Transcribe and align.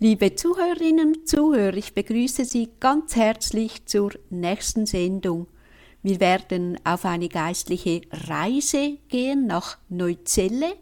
Liebe 0.00 0.34
Zuhörerinnen 0.34 1.14
und 1.14 1.28
Zuhörer, 1.28 1.76
ich 1.76 1.94
begrüße 1.94 2.44
Sie 2.44 2.68
ganz 2.80 3.14
herzlich 3.14 3.86
zur 3.86 4.10
nächsten 4.28 4.86
Sendung. 4.86 5.46
Wir 6.02 6.18
werden 6.18 6.76
auf 6.82 7.04
eine 7.04 7.28
geistliche 7.28 8.00
Reise 8.10 8.98
gehen 9.08 9.46
nach 9.46 9.78
Neuzelle. 9.88 10.74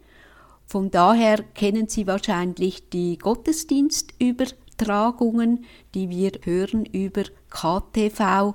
Von 0.64 0.90
daher 0.90 1.42
kennen 1.42 1.88
Sie 1.88 2.06
wahrscheinlich 2.06 2.88
die 2.88 3.18
Gottesdienstübertragungen, 3.18 5.66
die 5.94 6.08
wir 6.08 6.32
hören 6.42 6.86
über 6.86 7.24
KTV 7.50 8.54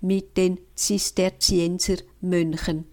mit 0.00 0.38
den 0.38 0.60
Zisterzienser 0.76 1.96
Mönchen. 2.22 2.86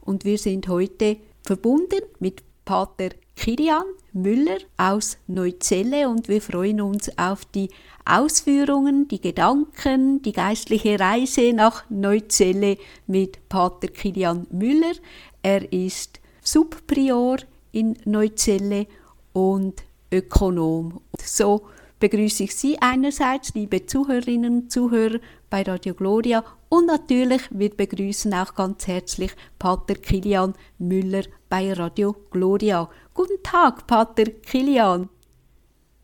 Und 0.00 0.24
wir 0.24 0.38
sind 0.38 0.66
heute 0.68 1.18
verbunden 1.42 2.00
mit 2.20 2.42
Pater 2.64 3.10
Kirian 3.42 3.82
Müller 4.12 4.58
aus 4.76 5.18
Neuzelle 5.26 6.08
und 6.08 6.28
wir 6.28 6.40
freuen 6.40 6.80
uns 6.80 7.10
auf 7.18 7.44
die 7.44 7.70
Ausführungen, 8.04 9.08
die 9.08 9.20
Gedanken, 9.20 10.22
die 10.22 10.30
geistliche 10.30 11.00
Reise 11.00 11.52
nach 11.52 11.82
Neuzelle 11.90 12.78
mit 13.08 13.48
Pater 13.48 13.88
Kilian 13.88 14.46
Müller. 14.52 14.94
Er 15.42 15.72
ist 15.72 16.20
Subprior 16.40 17.38
in 17.72 17.98
Neuzelle 18.04 18.86
und 19.32 19.82
Ökonom. 20.12 21.00
So 21.20 21.62
begrüße 21.98 22.44
ich 22.44 22.54
Sie 22.54 22.78
einerseits, 22.80 23.54
liebe 23.54 23.84
Zuhörerinnen 23.86 24.54
und 24.54 24.70
Zuhörer 24.70 25.18
bei 25.50 25.62
Radio 25.62 25.94
Gloria 25.94 26.44
und 26.68 26.86
natürlich 26.86 27.42
wir 27.50 27.70
begrüßen 27.70 28.32
auch 28.34 28.54
ganz 28.54 28.86
herzlich 28.86 29.32
Pater 29.58 29.94
Kilian 29.94 30.54
Müller 30.78 31.24
bei 31.52 31.70
Radio 31.74 32.16
Gloria. 32.30 32.88
Guten 33.12 33.42
Tag, 33.42 33.86
Pater 33.86 34.24
Kilian. 34.24 35.10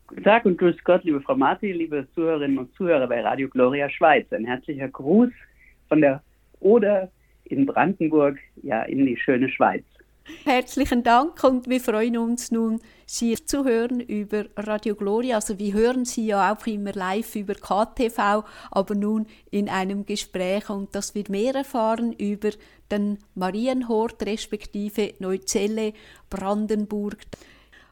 Guten 0.05 0.23
Tag 0.23 0.45
und 0.45 0.59
grüß 0.59 0.75
Gott, 0.83 1.03
liebe 1.03 1.21
Frau 1.21 1.35
Marti, 1.35 1.71
liebe 1.71 2.07
Zuhörerinnen 2.13 2.59
und 2.59 2.71
Zuhörer 2.75 3.07
bei 3.07 3.19
Radio 3.21 3.49
Gloria 3.49 3.89
Schweiz. 3.89 4.31
Ein 4.31 4.45
herzlicher 4.45 4.87
Gruß 4.89 5.31
von 5.87 6.01
der 6.01 6.21
Oder 6.59 7.09
in 7.45 7.65
Brandenburg, 7.65 8.37
ja, 8.61 8.83
in 8.83 9.07
die 9.07 9.17
schöne 9.17 9.49
Schweiz. 9.49 9.83
Herzlichen 10.43 11.01
Dank 11.01 11.43
und 11.43 11.67
wir 11.67 11.79
freuen 11.79 12.19
uns 12.19 12.51
nun, 12.51 12.79
Sie 13.11 13.33
zu 13.43 13.65
hören 13.65 14.01
über 14.01 14.45
Radio 14.55 14.93
Gloria. 14.93 15.37
Also 15.37 15.57
wir 15.57 15.73
hören 15.73 16.05
Sie 16.05 16.27
ja 16.27 16.53
auch 16.53 16.67
immer 16.67 16.93
live 16.93 17.35
über 17.35 17.55
KTV, 17.55 18.45
aber 18.69 18.93
nun 18.93 19.25
in 19.49 19.67
einem 19.67 20.05
Gespräch 20.05 20.69
und 20.69 20.93
dass 20.93 21.15
wir 21.15 21.23
mehr 21.27 21.55
erfahren 21.55 22.13
über 22.13 22.51
den 22.91 23.17
Marienhort 23.33 24.21
respektive 24.21 25.15
Neuzelle 25.17 25.93
Brandenburg. 26.29 27.17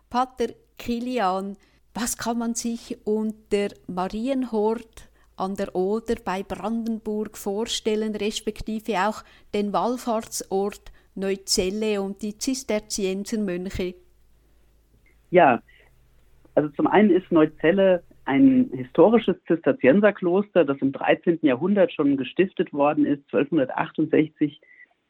Pater 0.07 0.49
Kilian, 0.77 1.57
was 1.95 2.15
kann 2.17 2.37
man 2.37 2.53
sich 2.53 2.99
unter 3.03 3.69
Marienhort 3.87 5.09
an 5.35 5.55
der 5.55 5.75
Oder 5.75 6.13
bei 6.23 6.43
Brandenburg 6.43 7.39
vorstellen, 7.39 8.15
respektive 8.15 9.07
auch 9.07 9.23
den 9.52 9.73
Wallfahrtsort 9.73 10.91
Neuzelle 11.15 12.03
und 12.03 12.21
die 12.21 12.37
Zisterziensermönche? 12.37 13.95
Ja, 15.30 15.61
also 16.56 16.70
zum 16.70 16.88
einen 16.88 17.11
ist 17.11 17.31
Neuzelle 17.31 18.03
ein 18.25 18.70
historisches 18.73 19.36
Zisterzienserkloster, 19.47 20.66
das 20.66 20.78
im 20.80 20.92
13. 20.92 21.39
Jahrhundert 21.42 21.94
schon 21.94 22.17
gestiftet 22.17 22.73
worden 22.73 23.06
ist. 23.06 23.23
1268 23.33 24.59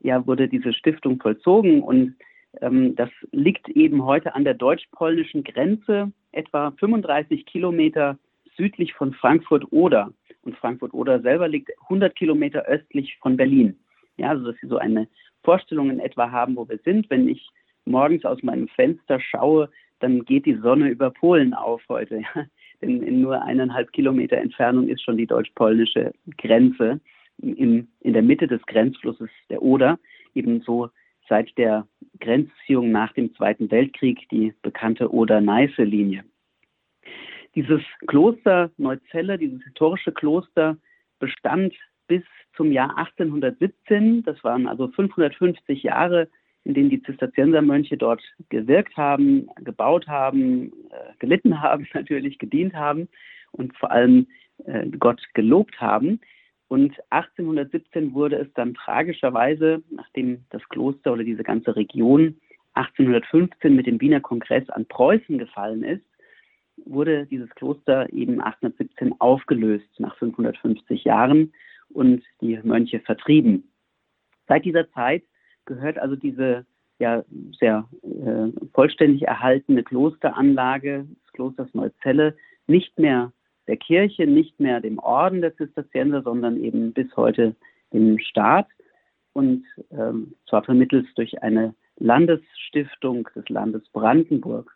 ja, 0.02 0.26
wurde 0.28 0.48
diese 0.48 0.74
Stiftung 0.74 1.20
vollzogen 1.20 1.82
und 1.82 2.16
ähm, 2.62 2.96
das 2.96 3.10
liegt 3.32 3.70
eben 3.70 4.06
heute 4.06 4.36
an 4.36 4.44
der 4.44 4.54
deutsch-polnischen 4.54 5.44
Grenze, 5.44 6.12
etwa 6.32 6.72
35 6.72 7.46
Kilometer 7.46 8.18
südlich 8.56 8.94
von 8.94 9.14
Frankfurt-Oder. 9.14 10.12
Und 10.42 10.56
Frankfurt-Oder 10.58 11.22
selber 11.22 11.48
liegt 11.48 11.72
100 11.84 12.16
Kilometer 12.16 12.64
östlich 12.66 13.18
von 13.22 13.38
Berlin. 13.38 13.78
Ja, 14.18 14.30
also 14.30 14.52
dass 14.52 14.60
Sie 14.62 14.68
so 14.68 14.78
eine 14.78 15.08
Vorstellung 15.44 15.90
in 15.90 16.00
etwa 16.00 16.32
haben, 16.32 16.56
wo 16.56 16.68
wir 16.68 16.80
sind. 16.80 17.10
Wenn 17.10 17.28
ich 17.28 17.48
morgens 17.86 18.26
aus 18.26 18.42
meinem 18.44 18.68
Fenster 18.70 19.20
schaue, 19.20 19.70
dann 20.00 20.26
geht 20.26 20.46
die 20.46 20.56
Sonne 20.56 20.90
über 20.90 21.12
Polen 21.12 21.54
auf 21.54 21.82
heute. 21.90 22.18
Ja? 22.36 22.46
Denn 22.82 23.02
in 23.02 23.22
nur 23.22 23.42
eineinhalb 23.42 23.92
Kilometer 23.92 24.38
Entfernung 24.38 24.88
ist 24.88 25.04
schon 25.04 25.18
die 25.18 25.26
deutsch-polnische 25.26 26.14
Grenze 26.38 27.00
in, 27.40 27.88
in 28.02 28.14
der 28.14 28.22
Mitte 28.22 28.48
des 28.48 28.62
Grenzflusses 28.68 29.30
der 29.50 29.62
Oder, 29.62 30.00
ebenso 30.36 30.90
seit 31.28 31.58
der 31.58 31.88
Grenzziehung 32.20 32.92
nach 32.92 33.14
dem 33.14 33.34
Zweiten 33.36 33.70
Weltkrieg 33.72 34.28
die 34.30 34.54
bekannte 34.62 35.12
Oder-Neiße-Linie. 35.12 36.24
Dieses 37.56 37.82
Kloster 38.06 38.72
Neuzelle, 38.78 39.38
dieses 39.38 39.64
historische 39.64 40.12
Kloster, 40.12 40.78
bestand 41.20 41.74
bis 42.08 42.24
zum 42.56 42.72
Jahr 42.72 42.98
1817. 42.98 44.24
Das 44.24 44.44
waren 44.44 44.68
also 44.68 44.88
550 44.90 45.84
Jahre, 45.84 46.30
in 46.68 46.74
denen 46.74 46.90
die 46.90 47.02
Zisterziensermönche 47.02 47.96
dort 47.96 48.22
gewirkt 48.50 48.98
haben, 48.98 49.48
gebaut 49.64 50.06
haben, 50.08 50.74
äh, 50.92 51.14
gelitten 51.20 51.62
haben, 51.62 51.88
natürlich 51.94 52.40
gedient 52.40 52.74
haben 52.74 53.08
und 53.52 53.74
vor 53.78 53.90
allem 53.90 54.28
äh, 54.66 54.86
Gott 55.00 55.22
gelobt 55.34 55.80
haben. 55.80 56.20
Und 56.68 56.94
1817 57.12 58.14
wurde 58.14 58.36
es 58.36 58.52
dann 58.54 58.74
tragischerweise, 58.74 59.82
nachdem 59.90 60.44
das 60.50 60.62
Kloster 60.68 61.14
oder 61.14 61.24
diese 61.24 61.44
ganze 61.44 61.74
Region 61.78 62.36
1815 62.74 63.74
mit 63.74 63.88
dem 63.88 64.02
Wiener 64.02 64.20
Kongress 64.20 64.70
an 64.70 64.86
Preußen 64.88 65.38
gefallen 65.38 65.84
ist, 65.84 66.04
wurde 66.86 67.28
dieses 67.28 67.50
Kloster 67.52 68.12
eben 68.12 68.42
1817 68.42 69.16
aufgelöst 69.22 69.88
nach 70.00 70.18
550 70.18 71.06
Jahren 71.06 71.54
und 71.88 72.26
die 72.42 72.60
Mönche 72.62 73.00
vertrieben. 73.00 73.72
Seit 74.50 74.66
dieser 74.66 74.92
Zeit 74.92 75.24
gehört 75.68 76.00
also 76.00 76.16
diese 76.16 76.66
ja 77.00 77.24
sehr 77.60 77.88
äh, 78.02 78.52
vollständig 78.74 79.28
erhaltene 79.28 79.84
Klosteranlage 79.84 81.06
des 81.06 81.34
Klosters 81.34 81.72
Neuzelle 81.74 82.36
nicht 82.66 82.98
mehr 82.98 83.32
der 83.68 83.78
Kirche, 83.78 84.26
nicht 84.26 84.60
mehr 84.60 84.82
dem 84.82 84.98
Orden 84.98 85.42
der 85.42 85.56
Zisterzienser, 85.56 86.24
sondern 86.24 86.58
eben 86.64 86.94
bis 86.94 87.16
heute 87.16 87.56
dem 87.94 88.18
Staat 88.18 88.68
und 89.34 89.64
ähm, 89.92 90.34
zwar 90.50 90.64
vermittels 90.64 91.06
durch 91.16 91.44
eine 91.44 91.76
Landesstiftung 91.98 93.30
des 93.36 93.48
Landes 93.50 93.88
Brandenburg. 93.90 94.76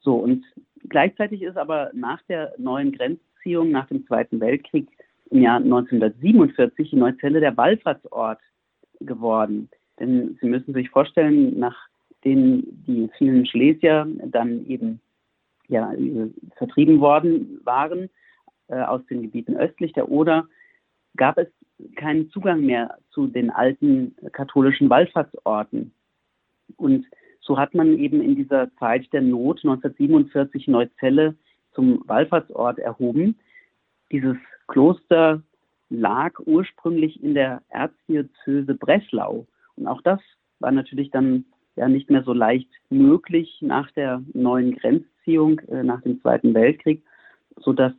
So, 0.00 0.16
und 0.16 0.44
gleichzeitig 0.88 1.42
ist 1.42 1.56
aber 1.56 1.90
nach 1.92 2.22
der 2.28 2.54
neuen 2.58 2.92
Grenzziehung, 2.92 3.70
nach 3.70 3.88
dem 3.88 4.06
Zweiten 4.06 4.40
Weltkrieg 4.40 4.88
im 5.30 5.42
Jahr 5.42 5.56
1947 5.56 6.90
die 6.90 6.96
Neuzelle 6.96 7.40
der 7.40 7.56
Wallfahrtsort 7.56 8.40
geworden. 9.00 9.68
Denn 10.00 10.38
Sie 10.40 10.48
müssen 10.48 10.74
sich 10.74 10.90
vorstellen, 10.90 11.58
nachdem 11.58 12.64
die 12.86 13.10
vielen 13.18 13.46
Schlesier 13.46 14.06
dann 14.26 14.66
eben 14.66 15.00
ja, 15.68 15.92
vertrieben 16.56 17.00
worden 17.00 17.60
waren, 17.64 18.08
äh, 18.68 18.80
aus 18.80 19.04
den 19.06 19.22
Gebieten 19.22 19.56
östlich 19.56 19.92
der 19.92 20.10
Oder, 20.10 20.46
gab 21.16 21.38
es 21.38 21.48
keinen 21.96 22.30
Zugang 22.30 22.62
mehr 22.62 22.98
zu 23.10 23.26
den 23.26 23.50
alten 23.50 24.14
katholischen 24.32 24.90
Wallfahrtsorten. 24.90 25.92
Und 26.76 27.06
so 27.40 27.58
hat 27.58 27.74
man 27.74 27.98
eben 27.98 28.20
in 28.22 28.36
dieser 28.36 28.74
Zeit 28.76 29.10
der 29.12 29.22
Not 29.22 29.58
1947 29.58 30.68
Neuzelle 30.68 31.34
zum 31.72 32.02
Wallfahrtsort 32.06 32.78
erhoben. 32.78 33.38
Dieses 34.10 34.36
Kloster 34.66 35.42
lag 35.90 36.38
ursprünglich 36.44 37.22
in 37.22 37.34
der 37.34 37.62
Erzdiözese 37.68 38.74
Breslau. 38.74 39.46
Auch 39.86 40.02
das 40.02 40.20
war 40.60 40.72
natürlich 40.72 41.10
dann 41.10 41.44
ja 41.76 41.88
nicht 41.88 42.10
mehr 42.10 42.24
so 42.24 42.32
leicht 42.32 42.68
möglich 42.90 43.58
nach 43.60 43.90
der 43.92 44.22
neuen 44.32 44.76
Grenzziehung 44.76 45.60
äh, 45.60 45.82
nach 45.82 46.02
dem 46.02 46.20
Zweiten 46.20 46.54
Weltkrieg, 46.54 47.02
sodass 47.60 47.92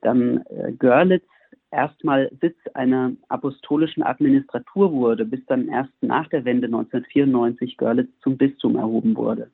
dann 0.00 0.44
äh, 0.46 0.72
Görlitz 0.72 1.24
erstmal 1.70 2.30
Sitz 2.40 2.56
einer 2.74 3.12
apostolischen 3.28 4.02
Administratur 4.02 4.92
wurde, 4.92 5.24
bis 5.24 5.44
dann 5.46 5.68
erst 5.68 5.92
nach 6.00 6.28
der 6.28 6.44
Wende 6.44 6.66
1994 6.66 7.76
Görlitz 7.76 8.10
zum 8.22 8.36
Bistum 8.36 8.76
erhoben 8.76 9.16
wurde. 9.16 9.50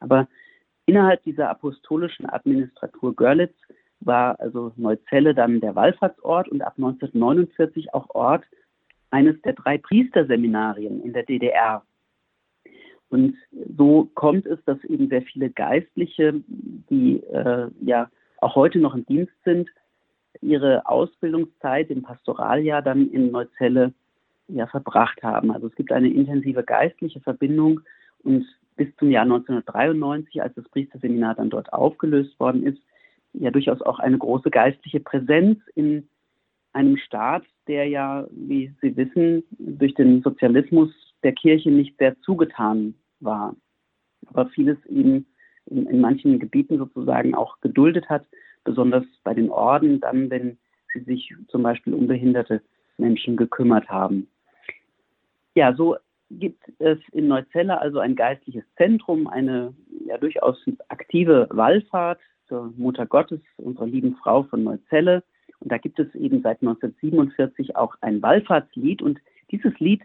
Aber 0.00 0.28
innerhalb 0.86 1.22
dieser 1.22 1.48
apostolischen 1.48 2.28
Administratur 2.28 3.14
Görlitz 3.14 3.54
war 4.00 4.38
also 4.40 4.72
Neuzelle 4.76 5.34
dann 5.34 5.60
der 5.60 5.76
Wallfahrtsort 5.76 6.48
und 6.48 6.62
ab 6.62 6.74
1949 6.76 7.94
auch 7.94 8.10
Ort 8.10 8.44
eines 9.12 9.40
der 9.42 9.52
drei 9.52 9.78
Priesterseminarien 9.78 11.02
in 11.02 11.12
der 11.12 11.24
DDR. 11.24 11.82
Und 13.10 13.36
so 13.76 14.08
kommt 14.14 14.46
es, 14.46 14.58
dass 14.64 14.82
eben 14.84 15.08
sehr 15.08 15.22
viele 15.22 15.50
Geistliche, 15.50 16.42
die 16.46 17.22
äh, 17.24 17.68
ja 17.82 18.10
auch 18.38 18.56
heute 18.56 18.78
noch 18.78 18.94
im 18.94 19.04
Dienst 19.04 19.34
sind, 19.44 19.68
ihre 20.40 20.86
Ausbildungszeit 20.86 21.90
im 21.90 22.02
Pastoraljahr 22.02 22.80
dann 22.80 23.10
in 23.10 23.30
Neuzelle 23.30 23.92
ja, 24.48 24.66
verbracht 24.66 25.22
haben. 25.22 25.52
Also 25.52 25.66
es 25.66 25.74
gibt 25.74 25.92
eine 25.92 26.08
intensive 26.08 26.62
geistliche 26.62 27.20
Verbindung 27.20 27.80
und 28.24 28.46
bis 28.76 28.88
zum 28.96 29.10
Jahr 29.10 29.24
1993, 29.24 30.42
als 30.42 30.54
das 30.54 30.68
Priesterseminar 30.70 31.34
dann 31.34 31.50
dort 31.50 31.72
aufgelöst 31.72 32.40
worden 32.40 32.64
ist, 32.64 32.82
ja 33.34 33.50
durchaus 33.50 33.82
auch 33.82 33.98
eine 33.98 34.18
große 34.18 34.50
geistliche 34.50 35.00
Präsenz 35.00 35.58
in 35.74 36.08
einem 36.72 36.96
Staat, 36.96 37.44
der 37.66 37.86
ja, 37.88 38.26
wie 38.30 38.72
Sie 38.80 38.96
wissen, 38.96 39.44
durch 39.58 39.94
den 39.94 40.22
Sozialismus 40.22 40.90
der 41.22 41.32
Kirche 41.32 41.70
nicht 41.70 41.96
sehr 41.98 42.18
zugetan 42.20 42.94
war, 43.20 43.54
aber 44.26 44.46
vieles 44.48 44.78
eben 44.86 45.26
in, 45.66 45.86
in 45.86 46.00
manchen 46.00 46.38
Gebieten 46.38 46.78
sozusagen 46.78 47.34
auch 47.34 47.60
geduldet 47.60 48.08
hat, 48.08 48.26
besonders 48.64 49.04
bei 49.24 49.34
den 49.34 49.50
Orden, 49.50 50.00
dann, 50.00 50.30
wenn 50.30 50.58
sie 50.92 51.00
sich 51.00 51.34
zum 51.48 51.62
Beispiel 51.62 51.94
um 51.94 52.06
behinderte 52.06 52.62
Menschen 52.98 53.36
gekümmert 53.36 53.88
haben. 53.88 54.28
Ja, 55.54 55.74
so 55.74 55.96
gibt 56.30 56.62
es 56.78 56.98
in 57.12 57.28
Neuzelle 57.28 57.80
also 57.80 57.98
ein 57.98 58.16
geistliches 58.16 58.64
Zentrum, 58.76 59.26
eine 59.26 59.74
ja 60.06 60.18
durchaus 60.18 60.58
aktive 60.88 61.46
Wallfahrt 61.50 62.20
zur 62.48 62.72
Mutter 62.76 63.06
Gottes, 63.06 63.40
unserer 63.56 63.86
lieben 63.86 64.16
Frau 64.16 64.42
von 64.44 64.64
Neuzelle. 64.64 65.22
Und 65.62 65.70
da 65.70 65.78
gibt 65.78 66.00
es 66.00 66.12
eben 66.14 66.42
seit 66.42 66.60
1947 66.60 67.76
auch 67.76 67.94
ein 68.00 68.20
Wallfahrtslied. 68.20 69.00
Und 69.00 69.20
dieses 69.52 69.78
Lied 69.78 70.02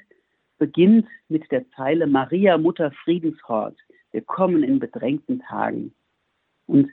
beginnt 0.60 1.08
mit 1.30 1.52
der 1.52 1.68
Zeile 1.72 2.06
Maria, 2.06 2.58
Mutter 2.58 2.92
Friedenshort. 3.04 3.76
Wir 4.12 4.22
kommen 4.22 4.64
in 4.64 4.80
bedrängten 4.80 5.40
Tagen. 5.40 5.94
Und 6.68 6.90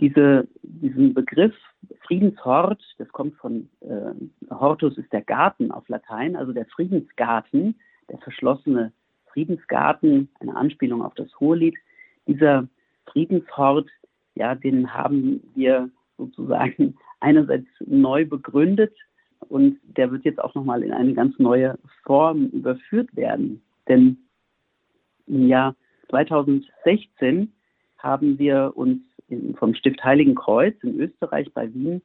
diese, 0.00 0.48
diesen 0.62 1.14
Begriff 1.14 1.54
Friedenshort, 2.06 2.82
das 2.98 3.08
kommt 3.10 3.36
von 3.36 3.68
äh, 3.80 4.50
Hortus 4.52 4.98
ist 4.98 5.12
der 5.12 5.22
Garten 5.22 5.70
auf 5.70 5.88
Latein, 5.88 6.34
also 6.34 6.52
der 6.52 6.66
Friedensgarten, 6.66 7.76
der 8.08 8.18
verschlossene 8.18 8.92
Friedensgarten, 9.26 10.28
eine 10.40 10.56
Anspielung 10.56 11.02
auf 11.02 11.14
das 11.14 11.28
Hohelied. 11.38 11.76
Dieser 12.26 12.66
Friedenshort, 13.06 13.88
ja, 14.34 14.56
den 14.56 14.92
haben 14.92 15.40
wir 15.54 15.88
sozusagen 16.16 16.96
einerseits 17.22 17.68
neu 17.80 18.26
begründet 18.26 18.94
und 19.48 19.78
der 19.82 20.10
wird 20.10 20.24
jetzt 20.24 20.40
auch 20.40 20.54
nochmal 20.54 20.82
in 20.82 20.92
eine 20.92 21.14
ganz 21.14 21.38
neue 21.38 21.78
Form 22.04 22.46
überführt 22.48 23.14
werden. 23.16 23.62
Denn 23.88 24.18
im 25.26 25.46
Jahr 25.48 25.74
2016 26.10 27.52
haben 27.98 28.38
wir 28.38 28.72
uns 28.74 29.00
vom 29.56 29.74
Stift 29.74 30.02
Heiligen 30.04 30.34
Kreuz 30.34 30.74
in 30.82 30.98
Österreich 31.00 31.52
bei 31.54 31.72
Wien 31.72 32.02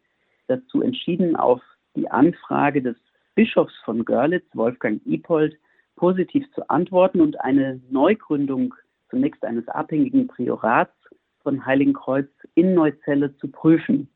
dazu 0.48 0.82
entschieden, 0.82 1.36
auf 1.36 1.62
die 1.96 2.10
Anfrage 2.10 2.82
des 2.82 2.96
Bischofs 3.36 3.74
von 3.84 4.06
Görlitz, 4.06 4.46
Wolfgang 4.54 5.02
Ipold, 5.06 5.58
positiv 5.96 6.46
zu 6.54 6.70
antworten 6.70 7.22
und 7.22 7.42
eine 7.42 7.82
Neugründung 7.90 8.74
zunächst 9.10 9.44
eines 9.44 9.68
abhängigen 9.68 10.28
Priorats 10.28 10.94
von 11.42 11.66
Heiligen 11.66 11.94
Kreuz 11.94 12.30
in 12.56 12.74
Neuzelle 12.74 13.36
zu 13.38 13.48
prüfen. 13.48 14.10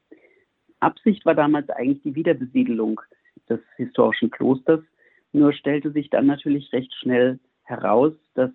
Absicht 0.81 1.25
war 1.25 1.35
damals 1.35 1.69
eigentlich 1.69 2.01
die 2.03 2.15
Wiederbesiedelung 2.15 3.01
des 3.49 3.59
historischen 3.77 4.31
Klosters, 4.31 4.81
nur 5.33 5.53
stellte 5.53 5.91
sich 5.91 6.09
dann 6.09 6.25
natürlich 6.25 6.71
recht 6.73 6.93
schnell 6.95 7.39
heraus, 7.63 8.13
dass 8.33 8.51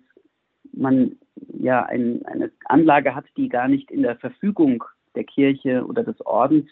man 0.73 1.17
ja 1.53 1.83
ein, 1.83 2.25
eine 2.25 2.51
Anlage 2.65 3.15
hat, 3.15 3.25
die 3.35 3.49
gar 3.49 3.67
nicht 3.67 3.89
in 3.91 4.03
der 4.03 4.17
Verfügung 4.17 4.83
der 5.15 5.23
Kirche 5.23 5.85
oder 5.85 6.03
des 6.03 6.23
Ordens 6.25 6.67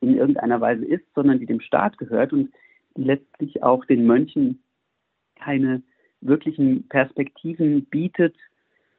in 0.00 0.16
irgendeiner 0.16 0.60
Weise 0.60 0.84
ist, 0.84 1.04
sondern 1.14 1.38
die 1.38 1.46
dem 1.46 1.60
Staat 1.60 1.98
gehört 1.98 2.32
und 2.32 2.52
die 2.96 3.04
letztlich 3.04 3.62
auch 3.62 3.84
den 3.84 4.06
Mönchen 4.06 4.62
keine 5.36 5.82
wirklichen 6.20 6.88
Perspektiven 6.88 7.84
bietet, 7.86 8.36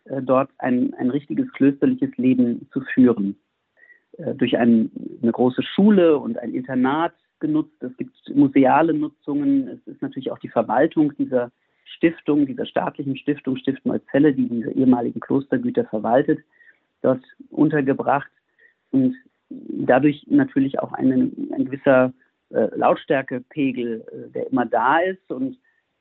äh, 0.05 0.21
dort 0.21 0.49
ein, 0.57 0.93
ein 0.95 1.09
richtiges 1.09 1.51
klösterliches 1.53 2.15
Leben 2.17 2.67
zu 2.71 2.81
führen. 2.81 3.35
Äh, 4.17 4.35
durch 4.35 4.57
ein, 4.57 4.91
eine 5.21 5.31
große 5.31 5.63
Schule 5.63 6.17
und 6.17 6.37
ein 6.37 6.53
Internat 6.53 7.13
genutzt. 7.39 7.81
Es 7.81 7.95
gibt 7.97 8.13
museale 8.33 8.93
Nutzungen. 8.93 9.67
Es 9.67 9.87
ist 9.87 10.01
natürlich 10.01 10.31
auch 10.31 10.39
die 10.39 10.49
Verwaltung 10.49 11.13
dieser 11.17 11.51
Stiftung, 11.83 12.45
dieser 12.45 12.65
staatlichen 12.65 13.17
Stiftung, 13.17 13.57
Stift 13.57 13.85
Neuzelle, 13.85 14.33
die 14.33 14.47
diese 14.47 14.71
ehemaligen 14.71 15.19
Klostergüter 15.19 15.85
verwaltet, 15.85 16.39
dort 17.01 17.21
untergebracht 17.49 18.31
und 18.91 19.15
dadurch 19.49 20.25
natürlich 20.27 20.79
auch 20.79 20.93
einen, 20.93 21.51
ein 21.53 21.65
gewisser 21.65 22.13
äh, 22.49 22.67
Lautstärkepegel, 22.75 24.01
äh, 24.01 24.31
der 24.31 24.49
immer 24.49 24.65
da 24.65 24.99
ist 24.99 25.31
und 25.31 25.57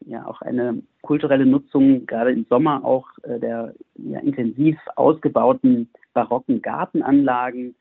ja 0.07 0.25
auch 0.27 0.41
eine 0.41 0.83
kulturelle 1.03 1.47
Nutzung, 1.47 2.07
gerade 2.07 2.33
im 2.33 2.47
Sommer 2.49 2.85
auch 2.85 3.09
äh, 3.25 3.39
der 3.39 3.75
ja, 3.97 4.21
intensiv 4.21 4.79
ausgebauten 4.97 5.91
barocken 6.15 6.63
Gartenanlagen 6.63 7.75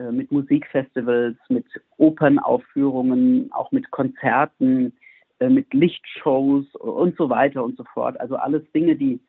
äh, 0.00 0.10
mit 0.12 0.32
Musikfestivals, 0.32 1.36
mit 1.50 1.66
Opernaufführungen, 1.98 3.52
auch 3.52 3.70
mit 3.70 3.90
Konzerten, 3.90 4.92
äh, 5.40 5.50
mit 5.50 5.72
Lichtshows 5.74 6.64
und 6.76 7.16
so 7.18 7.28
weiter 7.28 7.62
und 7.62 7.76
so 7.76 7.84
fort. 7.92 8.18
Also 8.18 8.36
alles 8.36 8.62
Dinge, 8.72 8.96
die 8.96 9.20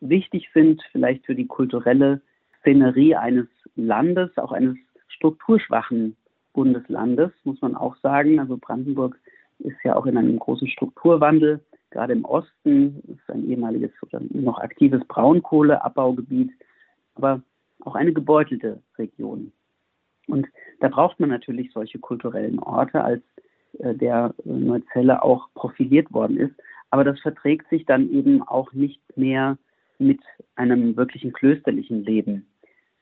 wichtig 0.00 0.48
sind, 0.54 0.82
vielleicht 0.92 1.26
für 1.26 1.34
die 1.34 1.48
kulturelle 1.48 2.20
Szenerie 2.60 3.16
eines 3.16 3.48
Landes, 3.74 4.30
auch 4.38 4.52
eines 4.52 4.76
strukturschwachen 5.08 6.16
Bundeslandes, 6.52 7.32
muss 7.42 7.60
man 7.60 7.74
auch 7.74 7.96
sagen. 7.96 8.38
Also 8.38 8.56
Brandenburg 8.56 9.18
ist 9.58 9.78
ja 9.82 9.96
auch 9.96 10.06
in 10.06 10.16
einem 10.16 10.38
großen 10.38 10.68
Strukturwandel. 10.68 11.60
Gerade 11.90 12.12
im 12.12 12.24
Osten 12.24 13.02
ist 13.08 13.28
ein 13.30 13.48
ehemaliges 13.50 13.90
oder 14.02 14.20
noch 14.30 14.58
aktives 14.58 15.04
Braunkohleabbaugebiet, 15.08 16.52
aber 17.16 17.42
auch 17.80 17.96
eine 17.96 18.12
gebeutelte 18.12 18.80
Region. 18.96 19.52
Und 20.30 20.46
da 20.80 20.88
braucht 20.88 21.20
man 21.20 21.30
natürlich 21.30 21.72
solche 21.72 21.98
kulturellen 21.98 22.58
Orte 22.58 23.02
als 23.02 23.22
äh, 23.78 23.94
der 23.94 24.34
Neuzelle 24.44 25.22
auch 25.22 25.48
profiliert 25.54 26.12
worden 26.12 26.36
ist. 26.36 26.54
Aber 26.90 27.04
das 27.04 27.20
verträgt 27.20 27.68
sich 27.68 27.86
dann 27.86 28.10
eben 28.10 28.42
auch 28.42 28.72
nicht 28.72 29.00
mehr 29.16 29.58
mit 29.98 30.20
einem 30.56 30.96
wirklichen 30.96 31.32
klösterlichen 31.32 32.04
Leben. 32.04 32.46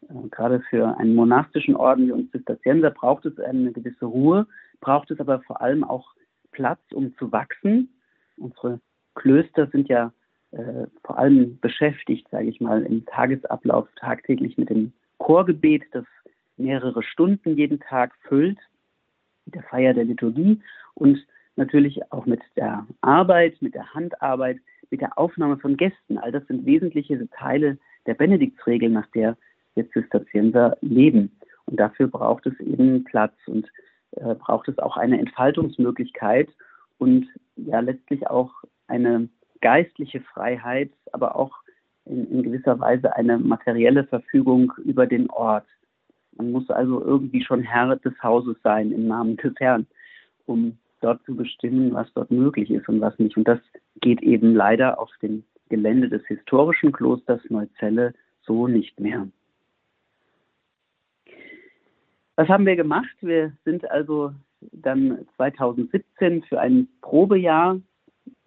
Äh, 0.08 0.28
gerade 0.30 0.60
für 0.68 0.96
einen 0.98 1.14
monastischen 1.14 1.76
Orden 1.76 2.08
wie 2.08 2.12
uns 2.12 2.30
Zisterzienser 2.30 2.90
braucht 2.90 3.24
es 3.26 3.38
eine 3.38 3.72
gewisse 3.72 4.06
Ruhe, 4.06 4.46
braucht 4.80 5.10
es 5.10 5.20
aber 5.20 5.40
vor 5.42 5.60
allem 5.60 5.84
auch 5.84 6.14
Platz, 6.52 6.80
um 6.92 7.14
zu 7.16 7.30
wachsen. 7.32 7.88
Unsere 8.36 8.80
Klöster 9.14 9.66
sind 9.68 9.88
ja 9.88 10.12
äh, 10.50 10.86
vor 11.04 11.18
allem 11.18 11.58
beschäftigt, 11.60 12.26
sage 12.30 12.48
ich 12.48 12.60
mal, 12.60 12.82
im 12.82 13.04
Tagesablauf 13.06 13.88
tagtäglich 13.96 14.56
mit 14.56 14.70
dem 14.70 14.92
Chorgebet, 15.18 15.82
das 15.92 16.04
mehrere 16.58 17.02
Stunden 17.02 17.56
jeden 17.56 17.80
Tag 17.80 18.14
füllt 18.28 18.58
der 19.46 19.62
Feier 19.62 19.94
der 19.94 20.04
Liturgie 20.04 20.60
und 20.94 21.18
natürlich 21.56 22.12
auch 22.12 22.26
mit 22.26 22.40
der 22.56 22.86
Arbeit, 23.00 23.60
mit 23.60 23.74
der 23.74 23.94
Handarbeit, 23.94 24.58
mit 24.90 25.00
der 25.00 25.18
Aufnahme 25.18 25.58
von 25.58 25.76
Gästen. 25.76 26.18
All 26.18 26.32
das 26.32 26.46
sind 26.46 26.66
wesentliche 26.66 27.28
Teile 27.30 27.78
der 28.06 28.14
Benediktsregel, 28.14 28.90
nach 28.90 29.06
der 29.08 29.36
wir 29.74 29.90
Zisterzienser 29.90 30.76
leben. 30.80 31.38
Und 31.66 31.78
dafür 31.78 32.08
braucht 32.08 32.46
es 32.46 32.58
eben 32.60 33.04
Platz 33.04 33.34
und 33.46 33.70
äh, 34.12 34.34
braucht 34.34 34.68
es 34.68 34.78
auch 34.78 34.96
eine 34.96 35.18
Entfaltungsmöglichkeit 35.18 36.48
und 36.98 37.26
ja 37.56 37.80
letztlich 37.80 38.26
auch 38.26 38.50
eine 38.86 39.28
geistliche 39.60 40.20
Freiheit, 40.20 40.90
aber 41.12 41.36
auch 41.36 41.52
in, 42.04 42.30
in 42.30 42.42
gewisser 42.42 42.80
Weise 42.80 43.14
eine 43.14 43.38
materielle 43.38 44.04
Verfügung 44.04 44.72
über 44.84 45.06
den 45.06 45.28
Ort. 45.30 45.66
Man 46.38 46.52
muss 46.52 46.70
also 46.70 47.02
irgendwie 47.04 47.42
schon 47.42 47.62
Herr 47.62 47.96
des 47.96 48.14
Hauses 48.22 48.56
sein 48.62 48.92
im 48.92 49.08
Namen 49.08 49.36
des 49.36 49.54
Herrn, 49.58 49.86
um 50.46 50.78
dort 51.00 51.22
zu 51.24 51.36
bestimmen, 51.36 51.92
was 51.92 52.12
dort 52.14 52.30
möglich 52.30 52.70
ist 52.70 52.88
und 52.88 53.00
was 53.00 53.18
nicht. 53.18 53.36
Und 53.36 53.46
das 53.46 53.58
geht 54.00 54.22
eben 54.22 54.54
leider 54.54 54.98
auf 54.98 55.10
dem 55.20 55.44
Gelände 55.68 56.08
des 56.08 56.24
historischen 56.26 56.92
Klosters 56.92 57.40
Neuzelle 57.50 58.14
so 58.42 58.68
nicht 58.68 58.98
mehr. 58.98 59.28
Was 62.36 62.48
haben 62.48 62.66
wir 62.66 62.76
gemacht? 62.76 63.16
Wir 63.20 63.52
sind 63.64 63.90
also 63.90 64.32
dann 64.60 65.26
2017 65.36 66.44
für 66.44 66.60
ein 66.60 66.88
Probejahr, 67.00 67.80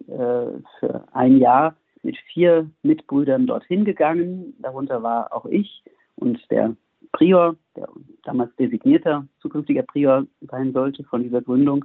äh, 0.08 0.46
für 0.80 1.04
ein 1.12 1.36
Jahr 1.38 1.76
mit 2.02 2.16
vier 2.32 2.70
Mitbrüdern 2.82 3.46
dorthin 3.46 3.84
gegangen. 3.84 4.54
Darunter 4.60 5.02
war 5.02 5.32
auch 5.32 5.46
ich 5.46 5.82
und 6.16 6.40
der 6.50 6.74
Prior, 7.12 7.56
der 7.76 7.88
damals 8.24 8.54
designierter 8.56 9.26
zukünftiger 9.40 9.82
Prior 9.82 10.26
sein 10.40 10.72
sollte 10.72 11.04
von 11.04 11.22
dieser 11.22 11.42
Gründung, 11.42 11.84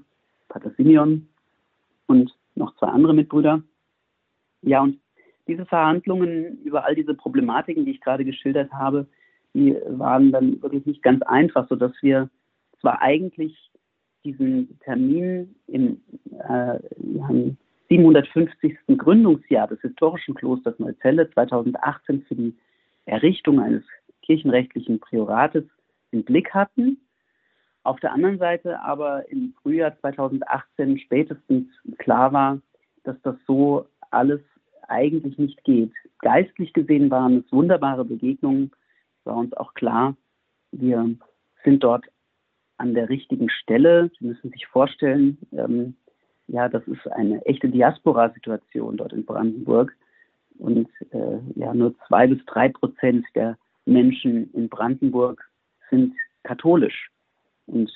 Pater 0.50 0.72
Simeon 0.78 1.28
und 2.08 2.32
noch 2.56 2.76
zwei 2.78 2.88
andere 2.88 3.14
Mitbrüder. 3.14 3.62
Ja, 4.62 4.82
und 4.82 5.00
diese 5.48 5.66
Verhandlungen 5.66 6.62
über 6.64 6.86
all 6.86 6.96
diese 6.96 7.14
Problematiken, 7.14 7.86
die 7.86 7.92
ich 7.92 8.02
gerade 8.02 8.26
geschildert 8.26 8.72
habe, 8.72 9.08
die 9.54 9.76
waren 9.88 10.32
dann 10.32 10.62
wirklich 10.62 10.86
nicht 10.86 11.02
ganz 11.02 11.22
einfach, 11.24 11.68
sodass 11.68 11.94
wir 12.02 12.30
zwar 12.80 13.02
eigentlich 13.02 13.56
diesen 14.24 14.78
Termin 14.82 15.56
im 15.68 16.02
äh, 16.48 16.80
750. 17.90 18.78
Gründungsjahr 18.98 19.68
des 19.68 19.80
historischen 19.82 20.36
Klosters 20.36 20.78
Neuzelle 20.80 21.30
2018 21.32 22.24
für 22.24 22.36
die 22.36 22.56
Errichtung 23.06 23.60
eines 23.62 23.84
kirchenrechtlichen 24.28 25.00
Priorates 25.00 25.64
im 26.12 26.24
Blick 26.24 26.54
hatten. 26.54 26.98
Auf 27.84 28.00
der 28.02 28.12
anderen 28.12 28.38
Seite 28.38 28.82
aber 28.82 29.30
im 29.32 29.54
Frühjahr 29.62 29.98
2018 30.00 31.00
spätestens 31.00 31.68
klar 31.98 32.34
war, 32.34 32.60
dass 33.04 33.16
das 33.24 33.36
so 33.48 33.88
alles 34.12 34.42
eigentlich 34.90 35.38
nicht 35.38 35.64
geht. 35.64 35.94
Geistlich 36.20 36.74
gesehen 36.74 37.10
waren 37.10 37.40
es 37.46 37.52
wunderbare 37.52 38.04
Begegnungen, 38.04 38.72
war 39.24 39.38
uns 39.38 39.54
auch 39.54 39.74
klar, 39.74 40.16
wir 40.72 41.16
sind 41.64 41.84
dort 41.84 42.06
an 42.78 42.94
der 42.94 43.10
richtigen 43.10 43.50
Stelle. 43.50 44.12
Sie 44.20 44.26
müssen 44.26 44.52
sich 44.52 44.68
vorstellen, 44.68 45.38
ähm, 45.52 45.96
ja, 46.48 46.70
das 46.70 46.86
ist 46.88 47.08
eine 47.08 47.46
echte 47.46 47.70
Diaspora-Situation 47.70 48.98
dort 48.98 49.14
in 49.14 49.26
Brandenburg. 49.26 49.96
Und 50.58 50.90
äh, 51.12 51.40
ja, 51.56 51.74
nur 51.74 51.96
zwei 52.08 52.28
bis 52.28 52.44
drei 52.46 52.70
Prozent 52.70 53.26
der 53.36 53.58
Menschen 53.88 54.52
in 54.54 54.70
Brandenburg 54.70 55.50
sind 55.90 56.16
katholisch. 56.44 57.10
Und 57.66 57.92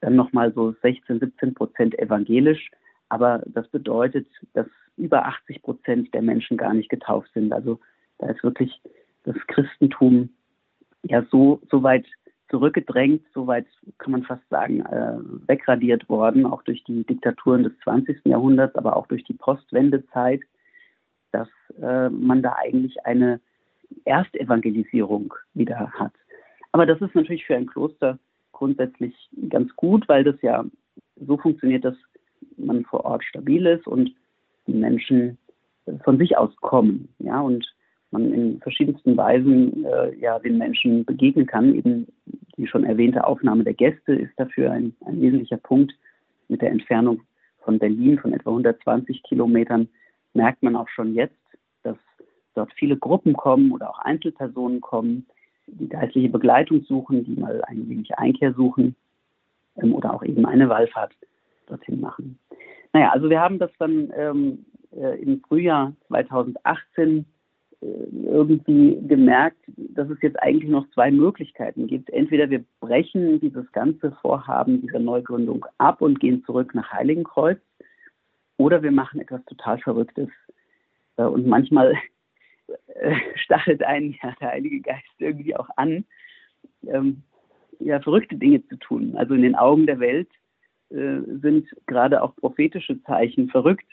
dann 0.00 0.16
nochmal 0.16 0.52
so 0.52 0.74
16, 0.82 1.20
17 1.20 1.54
Prozent 1.54 1.98
evangelisch. 1.98 2.70
Aber 3.08 3.42
das 3.46 3.68
bedeutet, 3.68 4.26
dass 4.54 4.66
über 4.96 5.26
80 5.26 5.62
Prozent 5.62 6.14
der 6.14 6.22
Menschen 6.22 6.56
gar 6.56 6.74
nicht 6.74 6.88
getauft 6.88 7.30
sind. 7.34 7.52
Also 7.52 7.78
da 8.18 8.28
ist 8.30 8.42
wirklich 8.42 8.80
das 9.24 9.36
Christentum 9.48 10.30
ja 11.02 11.24
so, 11.30 11.60
so 11.70 11.82
weit 11.82 12.06
zurückgedrängt, 12.50 13.24
so 13.34 13.46
weit 13.46 13.66
kann 13.98 14.12
man 14.12 14.22
fast 14.22 14.48
sagen, 14.48 14.80
äh, 14.86 15.18
wegradiert 15.48 16.08
worden, 16.08 16.46
auch 16.46 16.62
durch 16.62 16.82
die 16.84 17.04
Diktaturen 17.04 17.64
des 17.64 17.72
20. 17.82 18.24
Jahrhunderts, 18.24 18.76
aber 18.76 18.96
auch 18.96 19.06
durch 19.08 19.24
die 19.24 19.34
Postwendezeit, 19.34 20.42
dass 21.32 21.48
äh, 21.80 22.08
man 22.08 22.42
da 22.42 22.54
eigentlich 22.56 23.04
eine 23.04 23.40
Erstevangelisierung 24.04 25.34
wieder 25.54 25.90
hat. 25.92 26.12
Aber 26.72 26.86
das 26.86 27.00
ist 27.00 27.14
natürlich 27.14 27.46
für 27.46 27.56
ein 27.56 27.66
Kloster 27.66 28.18
grundsätzlich 28.52 29.14
ganz 29.48 29.74
gut, 29.76 30.08
weil 30.08 30.24
das 30.24 30.40
ja 30.42 30.64
so 31.16 31.36
funktioniert, 31.36 31.84
dass 31.84 31.96
man 32.56 32.84
vor 32.84 33.04
Ort 33.04 33.24
stabil 33.24 33.66
ist 33.66 33.86
und 33.86 34.14
die 34.66 34.74
Menschen 34.74 35.38
von 36.04 36.18
sich 36.18 36.36
aus 36.36 36.54
kommen, 36.56 37.08
ja, 37.18 37.40
und 37.40 37.66
man 38.10 38.32
in 38.32 38.60
verschiedensten 38.60 39.16
Weisen 39.16 39.84
äh, 39.84 40.14
ja 40.18 40.38
den 40.38 40.58
Menschen 40.58 41.04
begegnen 41.04 41.46
kann. 41.46 41.74
Eben 41.74 42.06
die 42.56 42.66
schon 42.66 42.84
erwähnte 42.84 43.26
Aufnahme 43.26 43.64
der 43.64 43.74
Gäste 43.74 44.14
ist 44.14 44.32
dafür 44.36 44.70
ein, 44.72 44.94
ein 45.04 45.20
wesentlicher 45.20 45.58
Punkt. 45.58 45.92
Mit 46.48 46.62
der 46.62 46.70
Entfernung 46.70 47.22
von 47.62 47.78
Berlin 47.78 48.18
von 48.18 48.32
etwa 48.32 48.50
120 48.50 49.22
Kilometern 49.24 49.88
merkt 50.32 50.62
man 50.62 50.76
auch 50.76 50.88
schon 50.88 51.14
jetzt, 51.14 51.34
dass 51.82 51.96
dort 52.56 52.72
viele 52.74 52.96
Gruppen 52.96 53.34
kommen 53.34 53.72
oder 53.72 53.90
auch 53.90 53.98
Einzelpersonen 54.00 54.80
kommen, 54.80 55.26
die 55.66 55.88
geistliche 55.88 56.28
Begleitung 56.28 56.82
suchen, 56.84 57.24
die 57.24 57.40
mal 57.40 57.62
ein 57.64 57.88
wenig 57.88 58.16
Einkehr 58.18 58.52
suchen 58.54 58.94
ähm, 59.76 59.94
oder 59.94 60.14
auch 60.14 60.22
eben 60.22 60.46
eine 60.46 60.68
Wallfahrt 60.68 61.12
dorthin 61.66 62.00
machen. 62.00 62.38
Naja, 62.92 63.10
also 63.10 63.28
wir 63.28 63.40
haben 63.40 63.58
das 63.58 63.70
dann 63.78 64.12
ähm, 64.16 64.64
äh, 64.92 65.20
im 65.20 65.40
Frühjahr 65.40 65.92
2018 66.08 67.26
äh, 67.80 67.86
irgendwie 68.24 68.98
gemerkt, 69.06 69.58
dass 69.66 70.08
es 70.08 70.22
jetzt 70.22 70.40
eigentlich 70.40 70.70
noch 70.70 70.88
zwei 70.90 71.10
Möglichkeiten 71.10 71.88
gibt. 71.88 72.10
Entweder 72.10 72.48
wir 72.48 72.64
brechen 72.80 73.40
dieses 73.40 73.70
ganze 73.72 74.12
Vorhaben 74.22 74.80
dieser 74.80 75.00
Neugründung 75.00 75.66
ab 75.78 76.00
und 76.00 76.20
gehen 76.20 76.44
zurück 76.44 76.74
nach 76.74 76.92
Heiligenkreuz, 76.92 77.58
oder 78.58 78.82
wir 78.82 78.92
machen 78.92 79.20
etwas 79.20 79.44
total 79.44 79.78
Verrücktes. 79.78 80.28
Äh, 81.16 81.24
und 81.24 81.46
manchmal 81.46 81.94
stachelt 83.36 83.82
einen 83.82 84.16
ja 84.22 84.34
der 84.40 84.50
Heilige 84.50 84.80
Geist 84.80 85.04
irgendwie 85.18 85.56
auch 85.56 85.68
an, 85.76 86.04
ähm, 86.86 87.22
ja, 87.78 88.00
verrückte 88.00 88.36
Dinge 88.36 88.66
zu 88.68 88.76
tun. 88.76 89.14
Also 89.16 89.34
in 89.34 89.42
den 89.42 89.54
Augen 89.54 89.86
der 89.86 90.00
Welt 90.00 90.28
äh, 90.90 91.20
sind 91.42 91.68
gerade 91.86 92.22
auch 92.22 92.34
prophetische 92.36 93.02
Zeichen 93.04 93.48
verrückt. 93.48 93.86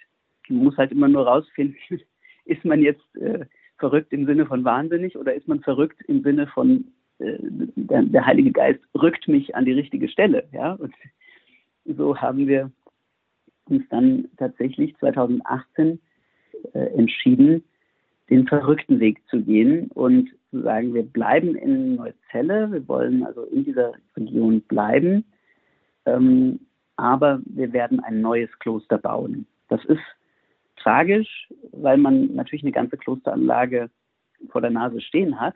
Man 0.48 0.64
muss 0.64 0.78
halt 0.78 0.92
immer 0.92 1.08
nur 1.08 1.28
rausfinden, 1.28 1.78
ist 2.46 2.66
man 2.66 2.82
jetzt 2.82 3.16
äh, 3.16 3.46
verrückt 3.78 4.14
im 4.14 4.26
Sinne 4.26 4.46
von 4.46 4.64
wahnsinnig 4.64 5.18
oder 5.18 5.34
ist 5.34 5.48
man 5.48 5.62
verrückt 5.62 6.02
im 6.08 6.24
Sinne 6.24 6.48
von 6.48 6.92
äh, 7.20 7.38
der, 7.42 8.04
der, 8.04 8.26
Heilige 8.26 8.52
Geist 8.52 8.80
rückt 8.96 9.28
mich 9.28 9.56
an 9.56 9.66
die 9.66 9.74
richtige 9.74 10.08
Stelle, 10.08 10.48
ja? 10.52 10.74
Und 10.74 10.94
so 11.86 12.18
haben 12.18 12.48
wir 12.48 12.72
uns 13.66 13.84
dann 13.90 14.30
tatsächlich 14.38 14.96
2018 14.98 16.00
äh, 16.74 16.80
entschieden, 16.98 17.64
den 18.30 18.48
verrückten 18.48 19.00
Weg 19.00 19.22
zu 19.30 19.42
gehen 19.42 19.90
und 19.94 20.30
zu 20.52 20.62
sagen, 20.62 20.94
wir 20.94 21.04
bleiben 21.04 21.56
in 21.56 21.96
Neuzelle, 21.96 22.72
wir 22.72 22.88
wollen 22.88 23.26
also 23.26 23.44
in 23.44 23.66
dieser 23.66 23.94
Region 24.16 24.62
bleiben, 24.62 25.26
ähm, 26.06 26.60
aber 26.96 27.42
wir 27.46 27.74
werden 27.74 28.00
ein 28.00 28.22
neues 28.22 28.50
Kloster 28.60 28.98
bauen. 28.98 29.46
Das 29.68 29.84
ist 29.86 30.02
tragisch, 30.78 31.50
weil 31.72 31.98
man 31.98 32.36
natürlich 32.36 32.64
eine 32.64 32.72
ganze 32.72 32.98
Klosteranlage 32.98 33.90
vor 34.50 34.62
der 34.62 34.72
Nase 34.72 35.02
stehen 35.02 35.40
hat. 35.40 35.56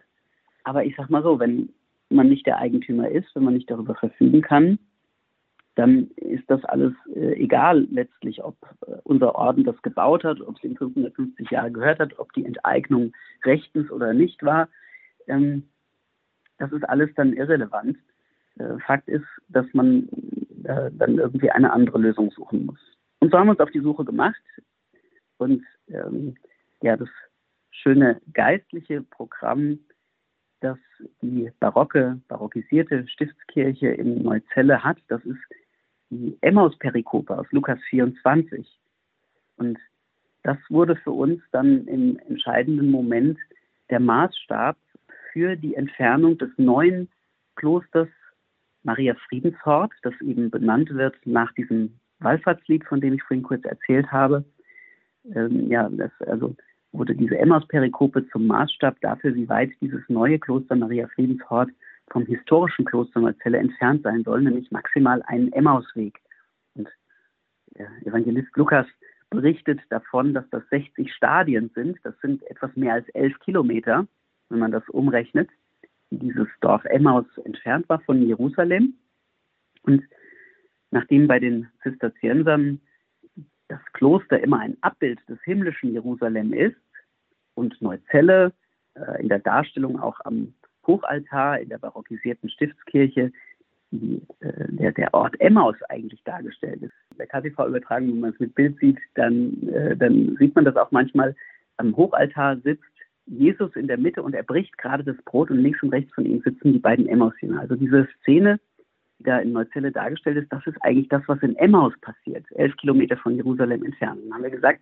Aber 0.63 0.83
ich 0.83 0.95
sag 0.95 1.09
mal 1.09 1.24
so, 1.24 1.39
wenn 1.39 1.69
man 2.09 2.29
nicht 2.29 2.45
der 2.45 2.57
Eigentümer 2.57 3.09
ist, 3.09 3.33
wenn 3.36 3.43
man 3.43 3.53
nicht 3.53 3.69
darüber 3.69 3.95
verfügen 3.95 4.41
kann, 4.41 4.79
dann 5.77 6.10
ist 6.15 6.50
das 6.50 6.63
alles 6.65 6.93
äh, 7.15 7.34
egal 7.34 7.88
letztlich, 7.91 8.43
ob 8.43 8.57
äh, 8.88 8.96
unser 9.03 9.36
Orden 9.36 9.63
das 9.63 9.79
gebaut 9.84 10.24
hat, 10.24 10.41
ob 10.41 10.57
es 10.57 10.63
in 10.63 10.75
550 10.75 11.51
Jahre 11.51 11.72
gehört 11.72 12.00
hat, 12.00 12.17
ob 12.17 12.34
die 12.34 12.46
Enteignung 12.46 13.13
rechtens 13.46 13.91
oder 13.91 14.12
nicht 14.13 14.41
war. 14.43 14.69
Ähm, 15.27 15.69
das 16.57 16.72
ist 16.72 16.84
alles 16.84 17.12
dann 17.15 17.34
irrelevant. 17.34 17.96
Äh, 18.57 18.79
Fakt 18.88 19.07
ist, 19.07 19.27
dass 19.50 19.67
man 19.74 20.10
äh, 20.63 20.89
dann 20.91 21.19
irgendwie 21.19 21.51
eine 21.51 21.72
andere 21.72 22.00
Lösung 22.00 22.31
suchen 22.31 22.65
muss. 22.65 22.79
Und 23.19 23.31
so 23.31 23.38
haben 23.38 23.46
wir 23.46 23.51
uns 23.51 23.60
auf 23.60 23.72
die 23.72 23.81
Suche 23.81 24.03
gemacht 24.03 24.41
und 25.38 25.63
ähm, 25.89 26.38
ja, 26.81 26.98
das 26.98 27.10
schöne 27.69 28.19
geistliche 28.34 29.03
Programm, 29.03 29.77
das 30.62 30.79
die 31.22 31.51
barocke, 31.60 32.19
barockisierte 32.27 33.07
Stiftskirche 33.07 33.89
in 33.89 34.24
Neuzelle 34.24 34.84
hat, 34.84 34.98
das 35.07 35.24
ist 35.24 35.38
die 36.10 36.38
Emmaus-Perikope 36.42 37.38
aus 37.38 37.48
Lukas 37.52 37.80
24. 37.90 38.68
Und 39.58 39.78
das 40.44 40.58
wurde 40.70 40.96
für 40.96 41.12
uns 41.12 41.42
dann 41.52 41.88
im 41.88 42.20
entscheidenden 42.28 42.92
Moment 42.92 43.38
der 43.90 44.00
Maßstab 44.00 44.78
für 45.34 45.56
die 45.56 45.76
Entfernung 45.76 46.38
des 46.38 46.50
neuen 46.58 47.10
Klosters 47.56 48.08
Maria 48.84 49.16
Friedenshort, 49.28 49.92
das 50.04 50.14
eben 50.22 50.50
benannt 50.50 50.90
wird 50.94 51.16
nach 51.26 51.52
diesem 51.54 52.00
Wallfahrtslied, 52.20 52.86
von 52.86 53.02
dem 53.02 53.16
ich 53.16 53.24
vorhin 53.24 53.44
kurz 53.44 53.66
erzählt 53.66 54.12
habe. 54.12 54.46
Ähm, 55.36 55.70
ja, 55.70 55.90
das 55.90 56.12
also 56.22 56.56
wurde 56.94 57.16
diese 57.16 57.38
Emmaus-Perikope 57.38 58.28
zum 58.30 58.48
Maßstab 58.48 59.00
dafür, 59.02 59.36
wie 59.36 59.50
weit 59.50 59.72
dieses 59.82 60.02
neue 60.08 60.40
Kloster 60.40 60.76
Maria 60.76 61.08
Friedenshort 61.10 61.70
vom 62.10 62.26
historischen 62.26 62.86
Kloster 62.86 63.20
Neuzelle 63.20 63.58
entfernt 63.58 64.04
sein 64.04 64.24
soll, 64.24 64.42
nämlich 64.42 64.72
maximal 64.72 65.22
einen 65.24 65.52
Emmausweg. 65.52 66.20
Und 66.76 66.90
der 67.78 67.90
Evangelist 68.06 68.56
Lukas 68.56 68.88
berichtet 69.30 69.82
davon, 69.90 70.34
dass 70.34 70.50
das 70.50 70.64
60 70.70 71.14
Stadien 71.14 71.70
sind. 71.76 72.00
Das 72.04 72.18
sind 72.22 72.44
etwas 72.50 72.76
mehr 72.76 72.94
als 72.94 73.10
elf 73.10 73.38
Kilometer, 73.40 74.08
wenn 74.50 74.60
man 74.60 74.72
das 74.72 74.88
umrechnet, 74.90 75.50
wie 76.10 76.18
dieses 76.18 76.48
Dorf 76.62 76.86
Emmaus 76.86 77.26
entfernt 77.44 77.90
war 77.90 78.00
von 78.02 78.26
Jerusalem. 78.26 78.96
Und 79.84 80.04
nachdem 80.92 81.28
bei 81.28 81.40
den 81.40 81.68
Zisterziensern 81.84 82.80
das 83.68 83.82
Kloster 83.94 84.40
immer 84.40 84.60
ein 84.60 84.78
Abbild 84.82 85.20
des 85.28 85.42
himmlischen 85.44 85.92
Jerusalem 85.92 86.54
ist 86.54 86.78
und 87.54 87.82
Neuzelle 87.82 88.54
äh, 88.94 89.22
in 89.22 89.28
der 89.28 89.40
Darstellung 89.40 90.00
auch 90.00 90.20
am 90.24 90.54
Hochaltar 90.88 91.60
in 91.60 91.70
der 91.70 91.77
barockisierten 91.77 92.50
Stiftskirche 92.50 93.32
die, 93.91 94.22
äh, 94.39 94.65
der, 94.70 94.91
der 94.91 95.13
Ort 95.13 95.39
Emmaus 95.39 95.75
eigentlich 95.89 96.24
dargestellt 96.24 96.82
ist. 96.82 96.94
Der 97.17 97.27
KTV-Übertragung, 97.27 98.10
wenn 98.10 98.20
man 98.20 98.34
es 98.34 98.39
mit 98.39 98.56
Bild 98.56 98.77
sieht, 98.79 99.00
dann, 99.15 99.67
äh, 99.70 99.96
dann 99.96 100.36
sieht 100.39 100.56
man 100.56 100.65
das 100.65 100.75
auch 100.75 100.91
manchmal. 100.91 101.36
Am 101.77 101.96
Hochaltar 101.96 102.58
sitzt 102.58 102.84
Jesus 103.25 103.75
in 103.75 103.88
der 103.88 103.98
Mitte 103.98 104.24
und 104.24 104.34
er 104.34 104.44
bricht 104.44 104.77
gerade 104.77 105.03
das 105.03 105.17
Brot 105.25 105.51
und 105.51 105.60
links 105.60 105.84
und 105.84 105.89
rechts 105.89 106.13
von 106.13 106.25
ihm 106.25 106.41
sitzen 106.41 106.74
die 106.74 106.79
beiden 106.79 107.08
Emmaus-Jünger. 107.08 107.60
Also 107.60 107.75
diese 107.75 108.08
Szene, 108.22 108.60
die 109.20 109.24
da 109.24 109.39
in 109.39 109.51
Neuzelle 109.51 109.91
dargestellt 109.91 110.38
ist, 110.38 110.51
das 110.51 110.65
ist 110.65 110.77
eigentlich 110.82 111.10
das, 111.10 111.24
was 111.27 111.41
in 111.41 111.56
Emmaus 111.58 111.94
passiert, 112.01 112.46
elf 112.56 112.75
Kilometer 112.77 113.17
von 113.17 113.36
Jerusalem 113.36 113.84
entfernt. 113.84 114.22
Dann 114.24 114.34
haben 114.34 114.44
wir 114.44 114.50
gesagt, 114.50 114.79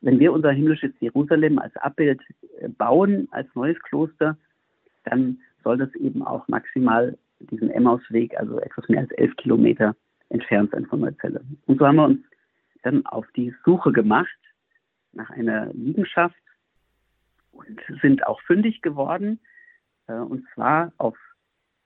wenn 0.00 0.18
wir 0.18 0.32
unser 0.32 0.52
himmlisches 0.52 0.92
Jerusalem 1.00 1.58
als 1.58 1.76
Abbild 1.76 2.20
äh, 2.60 2.68
bauen, 2.68 3.28
als 3.30 3.48
neues 3.54 3.78
Kloster, 3.82 4.36
dann 5.04 5.38
soll 5.64 5.78
das 5.78 5.94
eben 5.94 6.22
auch 6.22 6.46
maximal 6.48 7.16
diesen 7.38 7.70
Emmausweg, 7.70 8.36
also 8.38 8.60
etwas 8.60 8.88
mehr 8.88 9.00
als 9.00 9.10
elf 9.12 9.34
Kilometer 9.36 9.96
entfernt 10.28 10.70
sein 10.72 10.86
von 10.86 11.00
Neuzelle. 11.00 11.42
Und 11.66 11.78
so 11.78 11.86
haben 11.86 11.96
wir 11.96 12.04
uns 12.04 12.20
dann 12.82 13.04
auf 13.06 13.26
die 13.36 13.54
Suche 13.64 13.92
gemacht 13.92 14.28
nach 15.12 15.30
einer 15.30 15.72
Liegenschaft 15.72 16.34
und 17.52 17.80
sind 18.00 18.26
auch 18.26 18.40
fündig 18.42 18.82
geworden, 18.82 19.38
äh, 20.06 20.14
und 20.14 20.46
zwar 20.54 20.92
auf 20.98 21.16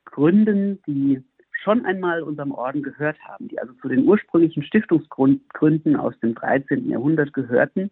Gründen, 0.05 0.81
die 0.87 1.23
schon 1.63 1.85
einmal 1.85 2.23
unserem 2.23 2.53
Orden 2.53 2.83
gehört 2.83 3.19
haben, 3.25 3.49
die 3.49 3.59
also 3.59 3.73
zu 3.75 3.89
den 3.89 4.07
ursprünglichen 4.07 4.63
Stiftungsgründen 4.63 5.97
aus 5.97 6.19
dem 6.21 6.35
13. 6.35 6.89
Jahrhundert 6.89 7.33
gehörten 7.33 7.91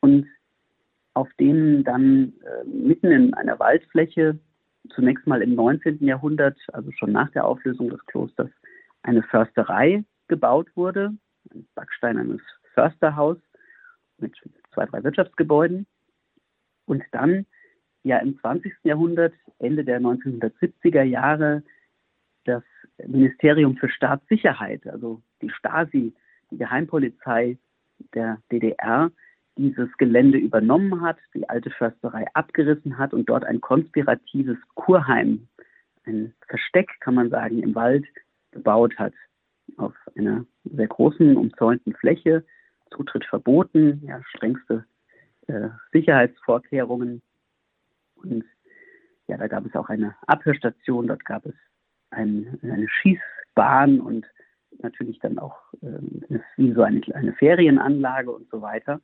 und 0.00 0.26
auf 1.14 1.28
denen 1.40 1.84
dann 1.84 2.34
äh, 2.44 2.64
mitten 2.64 3.10
in 3.10 3.34
einer 3.34 3.58
Waldfläche 3.58 4.38
zunächst 4.94 5.26
mal 5.26 5.42
im 5.42 5.54
19. 5.54 6.04
Jahrhundert, 6.04 6.58
also 6.72 6.90
schon 6.92 7.12
nach 7.12 7.30
der 7.30 7.46
Auflösung 7.46 7.90
des 7.90 8.04
Klosters, 8.06 8.50
eine 9.02 9.22
Försterei 9.22 10.04
gebaut 10.28 10.68
wurde, 10.74 11.12
ein 11.52 11.66
backsteinernes 11.74 12.40
Försterhaus 12.74 13.38
mit 14.18 14.34
zwei, 14.72 14.86
drei 14.86 15.02
Wirtschaftsgebäuden. 15.02 15.86
Und 16.86 17.02
dann 17.12 17.46
ja 18.02 18.18
im 18.18 18.38
20. 18.38 18.72
Jahrhundert, 18.84 19.34
Ende 19.58 19.84
der 19.84 20.00
1970er 20.00 21.02
Jahre, 21.02 21.62
das 22.44 22.62
Ministerium 23.06 23.76
für 23.76 23.88
Staatssicherheit, 23.88 24.86
also 24.86 25.22
die 25.42 25.50
Stasi, 25.50 26.14
die 26.50 26.58
Geheimpolizei 26.58 27.58
der 28.14 28.40
DDR, 28.50 29.10
dieses 29.58 29.94
Gelände 29.98 30.38
übernommen 30.38 31.02
hat, 31.02 31.18
die 31.34 31.48
alte 31.48 31.70
Försterei 31.70 32.26
abgerissen 32.34 32.96
hat 32.96 33.12
und 33.12 33.28
dort 33.28 33.44
ein 33.44 33.60
konspiratives 33.60 34.56
Kurheim, 34.74 35.48
ein 36.04 36.32
Versteck, 36.46 36.88
kann 37.00 37.14
man 37.14 37.28
sagen, 37.28 37.62
im 37.62 37.74
Wald 37.74 38.06
gebaut 38.52 38.98
hat. 38.98 39.12
Auf 39.76 39.94
einer 40.16 40.46
sehr 40.64 40.86
großen, 40.86 41.36
umzäunten 41.36 41.94
Fläche, 41.94 42.44
Zutritt 42.94 43.24
verboten, 43.26 44.00
ja, 44.06 44.22
strengste 44.30 44.86
äh, 45.48 45.68
Sicherheitsvorkehrungen. 45.92 47.20
Und 48.14 48.44
ja, 49.26 49.36
da 49.36 49.46
gab 49.46 49.66
es 49.66 49.74
auch 49.74 49.90
eine 49.90 50.14
Abhörstation, 50.26 51.08
dort 51.08 51.24
gab 51.26 51.44
es 51.44 51.54
ein, 52.10 52.58
eine 52.62 52.88
Schießbahn 52.88 54.00
und 54.00 54.26
natürlich 54.78 55.18
dann 55.18 55.38
auch 55.38 55.56
äh, 55.82 56.38
wie 56.56 56.72
so 56.72 56.82
eine, 56.82 57.02
eine 57.14 57.34
Ferienanlage 57.34 58.30
und 58.30 58.48
so 58.50 58.62
weiter. 58.62 59.00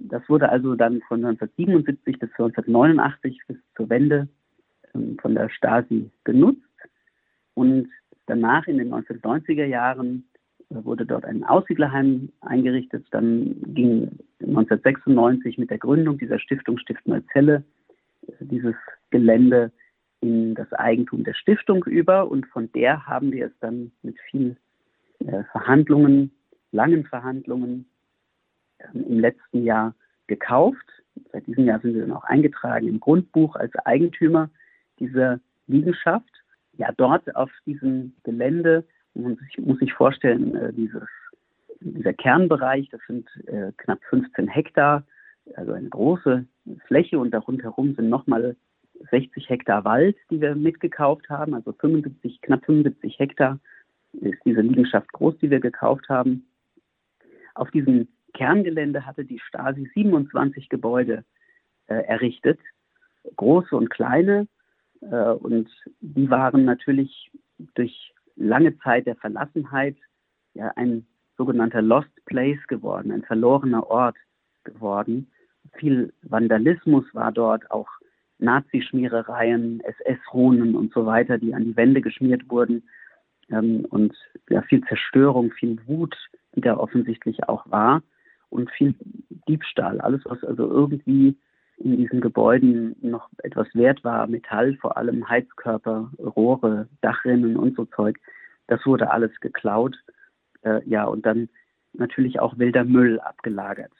Das 0.00 0.28
wurde 0.28 0.48
also 0.48 0.74
dann 0.74 1.00
von 1.02 1.24
1977 1.24 2.18
bis 2.18 2.30
1989 2.30 3.40
bis 3.48 3.56
zur 3.76 3.90
Wende 3.90 4.28
ähm, 4.94 5.18
von 5.20 5.34
der 5.34 5.48
Stasi 5.48 6.10
genutzt. 6.24 6.62
Und 7.54 7.88
danach 8.26 8.66
in 8.68 8.78
den 8.78 8.92
1990er 8.92 9.64
Jahren 9.64 10.24
äh, 10.70 10.84
wurde 10.84 11.04
dort 11.04 11.24
ein 11.24 11.44
Aussiedlerheim 11.44 12.30
eingerichtet. 12.40 13.06
Dann 13.10 13.56
ging 13.74 14.18
1996 14.40 15.58
mit 15.58 15.70
der 15.70 15.78
Gründung 15.78 16.18
dieser 16.18 16.38
Stiftung 16.38 16.78
Stift 16.78 17.06
Neuzelle 17.06 17.64
äh, 18.26 18.32
dieses 18.40 18.76
Gelände 19.10 19.72
in 20.20 20.54
das 20.54 20.72
Eigentum 20.72 21.24
der 21.24 21.34
Stiftung 21.34 21.84
über 21.84 22.28
und 22.30 22.46
von 22.46 22.70
der 22.72 23.06
haben 23.06 23.32
wir 23.32 23.46
es 23.46 23.52
dann 23.60 23.92
mit 24.02 24.16
vielen 24.30 24.56
äh, 25.20 25.44
Verhandlungen, 25.52 26.32
langen 26.72 27.04
Verhandlungen 27.04 27.86
im 28.92 29.20
letzten 29.20 29.64
Jahr 29.64 29.94
gekauft. 30.26 30.86
Seit 31.32 31.46
diesem 31.46 31.64
Jahr 31.64 31.80
sind 31.80 31.94
wir 31.94 32.02
dann 32.02 32.12
auch 32.12 32.24
eingetragen 32.24 32.88
im 32.88 33.00
Grundbuch 33.00 33.56
als 33.56 33.74
Eigentümer 33.84 34.50
dieser 34.98 35.40
Liegenschaft. 35.66 36.30
Ja, 36.76 36.90
dort 36.96 37.34
auf 37.34 37.50
diesem 37.66 38.14
Gelände 38.22 38.84
muss 39.14 39.38
ich, 39.48 39.58
muss 39.58 39.80
ich 39.80 39.92
vorstellen, 39.92 40.54
äh, 40.54 40.72
dieses, 40.72 41.02
dieser 41.80 42.12
Kernbereich, 42.12 42.88
das 42.90 43.00
sind 43.06 43.28
äh, 43.46 43.72
knapp 43.76 43.98
15 44.10 44.48
Hektar, 44.48 45.04
also 45.56 45.72
eine 45.72 45.88
große 45.88 46.46
Fläche 46.86 47.18
und 47.18 47.32
darunter 47.32 47.74
sind 47.76 48.08
nochmal 48.08 48.56
60 49.10 49.48
Hektar 49.48 49.84
Wald, 49.84 50.16
die 50.30 50.40
wir 50.40 50.54
mitgekauft 50.54 51.28
haben, 51.28 51.54
also 51.54 51.72
75, 51.72 52.40
knapp 52.42 52.64
75 52.64 53.18
Hektar 53.18 53.58
ist 54.12 54.38
diese 54.44 54.60
Liegenschaft 54.60 55.12
groß, 55.12 55.36
die 55.38 55.50
wir 55.50 55.60
gekauft 55.60 56.08
haben. 56.08 56.46
Auf 57.54 57.70
diesem 57.70 58.08
Kerngelände 58.34 59.06
hatte 59.06 59.24
die 59.24 59.40
Stasi 59.40 59.90
27 59.94 60.68
Gebäude 60.68 61.24
äh, 61.86 61.94
errichtet, 61.94 62.60
große 63.36 63.76
und 63.76 63.90
kleine. 63.90 64.46
Äh, 65.00 65.30
und 65.30 65.68
die 66.00 66.30
waren 66.30 66.64
natürlich 66.64 67.30
durch 67.74 68.12
lange 68.36 68.78
Zeit 68.78 69.06
der 69.06 69.16
Verlassenheit 69.16 69.96
ja 70.54 70.72
ein 70.76 71.06
sogenannter 71.36 71.82
Lost 71.82 72.10
Place 72.26 72.64
geworden, 72.68 73.12
ein 73.12 73.22
verlorener 73.22 73.88
Ort 73.88 74.16
geworden. 74.64 75.30
Viel 75.74 76.12
Vandalismus 76.22 77.04
war 77.12 77.32
dort, 77.32 77.70
auch 77.70 77.88
Nazischmierereien, 78.38 79.80
SS-Runen 79.80 80.76
und 80.76 80.92
so 80.92 81.06
weiter, 81.06 81.38
die 81.38 81.54
an 81.54 81.64
die 81.64 81.76
Wände 81.76 82.00
geschmiert 82.00 82.48
wurden. 82.48 82.88
Ähm, 83.50 83.84
und 83.90 84.14
ja, 84.48 84.62
viel 84.62 84.84
Zerstörung, 84.84 85.52
viel 85.52 85.78
Wut, 85.86 86.16
die 86.54 86.60
da 86.60 86.76
offensichtlich 86.76 87.48
auch 87.48 87.68
war 87.70 88.02
und 88.50 88.70
viel 88.70 88.94
Diebstahl. 89.48 90.00
Alles, 90.00 90.22
was 90.24 90.42
also 90.44 90.68
irgendwie 90.68 91.36
in 91.78 91.96
diesen 91.96 92.20
Gebäuden 92.20 92.96
noch 93.00 93.28
etwas 93.42 93.68
wert 93.74 94.02
war, 94.02 94.26
Metall 94.26 94.74
vor 94.76 94.96
allem, 94.96 95.28
Heizkörper, 95.28 96.10
Rohre, 96.18 96.88
Dachrinnen 97.00 97.56
und 97.56 97.76
so 97.76 97.84
Zeug, 97.84 98.18
das 98.66 98.84
wurde 98.84 99.10
alles 99.10 99.30
geklaut. 99.40 99.96
Äh, 100.62 100.80
ja, 100.88 101.04
und 101.04 101.24
dann 101.24 101.48
natürlich 101.92 102.40
auch 102.40 102.58
wilder 102.58 102.84
Müll 102.84 103.20
abgelagert. 103.20 103.92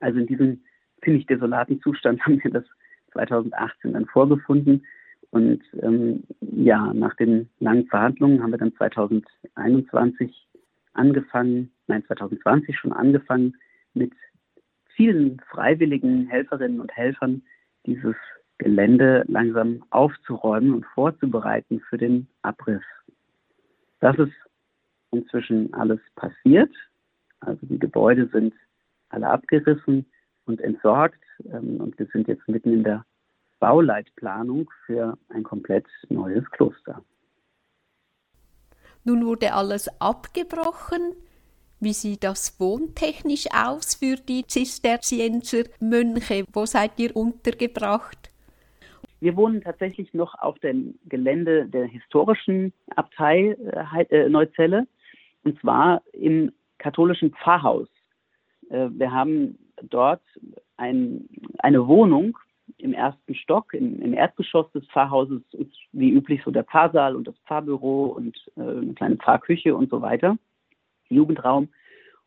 Also 0.00 0.20
in 0.20 0.26
diesem 0.26 0.62
ziemlich 1.04 1.26
desolaten 1.26 1.80
Zustand 1.80 2.20
haben 2.24 2.42
wir 2.42 2.50
das 2.50 2.64
2018 3.12 3.92
dann 3.92 4.06
vorgefunden. 4.06 4.84
Und 5.30 5.62
ähm, 5.82 6.24
ja, 6.40 6.92
nach 6.94 7.14
den 7.16 7.50
langen 7.58 7.86
Verhandlungen 7.86 8.42
haben 8.42 8.52
wir 8.52 8.58
dann 8.58 8.74
2021 8.76 10.46
angefangen, 10.94 11.70
nein, 11.88 12.04
2020 12.06 12.78
schon 12.78 12.92
angefangen, 12.92 13.56
mit 13.94 14.12
vielen 14.94 15.40
freiwilligen 15.40 16.26
Helferinnen 16.28 16.80
und 16.80 16.92
Helfern 16.96 17.42
dieses 17.86 18.16
Gelände 18.58 19.24
langsam 19.28 19.84
aufzuräumen 19.90 20.74
und 20.74 20.86
vorzubereiten 20.86 21.80
für 21.88 21.96
den 21.96 22.28
Abriss. 22.42 22.82
Das 24.00 24.18
ist 24.18 24.32
inzwischen 25.10 25.72
alles 25.74 26.00
passiert. 26.16 26.70
Also 27.40 27.64
die 27.66 27.78
Gebäude 27.78 28.28
sind 28.32 28.54
alle 29.08 29.28
abgerissen 29.28 30.06
und 30.44 30.60
entsorgt. 30.60 31.22
Ähm, 31.44 31.80
und 31.80 31.98
wir 31.98 32.06
sind 32.12 32.28
jetzt 32.28 32.48
mitten 32.48 32.72
in 32.72 32.84
der 32.84 33.04
Bauleitplanung 33.60 34.70
für 34.86 35.16
ein 35.28 35.42
komplett 35.42 35.86
neues 36.08 36.44
Kloster. 36.50 37.02
Nun 39.04 39.24
wurde 39.24 39.54
alles 39.54 39.88
abgebrochen. 40.00 41.14
Wie 41.80 41.92
sieht 41.92 42.24
das 42.24 42.58
wohntechnisch 42.58 43.46
aus 43.54 43.94
für 43.94 44.16
die 44.16 44.44
Zisterzienser 44.44 45.62
Mönche? 45.78 46.44
Wo 46.52 46.66
seid 46.66 46.98
ihr 46.98 47.14
untergebracht? 47.14 48.32
Wir 49.20 49.36
wohnen 49.36 49.62
tatsächlich 49.62 50.12
noch 50.12 50.34
auf 50.40 50.58
dem 50.58 50.98
Gelände 51.04 51.66
der 51.68 51.86
historischen 51.86 52.72
Abtei 52.96 53.56
äh, 53.94 54.04
äh 54.10 54.28
Neuzelle 54.28 54.88
und 55.44 55.60
zwar 55.60 56.02
im 56.12 56.50
katholischen 56.78 57.30
Pfarrhaus. 57.30 57.86
Äh, 58.70 58.88
wir 58.90 59.12
haben 59.12 59.56
dort 59.82 60.22
ein, 60.78 61.28
eine 61.58 61.86
Wohnung 61.86 62.36
im 62.78 62.92
ersten 62.92 63.36
Stock, 63.36 63.72
im, 63.72 64.02
im, 64.02 64.14
Erdgeschoss 64.14 64.70
des 64.72 64.84
Pfarrhauses 64.88 65.42
ist 65.52 65.72
wie 65.92 66.10
üblich 66.10 66.42
so 66.44 66.50
der 66.50 66.64
Pfarrsaal 66.64 67.14
und 67.14 67.28
das 67.28 67.38
Pfarrbüro 67.46 68.06
und 68.06 68.36
eine 68.56 68.94
kleine 68.94 69.16
Pfarrküche 69.16 69.76
und 69.76 69.90
so 69.90 70.02
weiter, 70.02 70.36
Jugendraum. 71.16 71.68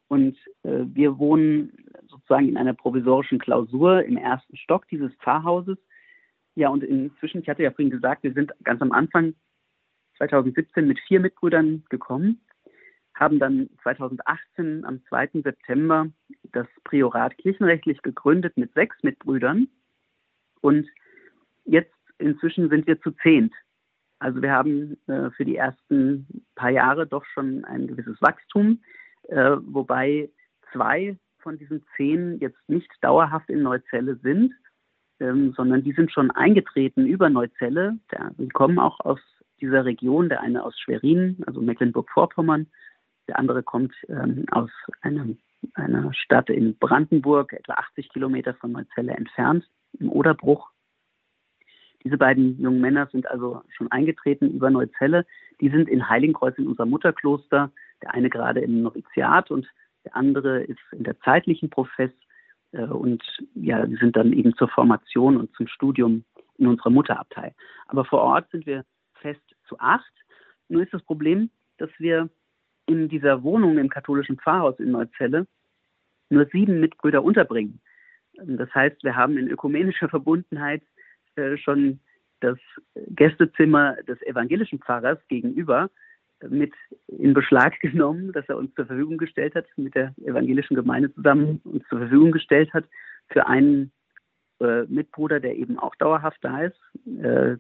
Und 0.07 0.37
äh, 0.63 0.85
wir 0.85 1.17
wohnen 1.17 1.71
sozusagen 2.07 2.49
in 2.49 2.57
einer 2.57 2.73
provisorischen 2.73 3.39
Klausur 3.39 4.03
im 4.03 4.17
ersten 4.17 4.57
Stock 4.57 4.87
dieses 4.89 5.13
Pfarrhauses. 5.15 5.77
Ja, 6.55 6.69
und 6.69 6.83
inzwischen, 6.83 7.41
ich 7.41 7.49
hatte 7.49 7.63
ja 7.63 7.71
vorhin 7.71 7.91
gesagt, 7.91 8.23
wir 8.23 8.33
sind 8.33 8.51
ganz 8.63 8.81
am 8.81 8.91
Anfang 8.91 9.33
2017 10.17 10.85
mit 10.87 10.99
vier 11.07 11.19
Mitbrüdern 11.19 11.83
gekommen 11.89 12.41
haben 13.21 13.39
dann 13.39 13.69
2018 13.83 14.85
am 14.85 15.03
2. 15.05 15.41
September 15.43 16.07
das 16.51 16.67
Priorat 16.83 17.37
kirchenrechtlich 17.37 18.01
gegründet 18.01 18.57
mit 18.57 18.73
sechs 18.73 18.95
Mitbrüdern. 19.03 19.67
Und 20.61 20.87
jetzt 21.65 21.93
inzwischen 22.17 22.69
sind 22.69 22.87
wir 22.87 22.99
zu 23.01 23.11
zehnt. 23.11 23.53
Also 24.21 24.39
wir 24.43 24.51
haben 24.51 24.97
äh, 25.07 25.31
für 25.31 25.45
die 25.45 25.55
ersten 25.55 26.27
paar 26.53 26.69
Jahre 26.69 27.07
doch 27.07 27.25
schon 27.25 27.65
ein 27.65 27.87
gewisses 27.87 28.21
Wachstum, 28.21 28.79
äh, 29.29 29.57
wobei 29.61 30.29
zwei 30.71 31.17
von 31.39 31.57
diesen 31.57 31.83
zehn 31.97 32.37
jetzt 32.39 32.69
nicht 32.69 32.87
dauerhaft 33.01 33.49
in 33.49 33.63
Neuzelle 33.63 34.17
sind, 34.17 34.53
ähm, 35.19 35.53
sondern 35.57 35.83
die 35.83 35.93
sind 35.93 36.11
schon 36.11 36.29
eingetreten 36.29 37.07
über 37.07 37.31
Neuzelle. 37.31 37.97
Der, 38.11 38.29
die 38.37 38.49
kommen 38.49 38.77
auch 38.77 38.99
aus 38.99 39.19
dieser 39.59 39.85
Region, 39.85 40.29
der 40.29 40.41
eine 40.41 40.63
aus 40.63 40.79
Schwerin, 40.79 41.37
also 41.47 41.59
Mecklenburg-Vorpommern, 41.59 42.67
der 43.27 43.39
andere 43.39 43.63
kommt 43.63 43.95
ähm, 44.07 44.45
aus 44.51 44.69
einem, 45.01 45.39
einer 45.73 46.13
Stadt 46.13 46.51
in 46.51 46.77
Brandenburg, 46.77 47.53
etwa 47.53 47.73
80 47.73 48.09
Kilometer 48.09 48.53
von 48.53 48.71
Neuzelle 48.71 49.13
entfernt, 49.13 49.65
im 49.99 50.11
Oderbruch. 50.11 50.69
Diese 52.03 52.17
beiden 52.17 52.59
jungen 52.59 52.81
Männer 52.81 53.07
sind 53.11 53.29
also 53.29 53.61
schon 53.69 53.91
eingetreten 53.91 54.51
über 54.51 54.69
Neuzelle. 54.69 55.25
Die 55.59 55.69
sind 55.69 55.87
in 55.87 56.09
Heiligenkreuz 56.09 56.57
in 56.57 56.67
unserem 56.67 56.89
Mutterkloster. 56.89 57.71
Der 58.01 58.13
eine 58.13 58.29
gerade 58.29 58.61
im 58.61 58.81
Noviziat 58.81 59.51
und 59.51 59.67
der 60.03 60.15
andere 60.15 60.63
ist 60.63 60.79
in 60.91 61.03
der 61.03 61.19
zeitlichen 61.19 61.69
Profess. 61.69 62.11
Äh, 62.71 62.85
und 62.85 63.21
ja, 63.53 63.85
die 63.85 63.97
sind 63.97 64.15
dann 64.15 64.33
eben 64.33 64.55
zur 64.55 64.67
Formation 64.69 65.37
und 65.37 65.53
zum 65.55 65.67
Studium 65.67 66.23
in 66.57 66.67
unserer 66.67 66.89
Mutterabtei. 66.89 67.53
Aber 67.87 68.05
vor 68.05 68.21
Ort 68.21 68.49
sind 68.51 68.65
wir 68.65 68.83
fest 69.15 69.41
zu 69.67 69.79
acht. 69.79 70.11
Nur 70.69 70.83
ist 70.83 70.93
das 70.93 71.03
Problem, 71.03 71.49
dass 71.77 71.89
wir 71.99 72.29
in 72.87 73.09
dieser 73.09 73.43
Wohnung 73.43 73.77
im 73.77 73.89
katholischen 73.89 74.37
Pfarrhaus 74.37 74.79
in 74.79 74.91
Neuzelle 74.91 75.47
nur 76.29 76.45
sieben 76.47 76.79
Mitbrüder 76.79 77.23
unterbringen. 77.23 77.81
Das 78.33 78.73
heißt, 78.73 79.03
wir 79.03 79.15
haben 79.15 79.37
in 79.37 79.47
ökumenischer 79.47 80.09
Verbundenheit 80.15 80.81
schon 81.57 81.99
das 82.41 82.57
Gästezimmer 83.07 83.95
des 84.07 84.21
evangelischen 84.23 84.79
Pfarrers 84.79 85.19
gegenüber 85.27 85.89
mit 86.49 86.73
in 87.07 87.33
Beschlag 87.33 87.79
genommen, 87.81 88.31
das 88.33 88.47
er 88.49 88.57
uns 88.57 88.73
zur 88.75 88.85
Verfügung 88.85 89.17
gestellt 89.17 89.55
hat, 89.55 89.65
mit 89.77 89.95
der 89.95 90.13
evangelischen 90.25 90.75
Gemeinde 90.75 91.13
zusammen 91.13 91.61
uns 91.63 91.87
zur 91.87 91.99
Verfügung 91.99 92.31
gestellt 92.31 92.73
hat, 92.73 92.85
für 93.29 93.47
einen 93.47 93.91
äh, 94.59 94.83
Mitbruder, 94.83 95.39
der 95.39 95.55
eben 95.55 95.79
auch 95.79 95.95
dauerhaft 95.95 96.39
da 96.41 96.63
ist. 96.63 96.79
Äh, 97.21 97.57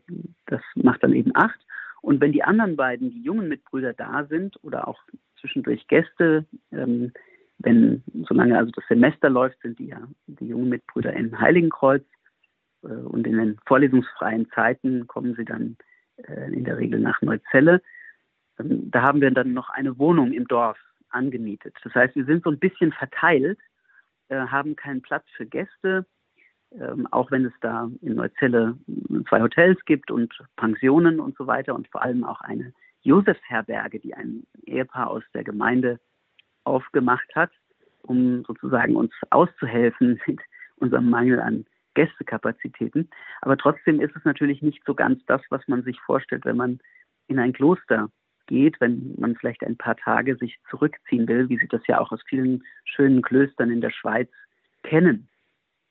das 0.47 0.61
macht 0.75 1.03
dann 1.03 1.13
eben 1.13 1.31
acht. 1.35 1.59
Und 2.01 2.19
wenn 2.19 2.31
die 2.31 2.43
anderen 2.43 2.75
beiden, 2.75 3.11
die 3.11 3.21
jungen 3.21 3.47
Mitbrüder 3.47 3.93
da 3.93 4.25
sind 4.25 4.57
oder 4.63 4.87
auch 4.87 4.99
zwischendurch 5.39 5.87
Gäste, 5.87 6.45
ähm, 6.71 7.13
wenn, 7.59 8.03
solange 8.27 8.57
also 8.57 8.71
das 8.71 8.85
Semester 8.87 9.29
läuft, 9.29 9.61
sind 9.61 9.77
die 9.77 9.87
ja 9.87 10.01
die 10.25 10.47
jungen 10.47 10.69
Mitbrüder 10.69 11.13
in 11.13 11.39
Heiligenkreuz 11.39 12.01
äh, 12.01 12.20
und 12.81 13.27
in 13.27 13.37
den 13.37 13.57
vorlesungsfreien 13.65 14.49
Zeiten 14.51 15.07
kommen 15.07 15.35
sie 15.35 15.45
dann 15.45 15.77
äh, 16.27 16.53
in 16.53 16.63
der 16.63 16.77
Regel 16.77 16.99
nach 16.99 17.21
Neuzelle. 17.21 17.81
Ähm, 18.59 18.89
da 18.91 19.01
haben 19.01 19.21
wir 19.21 19.31
dann 19.31 19.53
noch 19.53 19.69
eine 19.69 19.97
Wohnung 19.97 20.33
im 20.33 20.47
Dorf 20.47 20.77
angemietet. 21.09 21.75
Das 21.83 21.93
heißt, 21.93 22.15
wir 22.15 22.25
sind 22.25 22.43
so 22.43 22.49
ein 22.49 22.59
bisschen 22.59 22.91
verteilt, 22.91 23.59
äh, 24.29 24.35
haben 24.35 24.75
keinen 24.75 25.01
Platz 25.01 25.25
für 25.35 25.45
Gäste, 25.45 26.05
ähm, 26.71 27.07
auch 27.11 27.31
wenn 27.31 27.45
es 27.45 27.53
da 27.61 27.89
in 28.01 28.15
Neuzelle 28.15 28.77
zwei 29.27 29.41
Hotels 29.41 29.83
gibt 29.85 30.09
und 30.09 30.33
Pensionen 30.55 31.19
und 31.19 31.35
so 31.37 31.47
weiter 31.47 31.75
und 31.75 31.87
vor 31.89 32.01
allem 32.01 32.23
auch 32.23 32.41
eine 32.41 32.73
Josefsherberge, 33.03 33.99
die 33.99 34.13
ein 34.13 34.43
Ehepaar 34.65 35.09
aus 35.09 35.23
der 35.33 35.43
Gemeinde 35.43 35.99
aufgemacht 36.63 37.35
hat, 37.35 37.51
um 38.03 38.43
sozusagen 38.45 38.95
uns 38.95 39.11
auszuhelfen 39.31 40.19
mit 40.27 40.39
unserem 40.77 41.09
Mangel 41.09 41.39
an 41.39 41.65
Gästekapazitäten. 41.93 43.09
Aber 43.41 43.57
trotzdem 43.57 43.99
ist 43.99 44.15
es 44.15 44.23
natürlich 44.25 44.61
nicht 44.61 44.81
so 44.85 44.93
ganz 44.93 45.23
das, 45.25 45.41
was 45.49 45.67
man 45.67 45.83
sich 45.83 45.99
vorstellt, 46.01 46.45
wenn 46.45 46.57
man 46.57 46.79
in 47.27 47.39
ein 47.39 47.53
Kloster 47.53 48.09
geht, 48.47 48.79
wenn 48.81 49.15
man 49.17 49.35
vielleicht 49.35 49.63
ein 49.63 49.77
paar 49.77 49.95
Tage 49.95 50.35
sich 50.35 50.57
zurückziehen 50.69 51.27
will, 51.27 51.49
wie 51.49 51.57
Sie 51.57 51.67
das 51.67 51.85
ja 51.87 51.99
auch 51.99 52.11
aus 52.11 52.21
vielen 52.27 52.63
schönen 52.83 53.21
Klöstern 53.21 53.71
in 53.71 53.81
der 53.81 53.91
Schweiz 53.91 54.29
kennen, 54.83 55.29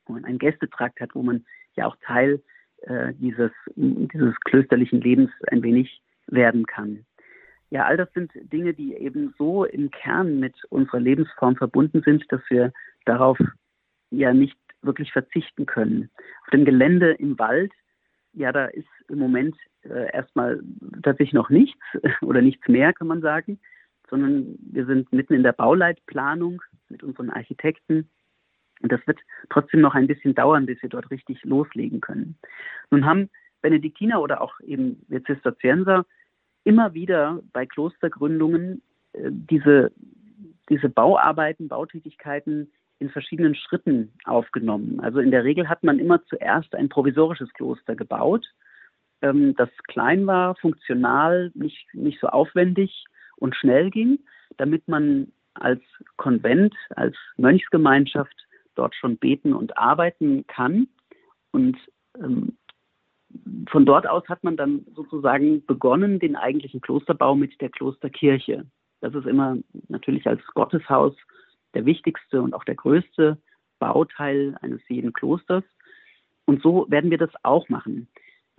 wo 0.06 0.14
man 0.14 0.24
einen 0.24 0.38
Gästetrakt 0.38 1.00
hat, 1.00 1.14
wo 1.14 1.22
man 1.22 1.44
ja 1.76 1.86
auch 1.86 1.96
Teil 2.04 2.42
äh, 2.82 3.12
dieses, 3.14 3.52
dieses 3.76 4.34
klösterlichen 4.40 5.00
Lebens 5.00 5.30
ein 5.48 5.62
wenig 5.62 6.02
werden 6.26 6.66
kann. 6.66 7.06
Ja, 7.70 7.84
all 7.86 7.96
das 7.96 8.12
sind 8.12 8.32
Dinge, 8.34 8.74
die 8.74 8.94
eben 8.94 9.32
so 9.38 9.64
im 9.64 9.90
Kern 9.90 10.40
mit 10.40 10.54
unserer 10.70 11.00
Lebensform 11.00 11.56
verbunden 11.56 12.02
sind, 12.04 12.24
dass 12.30 12.40
wir 12.48 12.72
darauf 13.04 13.38
ja 14.10 14.34
nicht 14.34 14.56
wirklich 14.82 15.12
verzichten 15.12 15.66
können. 15.66 16.10
Auf 16.42 16.50
dem 16.50 16.64
Gelände 16.64 17.12
im 17.12 17.38
Wald, 17.38 17.72
ja, 18.32 18.52
da 18.52 18.66
ist 18.66 18.88
im 19.08 19.18
Moment 19.18 19.56
äh, 19.82 20.12
erstmal 20.12 20.60
tatsächlich 21.02 21.32
noch 21.32 21.50
nichts 21.50 21.80
oder 22.22 22.42
nichts 22.42 22.66
mehr, 22.68 22.92
kann 22.92 23.08
man 23.08 23.20
sagen, 23.20 23.58
sondern 24.08 24.56
wir 24.60 24.86
sind 24.86 25.12
mitten 25.12 25.34
in 25.34 25.42
der 25.42 25.52
Bauleitplanung 25.52 26.62
mit 26.88 27.02
unseren 27.02 27.30
Architekten. 27.30 28.08
Und 28.82 28.90
das 28.92 29.06
wird 29.06 29.20
trotzdem 29.50 29.80
noch 29.80 29.94
ein 29.94 30.06
bisschen 30.06 30.34
dauern, 30.34 30.66
bis 30.66 30.80
wir 30.82 30.88
dort 30.88 31.10
richtig 31.10 31.44
loslegen 31.44 32.00
können. 32.00 32.36
Nun 32.90 33.04
haben 33.04 33.30
Benediktiner 33.62 34.20
oder 34.20 34.40
auch 34.40 34.58
eben 34.60 35.04
wir 35.08 35.22
Zisterzienser 35.24 36.06
immer 36.64 36.94
wieder 36.94 37.42
bei 37.52 37.66
Klostergründungen 37.66 38.82
äh, 39.12 39.30
diese, 39.30 39.92
diese 40.68 40.88
Bauarbeiten, 40.88 41.68
Bautätigkeiten 41.68 42.72
in 43.00 43.10
verschiedenen 43.10 43.54
Schritten 43.54 44.12
aufgenommen. 44.24 45.00
Also 45.00 45.18
in 45.18 45.30
der 45.30 45.44
Regel 45.44 45.68
hat 45.68 45.82
man 45.82 45.98
immer 45.98 46.24
zuerst 46.26 46.74
ein 46.74 46.88
provisorisches 46.88 47.52
Kloster 47.54 47.96
gebaut, 47.96 48.46
ähm, 49.22 49.54
das 49.56 49.68
klein 49.88 50.26
war, 50.26 50.54
funktional, 50.56 51.50
nicht, 51.54 51.86
nicht 51.94 52.20
so 52.20 52.28
aufwendig 52.28 53.04
und 53.36 53.54
schnell 53.56 53.90
ging, 53.90 54.20
damit 54.56 54.88
man 54.88 55.32
als 55.54 55.82
Konvent, 56.16 56.74
als 56.90 57.16
Mönchsgemeinschaft 57.36 58.34
dort 58.74 58.94
schon 58.94 59.18
beten 59.18 59.52
und 59.52 59.76
arbeiten 59.76 60.46
kann. 60.46 60.88
Und 61.50 61.76
ähm, 62.18 62.56
von 63.68 63.86
dort 63.86 64.08
aus 64.08 64.26
hat 64.28 64.42
man 64.42 64.56
dann 64.56 64.86
sozusagen 64.94 65.64
begonnen, 65.66 66.18
den 66.18 66.36
eigentlichen 66.36 66.80
Klosterbau 66.80 67.34
mit 67.34 67.60
der 67.60 67.70
Klosterkirche. 67.70 68.66
Das 69.00 69.14
ist 69.14 69.26
immer 69.26 69.56
natürlich 69.88 70.26
als 70.26 70.44
Gotteshaus 70.54 71.14
der 71.74 71.86
wichtigste 71.86 72.42
und 72.42 72.54
auch 72.54 72.64
der 72.64 72.74
größte 72.74 73.38
Bauteil 73.78 74.56
eines 74.60 74.80
jeden 74.88 75.12
Klosters. 75.12 75.64
Und 76.44 76.62
so 76.62 76.86
werden 76.90 77.10
wir 77.10 77.18
das 77.18 77.30
auch 77.42 77.68
machen. 77.68 78.08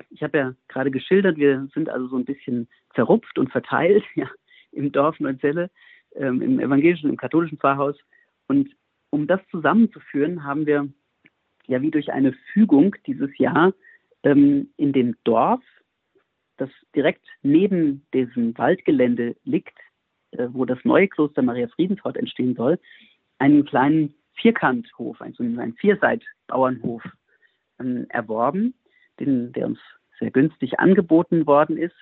Ich 0.10 0.24
habe 0.24 0.38
ja 0.38 0.56
gerade 0.68 0.92
geschildert, 0.92 1.38
wir 1.38 1.68
sind 1.74 1.90
also 1.90 2.08
so 2.08 2.18
ein 2.18 2.26
bisschen 2.26 2.68
zerrupft 2.96 3.38
und 3.38 3.52
verteilt 3.52 4.04
ja, 4.16 4.30
im 4.72 4.92
Dorf 4.92 5.20
Neuzelle, 5.20 5.70
ähm, 6.16 6.42
im 6.42 6.60
evangelischen, 6.60 7.10
im 7.10 7.18
katholischen 7.18 7.58
Pfarrhaus. 7.58 7.98
Und 8.48 8.70
um 9.10 9.28
das 9.28 9.42
zusammenzuführen, 9.52 10.44
haben 10.44 10.66
wir 10.66 10.88
ja 11.68 11.82
wie 11.82 11.92
durch 11.92 12.12
eine 12.12 12.34
Fügung 12.54 12.96
dieses 13.06 13.38
Jahr 13.38 13.74
ähm, 14.24 14.70
in 14.78 14.94
dem 14.94 15.16
Dorf, 15.24 15.62
das 16.58 16.70
direkt 16.96 17.26
neben 17.42 18.06
diesem 18.14 18.58
Waldgelände 18.58 19.36
liegt, 19.44 19.78
wo 20.54 20.66
das 20.66 20.80
neue 20.84 21.08
Kloster 21.08 21.42
Maria 21.42 21.68
Friedensort 21.68 22.18
entstehen 22.18 22.56
soll, 22.56 22.80
einen 23.40 23.66
kleinen 23.66 24.14
Vierkanthof, 24.36 25.22
also 25.22 25.44
einen 25.44 25.74
Vierseit-Bauernhof 25.76 27.04
ähm, 27.80 28.06
erworben, 28.10 28.74
den, 29.20 29.52
der 29.54 29.68
uns 29.68 29.80
sehr 30.20 30.32
günstig 30.32 30.80
angeboten 30.80 31.46
worden 31.48 31.78
ist, 31.78 31.96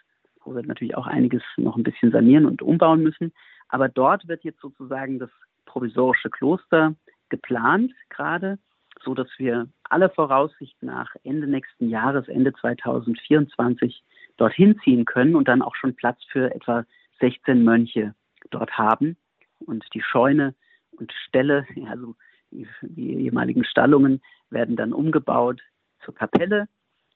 wo 0.44 0.56
wir 0.56 0.64
natürlich 0.64 0.96
auch 0.96 1.08
einiges 1.08 1.44
noch 1.58 1.76
ein 1.76 1.84
bisschen 1.84 2.12
sanieren 2.12 2.46
und 2.46 2.62
umbauen 2.62 3.02
müssen. 3.02 3.34
Aber 3.70 3.90
dort 3.90 4.28
wird 4.28 4.44
jetzt 4.44 4.62
sozusagen 4.62 5.20
das 5.20 5.30
provisorische 5.66 6.30
Kloster 6.30 6.96
geplant 7.30 7.94
gerade 8.10 8.58
so 9.04 9.14
dass 9.14 9.28
wir 9.38 9.68
aller 9.84 10.10
Voraussicht 10.10 10.82
nach 10.82 11.16
Ende 11.24 11.48
nächsten 11.48 11.90
Jahres, 11.90 12.28
Ende 12.28 12.54
2024, 12.54 14.04
dorthin 14.38 14.80
ziehen 14.84 15.06
können 15.06 15.36
und 15.36 15.48
dann 15.48 15.62
auch 15.62 15.76
schon 15.76 15.96
Platz 15.96 16.20
für 16.32 16.54
etwa 16.54 16.86
16 17.20 17.64
Mönche 17.64 18.14
dort 18.50 18.78
haben. 18.78 19.18
Und 19.60 19.86
die 19.94 20.02
Scheune 20.02 20.56
und 20.92 21.12
Ställe, 21.28 21.66
also 21.90 22.16
die, 22.52 22.68
die 22.82 23.26
ehemaligen 23.26 23.64
Stallungen, 23.64 24.22
werden 24.50 24.76
dann 24.76 24.94
umgebaut 24.94 25.62
zur 26.04 26.16
Kapelle. 26.16 26.68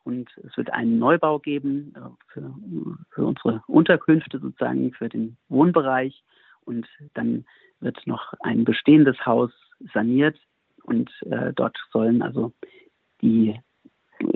Und 0.04 0.30
es 0.46 0.58
wird 0.58 0.72
einen 0.74 1.00
Neubau 1.00 1.40
geben 1.40 1.94
äh, 1.96 2.00
für, 2.28 2.54
für 3.12 3.26
unsere 3.26 3.64
Unterkünfte 3.68 4.40
sozusagen, 4.40 4.94
für 4.94 5.10
den 5.10 5.38
Wohnbereich. 5.48 6.24
Und 6.66 6.88
dann 7.14 7.46
wird 7.80 8.06
noch 8.06 8.34
ein 8.42 8.64
bestehendes 8.64 9.26
Haus 9.26 9.52
saniert 9.94 10.40
und 10.84 11.10
äh, 11.30 11.54
dort 11.54 11.78
sollen 11.92 12.22
also 12.22 12.54
die 13.22 13.60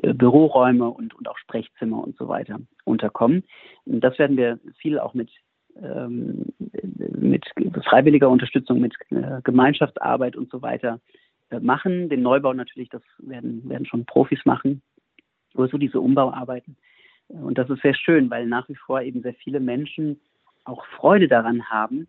äh, 0.01 0.13
Büroräume 0.13 0.89
und, 0.89 1.13
und 1.13 1.27
auch 1.27 1.37
Sprechzimmer 1.37 2.03
und 2.03 2.17
so 2.17 2.27
weiter 2.27 2.59
unterkommen. 2.85 3.43
Und 3.85 4.01
das 4.01 4.17
werden 4.17 4.37
wir 4.37 4.59
viel 4.77 4.99
auch 4.99 5.13
mit, 5.13 5.29
mit 7.17 7.45
freiwilliger 7.85 8.29
Unterstützung, 8.29 8.79
mit 8.79 8.95
äh, 9.09 9.41
Gemeinschaftsarbeit 9.43 10.35
und 10.35 10.49
so 10.49 10.61
weiter 10.61 10.99
äh, 11.49 11.59
machen. 11.59 12.09
Den 12.09 12.21
Neubau 12.21 12.53
natürlich, 12.53 12.89
das 12.89 13.01
werden, 13.19 13.67
werden 13.69 13.85
schon 13.85 14.05
Profis 14.05 14.39
machen, 14.45 14.81
aber 15.53 15.67
so 15.67 15.77
diese 15.77 15.99
Umbauarbeiten. 15.99 16.77
Und 17.27 17.57
das 17.57 17.69
ist 17.69 17.81
sehr 17.81 17.93
schön, 17.93 18.29
weil 18.29 18.45
nach 18.47 18.69
wie 18.69 18.75
vor 18.75 19.01
eben 19.01 19.21
sehr 19.21 19.33
viele 19.33 19.59
Menschen 19.59 20.19
auch 20.63 20.85
Freude 20.85 21.27
daran 21.27 21.69
haben, 21.69 22.07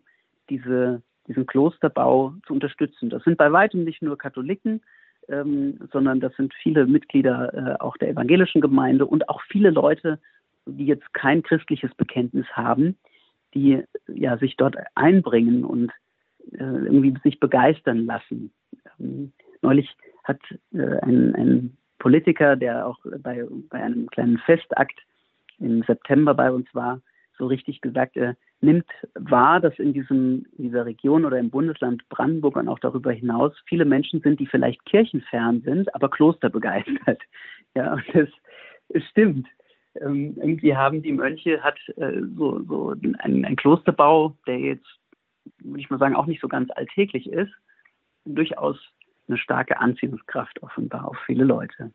diese 0.49 1.01
diesen 1.29 1.45
Klosterbau 1.45 2.33
zu 2.45 2.53
unterstützen. 2.53 3.09
Das 3.09 3.23
sind 3.23 3.37
bei 3.37 3.51
weitem 3.53 3.85
nicht 3.85 4.01
nur 4.01 4.17
Katholiken, 4.17 4.81
ähm, 5.29 5.79
sondern 5.93 6.19
das 6.19 6.35
sind 6.35 6.53
viele 6.55 6.87
Mitglieder 6.87 7.53
äh, 7.53 7.79
auch 7.79 7.95
der 7.97 8.09
evangelischen 8.09 8.61
Gemeinde 8.61 9.05
und 9.05 9.29
auch 9.29 9.41
viele 9.43 9.69
Leute, 9.69 10.19
die 10.65 10.87
jetzt 10.87 11.13
kein 11.13 11.43
christliches 11.43 11.93
Bekenntnis 11.95 12.47
haben, 12.53 12.97
die 13.53 13.83
ja 14.07 14.37
sich 14.37 14.55
dort 14.57 14.75
einbringen 14.95 15.63
und 15.63 15.91
äh, 16.51 16.63
irgendwie 16.63 17.15
sich 17.23 17.39
begeistern 17.39 18.05
lassen. 18.05 18.51
Ähm, 18.99 19.33
neulich 19.61 19.95
hat 20.23 20.39
äh, 20.73 20.99
ein, 21.01 21.35
ein 21.35 21.77
Politiker, 21.99 22.55
der 22.55 22.87
auch 22.87 22.97
bei, 23.19 23.45
bei 23.69 23.83
einem 23.83 24.07
kleinen 24.09 24.37
Festakt 24.39 24.99
im 25.59 25.83
September 25.83 26.33
bei 26.33 26.51
uns 26.51 26.67
war, 26.73 27.01
so 27.37 27.47
richtig 27.47 27.81
gesagt, 27.81 28.17
er 28.17 28.35
nimmt 28.61 28.85
wahr, 29.15 29.59
dass 29.59 29.77
in, 29.79 29.93
diesem, 29.93 30.45
in 30.57 30.65
dieser 30.65 30.85
Region 30.85 31.25
oder 31.25 31.39
im 31.39 31.49
Bundesland 31.49 32.07
Brandenburg 32.09 32.57
und 32.57 32.67
auch 32.67 32.79
darüber 32.79 33.11
hinaus 33.11 33.53
viele 33.65 33.85
Menschen 33.85 34.21
sind, 34.21 34.39
die 34.39 34.45
vielleicht 34.45 34.85
kirchenfern 34.85 35.61
sind, 35.61 35.93
aber 35.95 36.09
klosterbegeistert. 36.09 37.21
Ja, 37.75 37.93
und 37.93 38.03
das 38.13 39.03
stimmt. 39.11 39.47
Ähm, 40.01 40.35
irgendwie 40.37 40.75
haben 40.75 41.01
die 41.01 41.11
Mönche, 41.11 41.61
hat 41.61 41.77
äh, 41.97 42.21
so, 42.37 42.61
so 42.63 42.95
ein, 43.19 43.45
ein 43.45 43.55
Klosterbau, 43.55 44.35
der 44.47 44.59
jetzt, 44.59 44.87
würde 45.59 45.81
ich 45.81 45.89
mal 45.89 45.99
sagen, 45.99 46.15
auch 46.15 46.25
nicht 46.25 46.41
so 46.41 46.47
ganz 46.47 46.69
alltäglich 46.71 47.27
ist, 47.27 47.51
durchaus 48.25 48.77
eine 49.27 49.37
starke 49.37 49.79
Anziehungskraft 49.79 50.61
offenbar 50.63 51.07
auf 51.07 51.17
viele 51.25 51.43
Leute. 51.43 51.91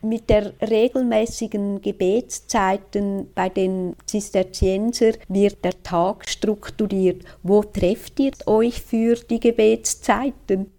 Mit 0.00 0.30
der 0.30 0.54
regelmäßigen 0.60 1.82
Gebetszeiten 1.82 3.28
bei 3.34 3.48
den 3.48 3.94
Zisterzienser 4.06 5.12
wird 5.28 5.64
der 5.64 5.82
Tag 5.82 6.28
strukturiert. 6.28 7.24
Wo 7.42 7.62
trefft 7.62 8.18
ihr 8.18 8.32
euch 8.46 8.80
für 8.80 9.14
die 9.14 9.38
Gebetszeiten? 9.38 10.70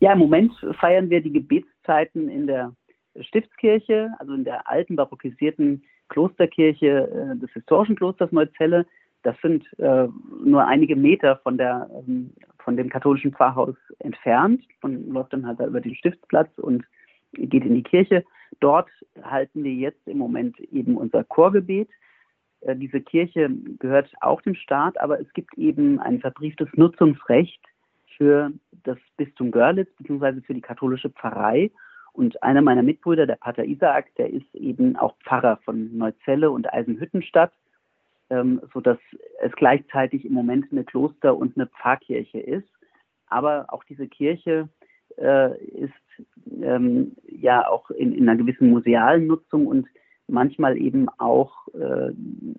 Ja, 0.00 0.12
im 0.12 0.18
Moment 0.18 0.52
feiern 0.78 1.08
wir 1.08 1.22
die 1.22 1.32
Gebetszeiten 1.32 2.28
in 2.28 2.46
der 2.46 2.74
Stiftskirche, 3.20 4.12
also 4.18 4.34
in 4.34 4.44
der 4.44 4.68
alten 4.68 4.96
barockisierten 4.96 5.84
Klosterkirche 6.08 7.08
äh, 7.08 7.38
des 7.38 7.50
historischen 7.52 7.96
Klosters 7.96 8.32
Neuzelle. 8.32 8.86
Das 9.22 9.36
sind 9.40 9.66
äh, 9.78 10.06
nur 10.44 10.66
einige 10.66 10.96
Meter 10.96 11.36
von, 11.42 11.56
der, 11.56 11.88
ähm, 12.06 12.30
von 12.58 12.76
dem 12.76 12.90
katholischen 12.90 13.32
Pfarrhaus 13.32 13.76
entfernt. 14.00 14.62
Man 14.82 15.08
läuft 15.08 15.32
dann 15.32 15.46
halt 15.46 15.60
da 15.60 15.66
über 15.66 15.80
den 15.80 15.94
Stiftsplatz 15.94 16.50
und 16.58 16.84
geht 17.32 17.64
in 17.64 17.74
die 17.74 17.82
Kirche. 17.82 18.24
Dort 18.60 18.88
halten 19.22 19.64
wir 19.64 19.72
jetzt 19.72 20.06
im 20.06 20.18
Moment 20.18 20.58
eben 20.60 20.96
unser 20.96 21.24
Chorgebet. 21.24 21.88
Äh, 22.60 22.76
diese 22.76 23.00
Kirche 23.00 23.50
gehört 23.78 24.12
auch 24.20 24.42
dem 24.42 24.54
Staat, 24.54 25.00
aber 25.00 25.20
es 25.20 25.32
gibt 25.32 25.56
eben 25.56 26.00
ein 26.00 26.20
verbrieftes 26.20 26.68
Nutzungsrecht 26.74 27.60
für 28.16 28.52
das 28.84 28.98
Bistum 29.16 29.50
Görlitz 29.50 29.90
bzw. 29.98 30.40
für 30.42 30.54
die 30.54 30.60
katholische 30.60 31.10
Pfarrei. 31.10 31.70
Und 32.14 32.40
einer 32.44 32.62
meiner 32.62 32.84
Mitbrüder, 32.84 33.26
der 33.26 33.34
Pater 33.34 33.64
Isaak, 33.64 34.14
der 34.14 34.30
ist 34.32 34.54
eben 34.54 34.96
auch 34.96 35.16
Pfarrer 35.24 35.58
von 35.64 35.98
Neuzelle 35.98 36.48
und 36.48 36.72
Eisenhüttenstadt, 36.72 37.52
ähm, 38.30 38.62
sodass 38.72 38.98
es 39.42 39.52
gleichzeitig 39.56 40.24
im 40.24 40.32
Moment 40.32 40.66
eine 40.70 40.84
Kloster- 40.84 41.36
und 41.36 41.56
eine 41.56 41.66
Pfarrkirche 41.66 42.38
ist. 42.38 42.68
Aber 43.26 43.66
auch 43.68 43.82
diese 43.82 44.06
Kirche 44.06 44.68
äh, 45.18 45.58
ist 45.64 45.92
ähm, 46.62 47.16
ja 47.26 47.68
auch 47.68 47.90
in, 47.90 48.14
in, 48.14 48.28
einer 48.28 48.38
gewissen 48.38 48.70
musealen 48.70 49.26
Nutzung 49.26 49.66
und 49.66 49.88
manchmal 50.28 50.78
eben 50.78 51.08
auch 51.18 51.66
äh, 51.74 52.12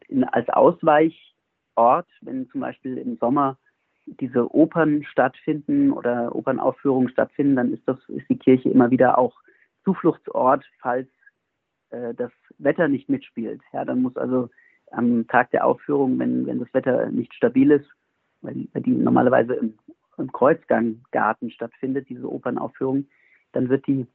in, 0.10 0.26
als 0.26 0.50
Ausweichort, 0.50 2.10
wenn 2.20 2.50
zum 2.50 2.60
Beispiel 2.60 2.98
im 2.98 3.16
Sommer 3.16 3.58
diese 4.06 4.54
Opern 4.54 5.04
stattfinden 5.04 5.92
oder 5.92 6.36
Opernaufführungen 6.36 7.10
stattfinden, 7.10 7.56
dann 7.56 7.74
ist 7.74 7.88
das 7.88 7.98
ist 8.10 8.30
die 8.30 8.38
Kirche 8.38 8.70
immer 8.70 8.92
wieder 8.92 9.18
auch 9.18 9.36
Zufluchtsort, 9.84 10.64
falls 10.80 11.08
äh, 11.90 12.14
das 12.14 12.32
Wetter 12.58 12.88
nicht 12.88 13.10
mitspielt. 13.10 13.62
Ja, 13.74 13.86
dann 13.86 14.02
muss 14.02 14.16
also 14.18 14.50
am 14.92 15.28
Tag 15.28 15.52
der 15.52 15.66
Aufführung, 15.66 16.20
wenn, 16.20 16.46
wenn 16.46 16.60
das 16.60 16.74
Wetter 16.74 17.10
nicht 17.12 17.34
stabil 17.34 17.72
ist, 17.72 17.90
weil, 18.42 18.68
weil 18.74 18.84
die 18.84 18.92
normalerweise 18.92 19.56
im, 19.56 19.74
im 20.18 20.32
Kreuzganggarten 20.32 21.52
stattfindet, 21.52 22.08
diese 22.10 22.32
Opernaufführung, 22.32 23.08
dann 23.52 23.70
wird 23.70 23.88
die 23.88 24.06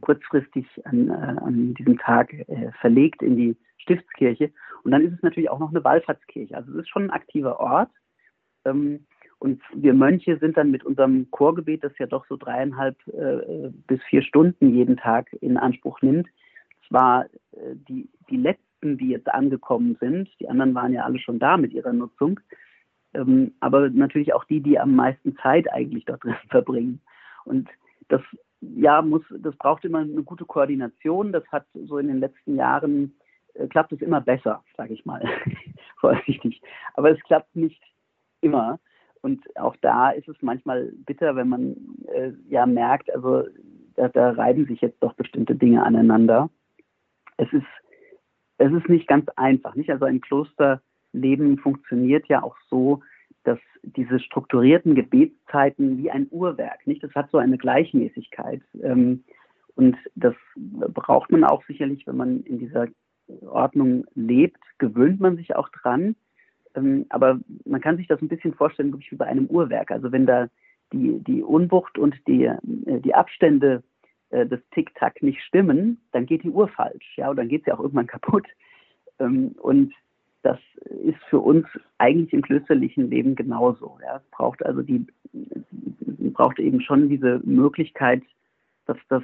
kurzfristig 0.00 0.66
an, 0.86 1.08
äh, 1.08 1.12
an 1.12 1.74
diesem 1.74 1.98
Tag 1.98 2.32
äh, 2.32 2.70
verlegt 2.80 3.22
in 3.22 3.36
die 3.36 3.56
Stiftskirche. 3.78 4.50
Und 4.82 4.92
dann 4.92 5.02
ist 5.02 5.14
es 5.14 5.22
natürlich 5.22 5.50
auch 5.50 5.58
noch 5.58 5.70
eine 5.70 5.84
Wallfahrtskirche. 5.84 6.56
Also 6.56 6.72
es 6.72 6.78
ist 6.80 6.88
schon 6.88 7.04
ein 7.04 7.10
aktiver 7.10 7.60
Ort. 7.60 7.90
Ähm, 8.64 9.06
und 9.40 9.62
wir 9.74 9.94
Mönche 9.94 10.38
sind 10.38 10.56
dann 10.58 10.70
mit 10.70 10.84
unserem 10.84 11.30
Chorgebet, 11.30 11.82
das 11.82 11.96
ja 11.98 12.06
doch 12.06 12.26
so 12.26 12.36
dreieinhalb 12.36 12.96
äh, 13.08 13.70
bis 13.86 14.00
vier 14.04 14.22
Stunden 14.22 14.74
jeden 14.74 14.98
Tag 14.98 15.32
in 15.40 15.56
Anspruch 15.56 16.00
nimmt, 16.02 16.28
zwar 16.86 17.24
äh, 17.24 17.74
die, 17.88 18.10
die 18.28 18.36
letzten, 18.36 18.98
die 18.98 19.08
jetzt 19.08 19.28
angekommen 19.28 19.96
sind, 19.98 20.28
die 20.40 20.48
anderen 20.48 20.74
waren 20.74 20.92
ja 20.92 21.04
alle 21.04 21.18
schon 21.18 21.38
da 21.38 21.56
mit 21.56 21.72
ihrer 21.72 21.94
Nutzung, 21.94 22.38
ähm, 23.14 23.54
aber 23.60 23.88
natürlich 23.88 24.34
auch 24.34 24.44
die, 24.44 24.60
die 24.60 24.78
am 24.78 24.94
meisten 24.94 25.34
Zeit 25.38 25.72
eigentlich 25.72 26.04
dort 26.04 26.22
drin 26.24 26.36
verbringen. 26.50 27.00
Und 27.46 27.68
das 28.08 28.20
ja 28.60 29.00
muss, 29.00 29.22
das 29.38 29.56
braucht 29.56 29.86
immer 29.86 30.00
eine 30.00 30.22
gute 30.22 30.44
Koordination. 30.44 31.32
Das 31.32 31.44
hat 31.50 31.64
so 31.72 31.96
in 31.96 32.08
den 32.08 32.20
letzten 32.20 32.56
Jahren 32.56 33.14
äh, 33.54 33.66
klappt 33.68 33.92
es 33.92 34.02
immer 34.02 34.20
besser, 34.20 34.62
sage 34.76 34.92
ich 34.92 35.06
mal, 35.06 35.26
vorsichtig. 36.00 36.60
Aber 36.92 37.10
es 37.10 37.20
klappt 37.22 37.56
nicht 37.56 37.82
immer. 38.42 38.78
Und 39.22 39.44
auch 39.56 39.76
da 39.80 40.10
ist 40.10 40.28
es 40.28 40.36
manchmal 40.40 40.92
bitter, 41.06 41.36
wenn 41.36 41.48
man 41.48 41.76
äh, 42.06 42.32
ja 42.48 42.66
merkt, 42.66 43.12
also 43.14 43.44
da, 43.96 44.08
da 44.08 44.30
reiben 44.30 44.66
sich 44.66 44.80
jetzt 44.80 45.02
doch 45.02 45.12
bestimmte 45.14 45.54
Dinge 45.54 45.84
aneinander. 45.84 46.48
Es 47.36 47.52
ist, 47.52 47.66
es 48.58 48.72
ist 48.72 48.88
nicht 48.88 49.06
ganz 49.06 49.28
einfach. 49.36 49.74
Nicht? 49.74 49.90
Also 49.90 50.06
ein 50.06 50.20
Klosterleben 50.20 51.58
funktioniert 51.58 52.26
ja 52.28 52.42
auch 52.42 52.56
so, 52.68 53.02
dass 53.44 53.58
diese 53.82 54.20
strukturierten 54.20 54.94
Gebetszeiten 54.94 55.98
wie 55.98 56.10
ein 56.10 56.28
Uhrwerk, 56.30 56.86
nicht? 56.86 57.02
Das 57.02 57.14
hat 57.14 57.30
so 57.30 57.38
eine 57.38 57.56
Gleichmäßigkeit. 57.56 58.62
Ähm, 58.82 59.24
und 59.76 59.96
das 60.14 60.34
braucht 60.56 61.30
man 61.30 61.44
auch 61.44 61.64
sicherlich, 61.66 62.06
wenn 62.06 62.16
man 62.16 62.42
in 62.42 62.58
dieser 62.58 62.88
Ordnung 63.40 64.04
lebt, 64.14 64.60
gewöhnt 64.78 65.20
man 65.20 65.36
sich 65.36 65.56
auch 65.56 65.68
dran. 65.70 66.16
Ähm, 66.74 67.06
aber 67.08 67.40
man 67.64 67.80
kann 67.80 67.96
sich 67.96 68.06
das 68.06 68.20
ein 68.20 68.28
bisschen 68.28 68.54
vorstellen, 68.54 68.92
wirklich 68.92 69.12
wie 69.12 69.16
bei 69.16 69.26
einem 69.26 69.46
Uhrwerk. 69.46 69.90
Also 69.90 70.12
wenn 70.12 70.26
da 70.26 70.48
die, 70.92 71.18
die 71.20 71.42
Unwucht 71.42 71.98
und 71.98 72.16
die, 72.26 72.44
äh, 72.44 72.56
die 73.00 73.14
Abstände 73.14 73.82
äh, 74.30 74.46
des 74.46 74.60
Tick-Tack 74.72 75.22
nicht 75.22 75.40
stimmen, 75.42 76.00
dann 76.12 76.26
geht 76.26 76.42
die 76.42 76.50
Uhr 76.50 76.68
falsch. 76.68 77.16
Ja, 77.16 77.30
und 77.30 77.36
dann 77.36 77.48
geht 77.48 77.64
sie 77.64 77.72
auch 77.72 77.80
irgendwann 77.80 78.06
kaputt. 78.08 78.46
Ähm, 79.18 79.54
und 79.60 79.92
das 80.42 80.58
ist 81.04 81.22
für 81.28 81.40
uns 81.40 81.66
eigentlich 81.98 82.32
im 82.32 82.42
klösterlichen 82.42 83.10
Leben 83.10 83.34
genauso. 83.34 83.98
Ja. 84.02 84.16
Es 84.16 84.30
braucht 84.30 84.64
also 84.64 84.82
die, 84.82 85.06
braucht 86.40 86.58
eben 86.58 86.80
schon 86.80 87.08
diese 87.08 87.40
Möglichkeit, 87.44 88.22
dass 88.86 88.96
das 89.08 89.22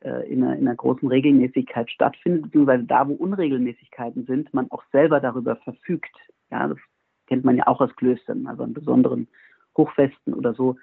äh, 0.00 0.32
in, 0.32 0.42
einer, 0.42 0.56
in, 0.56 0.66
einer, 0.66 0.76
großen 0.76 1.08
Regelmäßigkeit 1.08 1.90
stattfindet, 1.90 2.42
beziehungsweise 2.44 2.84
da, 2.84 3.06
wo 3.06 3.12
Unregelmäßigkeiten 3.12 4.24
sind, 4.24 4.52
man 4.54 4.70
auch 4.70 4.82
selber 4.92 5.20
darüber 5.20 5.56
verfügt. 5.56 6.16
Ja, 6.50 6.68
das 6.68 6.78
kennt 7.26 7.44
man 7.44 7.56
ja 7.56 7.66
auch 7.66 7.80
aus 7.80 7.94
Klöstern, 7.96 8.46
also 8.46 8.62
an 8.62 8.72
besonderen 8.72 9.28
Hochfesten 9.76 10.34
oder 10.34 10.54
so. 10.54 10.76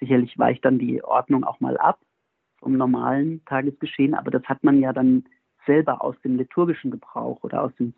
Sicherlich 0.00 0.38
weicht 0.38 0.64
dann 0.64 0.78
die 0.78 1.02
Ordnung 1.02 1.44
auch 1.44 1.60
mal 1.60 1.76
ab 1.78 1.98
vom 2.58 2.76
normalen 2.76 3.44
Tagesgeschehen, 3.46 4.14
aber 4.14 4.30
das 4.30 4.44
hat 4.44 4.62
man 4.62 4.80
ja 4.80 4.92
dann 4.92 5.24
selber 5.66 6.02
aus 6.02 6.14
dem 6.22 6.36
liturgischen 6.36 6.90
Gebrauch 6.90 7.42
oder 7.42 7.62
aus 7.62 7.72
dem 7.78 7.94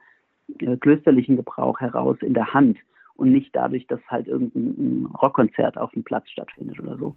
äh, 0.60 0.76
klösterlichen 0.76 1.36
Gebrauch 1.36 1.80
heraus 1.80 2.16
in 2.20 2.34
der 2.34 2.54
Hand 2.54 2.78
und 3.14 3.32
nicht 3.32 3.54
dadurch, 3.54 3.86
dass 3.86 4.00
halt 4.08 4.28
irgendein 4.28 5.06
Rockkonzert 5.06 5.76
auf 5.76 5.90
dem 5.92 6.04
Platz 6.04 6.30
stattfindet 6.30 6.80
oder 6.80 6.96
so. 6.96 7.16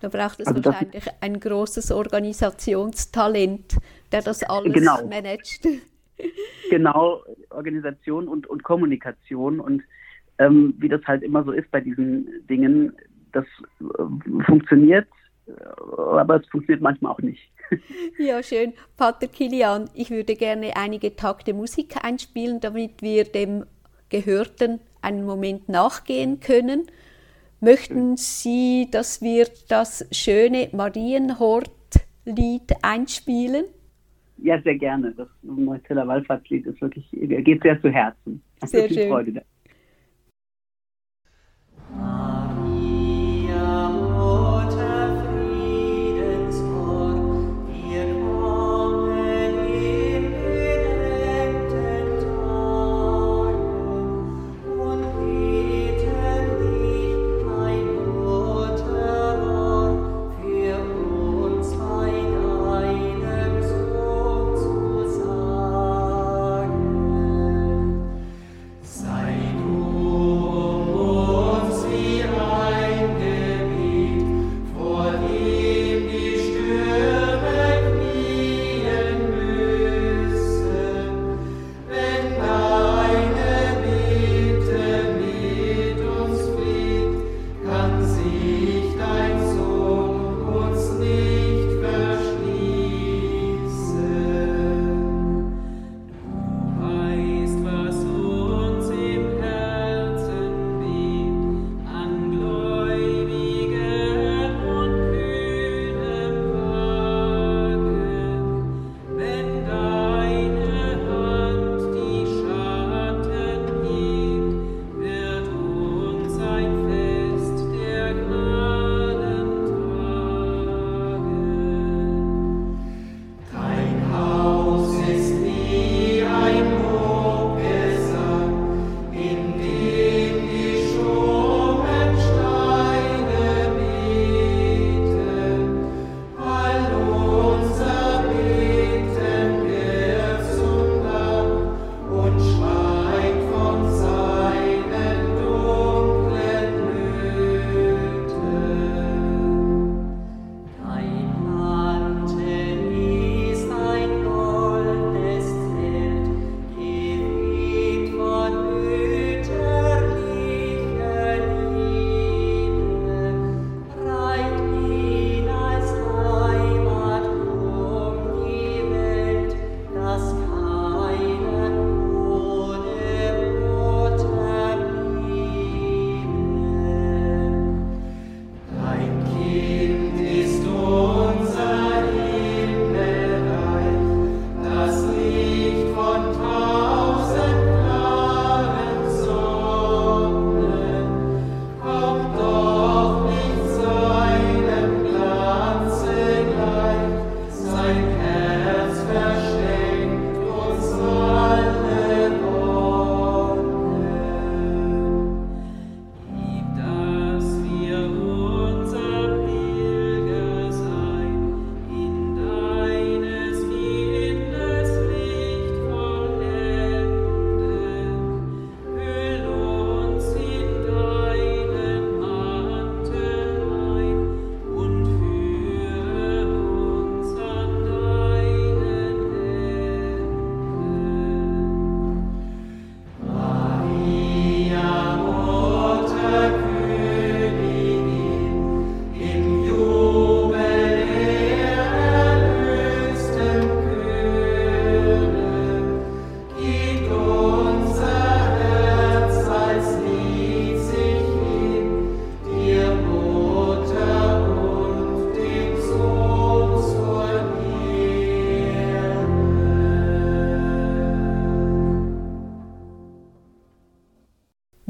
Da 0.00 0.08
braucht 0.08 0.40
es 0.40 0.46
also 0.46 0.64
wahrscheinlich 0.64 1.04
ein 1.20 1.38
großes 1.38 1.92
Organisationstalent, 1.92 3.76
der 4.12 4.22
das 4.22 4.42
alles 4.42 4.72
genau. 4.72 5.06
managt. 5.06 5.66
Genau, 6.70 7.22
Organisation 7.50 8.28
und, 8.28 8.46
und 8.46 8.62
Kommunikation 8.62 9.60
und 9.60 9.82
ähm, 10.38 10.74
wie 10.78 10.88
das 10.88 11.02
halt 11.04 11.22
immer 11.22 11.44
so 11.44 11.52
ist 11.52 11.70
bei 11.70 11.80
diesen 11.80 12.46
Dingen, 12.48 12.92
das 13.32 13.44
äh, 13.80 14.44
funktioniert, 14.44 15.06
äh, 15.46 15.52
aber 15.96 16.36
es 16.36 16.46
funktioniert 16.48 16.82
manchmal 16.82 17.12
auch 17.12 17.20
nicht. 17.20 17.50
Ja, 18.18 18.42
schön. 18.42 18.72
Pater 18.96 19.28
Kilian, 19.28 19.88
ich 19.94 20.10
würde 20.10 20.34
gerne 20.34 20.76
einige 20.76 21.14
Takte 21.14 21.54
Musik 21.54 21.94
einspielen, 22.02 22.60
damit 22.60 23.00
wir 23.00 23.24
dem 23.24 23.64
Gehörten 24.08 24.80
einen 25.00 25.24
Moment 25.24 25.68
nachgehen 25.68 26.40
können. 26.40 26.88
Möchten 27.60 28.16
Sie, 28.16 28.88
dass 28.90 29.22
wir 29.22 29.46
das 29.68 30.04
schöne 30.10 30.68
Marienhort-Lied 30.72 32.72
einspielen? 32.82 33.66
Ja, 34.42 34.60
sehr 34.62 34.76
gerne. 34.76 35.12
Das 35.12 35.28
Neuzeller 35.42 36.06
Wallfahrtslied 36.06 36.66
ist 36.66 36.80
wirklich, 36.80 37.06
geht 37.10 37.62
sehr 37.62 37.80
zu 37.80 37.90
Herzen. 37.90 38.42
Sehr 38.64 38.88
schön. 38.88 39.08
Freude. 39.08 39.44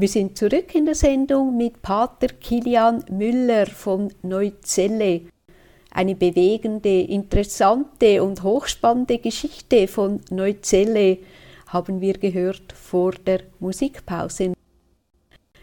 Wir 0.01 0.07
sind 0.07 0.35
zurück 0.35 0.73
in 0.73 0.87
der 0.87 0.95
Sendung 0.95 1.55
mit 1.55 1.83
Pater 1.83 2.29
Kilian 2.29 3.05
Müller 3.11 3.67
von 3.67 4.11
Neuzelle. 4.23 5.21
Eine 5.91 6.15
bewegende, 6.15 7.01
interessante 7.01 8.23
und 8.23 8.41
hochspannende 8.41 9.19
Geschichte 9.19 9.87
von 9.87 10.21
Neuzelle 10.31 11.19
haben 11.67 12.01
wir 12.01 12.13
gehört 12.13 12.73
vor 12.73 13.11
der 13.11 13.41
Musikpause. 13.59 14.53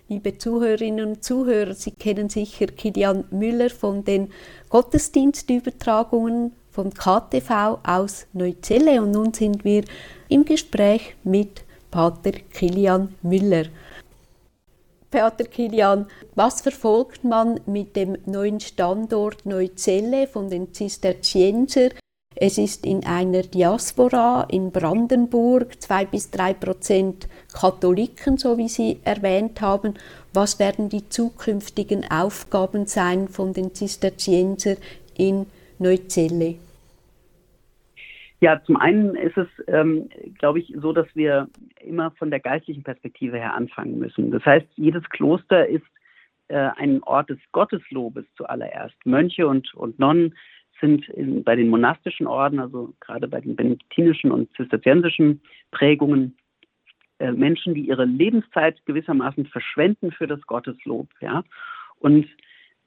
Liebe 0.06 0.38
Zuhörerinnen 0.38 1.04
und 1.04 1.24
Zuhörer, 1.24 1.74
Sie 1.74 1.90
kennen 1.90 2.28
sicher 2.28 2.68
Kilian 2.68 3.24
Müller 3.32 3.70
von 3.70 4.04
den 4.04 4.28
Gottesdienstübertragungen 4.68 6.52
von 6.70 6.94
KTV 6.94 7.80
aus 7.82 8.28
Neuzelle 8.34 9.02
und 9.02 9.10
nun 9.10 9.34
sind 9.34 9.64
wir 9.64 9.82
im 10.28 10.44
Gespräch 10.44 11.16
mit 11.24 11.64
Pater 11.90 12.30
Kilian 12.52 13.16
Müller. 13.22 13.64
Pater 15.10 15.44
Kilian, 15.44 16.06
was 16.34 16.60
verfolgt 16.60 17.24
man 17.24 17.60
mit 17.64 17.96
dem 17.96 18.18
neuen 18.26 18.60
Standort 18.60 19.46
Neuzelle 19.46 20.26
von 20.26 20.50
den 20.50 20.74
Zisterzienser? 20.74 21.88
Es 22.36 22.58
ist 22.58 22.84
in 22.84 23.06
einer 23.06 23.42
Diaspora 23.42 24.46
in 24.50 24.70
Brandenburg, 24.70 25.82
zwei 25.82 26.04
bis 26.04 26.30
drei 26.30 26.52
Prozent 26.52 27.26
Katholiken, 27.52 28.36
so 28.36 28.58
wie 28.58 28.68
Sie 28.68 29.00
erwähnt 29.02 29.62
haben. 29.62 29.94
Was 30.34 30.58
werden 30.58 30.90
die 30.90 31.08
zukünftigen 31.08 32.08
Aufgaben 32.10 32.86
sein 32.86 33.28
von 33.28 33.54
den 33.54 33.74
Zisterzienser 33.74 34.76
in 35.16 35.46
Neuzelle? 35.78 36.56
Ja, 38.40 38.62
zum 38.64 38.76
einen 38.76 39.16
ist 39.16 39.36
es, 39.36 39.48
ähm, 39.66 40.08
glaube 40.38 40.60
ich, 40.60 40.72
so, 40.80 40.92
dass 40.92 41.08
wir 41.14 41.48
immer 41.80 42.12
von 42.12 42.30
der 42.30 42.40
geistlichen 42.40 42.84
Perspektive 42.84 43.36
her 43.36 43.54
anfangen 43.54 43.98
müssen. 43.98 44.30
Das 44.30 44.44
heißt, 44.44 44.66
jedes 44.76 45.02
Kloster 45.10 45.66
ist 45.66 45.84
äh, 46.48 46.70
ein 46.76 47.02
Ort 47.02 47.30
des 47.30 47.38
Gotteslobes 47.50 48.24
zuallererst. 48.36 48.94
Mönche 49.04 49.48
und, 49.48 49.74
und 49.74 49.98
Nonnen 49.98 50.36
sind 50.80 51.08
in, 51.08 51.42
bei 51.42 51.56
den 51.56 51.68
monastischen 51.68 52.28
Orden, 52.28 52.60
also 52.60 52.94
gerade 53.00 53.26
bei 53.26 53.40
den 53.40 53.56
benediktinischen 53.56 54.30
und 54.30 54.54
zisterziensischen 54.56 55.42
Prägungen, 55.72 56.36
äh, 57.18 57.32
Menschen, 57.32 57.74
die 57.74 57.88
ihre 57.88 58.04
Lebenszeit 58.04 58.84
gewissermaßen 58.86 59.46
verschwenden 59.46 60.12
für 60.12 60.28
das 60.28 60.40
Gotteslob. 60.42 61.08
Ja? 61.20 61.42
Und 61.98 62.26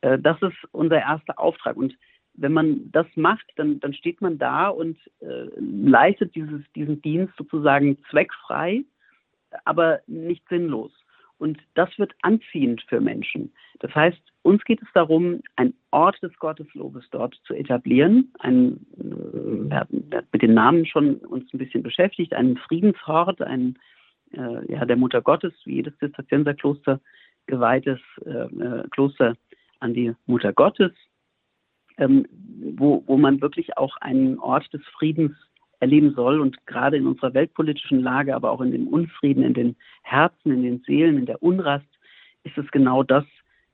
äh, 0.01 0.17
das 0.17 0.41
ist 0.41 0.55
unser 0.71 0.99
erster 0.99 1.37
Auftrag. 1.37 1.75
Und 1.75 1.97
wenn 2.33 2.53
man 2.53 2.91
das 2.91 3.07
macht, 3.15 3.45
dann, 3.55 3.79
dann 3.79 3.93
steht 3.93 4.21
man 4.21 4.37
da 4.37 4.69
und 4.69 4.97
äh, 5.19 5.47
leistet 5.57 6.35
dieses, 6.35 6.61
diesen 6.75 7.01
Dienst 7.01 7.33
sozusagen 7.37 7.97
zweckfrei, 8.09 8.83
aber 9.65 9.99
nicht 10.07 10.47
sinnlos. 10.49 10.91
Und 11.37 11.57
das 11.73 11.89
wird 11.97 12.13
anziehend 12.21 12.83
für 12.87 13.01
Menschen. 13.01 13.51
Das 13.79 13.93
heißt, 13.95 14.21
uns 14.43 14.63
geht 14.63 14.81
es 14.81 14.87
darum, 14.93 15.41
einen 15.55 15.73
Ort 15.89 16.21
des 16.21 16.35
Gotteslobes 16.37 17.03
dort 17.09 17.35
zu 17.45 17.55
etablieren. 17.55 18.31
Ein, 18.39 18.85
äh, 18.97 19.69
wir 19.69 19.75
haben 19.75 20.09
mit 20.31 20.41
den 20.41 20.53
Namen 20.53 20.85
schon 20.85 21.15
uns 21.15 21.51
ein 21.53 21.57
bisschen 21.57 21.83
beschäftigt, 21.83 22.33
einen 22.33 22.57
Friedenshort, 22.57 23.41
ein 23.41 23.77
äh, 24.33 24.71
ja, 24.71 24.85
der 24.85 24.97
Mutter 24.97 25.21
Gottes, 25.21 25.53
wie 25.65 25.75
jedes 25.75 25.97
Zisterzienserkloster 25.97 27.01
geweihtes 27.47 27.99
äh, 28.25 28.29
äh 28.29 28.87
Kloster 28.91 29.35
an 29.79 29.93
die 29.93 30.13
Mutter 30.27 30.53
Gottes 30.53 30.93
ähm, 32.01 32.25
wo, 32.77 33.03
wo 33.07 33.17
man 33.17 33.41
wirklich 33.41 33.77
auch 33.77 33.95
einen 33.97 34.37
Ort 34.39 34.71
des 34.73 34.81
Friedens 34.97 35.33
erleben 35.79 36.13
soll. 36.13 36.39
Und 36.39 36.65
gerade 36.67 36.97
in 36.97 37.07
unserer 37.07 37.33
weltpolitischen 37.33 38.01
Lage, 38.01 38.35
aber 38.35 38.51
auch 38.51 38.61
in 38.61 38.71
dem 38.71 38.87
Unfrieden, 38.87 39.43
in 39.43 39.53
den 39.53 39.75
Herzen, 40.03 40.51
in 40.51 40.63
den 40.63 40.79
Seelen, 40.85 41.17
in 41.17 41.25
der 41.25 41.41
Unrast, 41.41 41.87
ist 42.43 42.57
es 42.57 42.69
genau 42.71 43.03
das, 43.03 43.25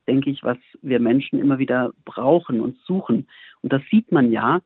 denke 0.06 0.30
ich, 0.30 0.42
was 0.42 0.58
wir 0.82 1.00
Menschen 1.00 1.38
immer 1.38 1.58
wieder 1.58 1.92
brauchen 2.04 2.60
und 2.60 2.78
suchen. 2.86 3.26
Und 3.62 3.72
das 3.72 3.82
sieht 3.90 4.12
man 4.12 4.30
ja 4.30 4.60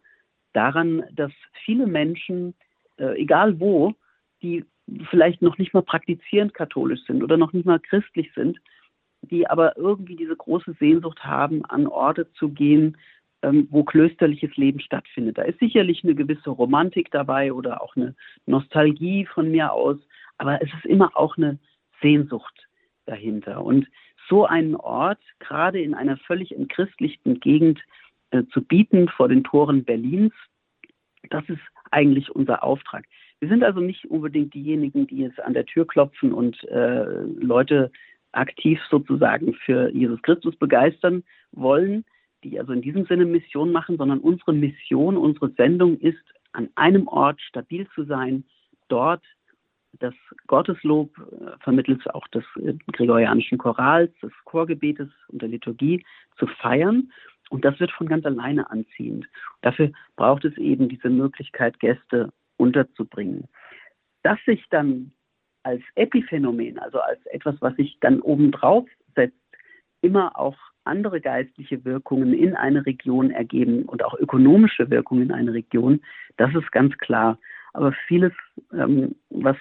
daran, 0.53 1.05
dass 1.13 1.33
viele 1.65 1.87
Menschen, 1.87 2.55
äh, 2.99 3.21
egal 3.21 3.59
wo, 3.59 3.95
die 4.43 4.65
vielleicht 5.11 5.43
noch 5.43 5.59
nicht 5.59 5.73
mal 5.75 5.83
praktizierend 5.83 6.55
katholisch 6.55 7.01
sind 7.07 7.23
oder 7.23 7.37
noch 7.37 7.53
nicht 7.53 7.67
mal 7.67 7.81
christlich 7.81 8.33
sind, 8.35 8.59
die 9.23 9.49
aber 9.49 9.77
irgendwie 9.77 10.17
diese 10.17 10.37
große 10.37 10.75
Sehnsucht 10.79 11.25
haben, 11.25 11.65
an 11.65 11.87
Orte 11.87 12.31
zu 12.33 12.49
gehen, 12.49 12.97
ähm, 13.43 13.69
wo 13.71 13.85
klösterliches 13.85 14.57
Leben 14.57 14.81
stattfindet. 14.81 15.39
Da 15.39 15.43
ist 15.43 15.59
sicherlich 15.59 16.05
eine 16.05 16.15
gewisse 16.15 16.51
Romantik 16.51 17.11
dabei 17.11 17.53
oder 17.53 17.83
auch 17.83 17.97
eine 17.97 18.15
Nostalgie 18.47 19.27
von 19.27 19.51
mir 19.51 19.73
aus, 19.73 19.99
aber 20.39 20.63
es 20.63 20.69
ist 20.75 20.87
immer 20.87 21.17
auch 21.17 21.37
eine 21.37 21.59
Sehnsucht 22.01 22.69
dahinter. 23.07 23.65
Und 23.65 23.89
so 24.29 24.47
einen 24.47 24.77
Ort, 24.77 25.21
gerade 25.41 25.81
in 25.81 25.95
einer 25.95 26.17
völlig 26.17 26.55
entchristlichten 26.55 27.41
Gegend, 27.41 27.81
äh, 28.31 28.45
zu 28.53 28.63
bieten 28.63 29.09
vor 29.09 29.29
den 29.29 29.45
Toren 29.45 29.85
Berlins, 29.85 30.33
das 31.31 31.45
ist 31.49 31.61
eigentlich 31.91 32.31
unser 32.31 32.63
Auftrag. 32.63 33.05
Wir 33.41 33.49
sind 33.49 33.65
also 33.65 33.81
nicht 33.81 34.05
unbedingt 34.07 34.55
diejenigen, 34.55 35.07
die 35.07 35.19
jetzt 35.19 35.41
an 35.41 35.53
der 35.53 35.67
Tür 35.67 35.87
klopfen 35.87 36.33
und 36.33 36.63
äh, 36.65 37.05
Leute 37.41 37.91
aktiv 38.33 38.81
sozusagen 38.91 39.55
für 39.55 39.91
Jesus 39.91 40.23
Christus 40.23 40.57
begeistern 40.57 41.23
wollen, 41.51 42.05
die 42.45 42.59
also 42.59 42.73
in 42.73 42.83
diesem 42.83 43.07
Sinne 43.07 43.25
Mission 43.25 43.73
machen, 43.73 43.97
sondern 43.97 44.21
unsere 44.21 44.53
Mission, 44.53 45.17
unsere 45.17 45.51
Sendung 45.53 45.99
ist, 45.99 46.23
an 46.53 46.69
einem 46.75 47.09
Ort 47.09 47.41
stabil 47.41 47.89
zu 47.95 48.05
sein, 48.05 48.45
dort 48.89 49.23
das 49.99 50.15
Gotteslob 50.47 51.11
äh, 51.19 51.59
vermittels 51.61 52.07
auch 52.09 52.27
des 52.29 52.45
äh, 52.57 52.75
gregorianischen 52.93 53.59
Chorals, 53.59 54.13
des 54.23 54.33
Chorgebetes 54.45 55.09
und 55.29 55.43
der 55.43 55.49
Liturgie 55.49 56.05
zu 56.39 56.47
feiern. 56.47 57.13
Und 57.51 57.65
das 57.65 57.79
wird 57.81 57.91
von 57.93 58.07
ganz 58.07 58.25
alleine 58.25 58.71
anziehend. 58.71 59.27
Dafür 59.61 59.93
braucht 60.17 60.45
es 60.45 60.57
eben 60.57 60.89
diese 60.89 61.11
Möglichkeit, 61.11 61.79
Gäste 61.81 62.33
unterzubringen. 62.57 63.49
Das 64.23 64.39
sich 64.47 64.65
dann 64.71 65.13
als 65.63 65.83
Epiphänomen, 65.95 66.79
also 66.79 67.01
als 67.01 67.25
etwas, 67.27 67.57
was 67.61 67.77
sich 67.77 67.99
dann 68.01 68.21
obendrauf 68.21 68.89
setzt, 69.15 69.37
immer 70.01 70.39
auch 70.39 70.57
andere 70.85 71.21
geistliche 71.21 71.85
Wirkungen 71.85 72.33
in 72.33 72.55
eine 72.55 72.85
Region 72.87 73.31
ergeben 73.31 73.85
und 73.85 74.05
auch 74.05 74.15
ökonomische 74.15 74.91
Wirkungen 74.91 75.23
in 75.23 75.33
eine 75.33 75.53
Region, 75.53 76.01
das 76.37 76.55
ist 76.55 76.73
ganz 76.73 76.97
klar. 76.99 77.39
Aber 77.73 77.93
vieles, 78.07 78.33
ähm, 78.73 79.15
was 79.31 79.57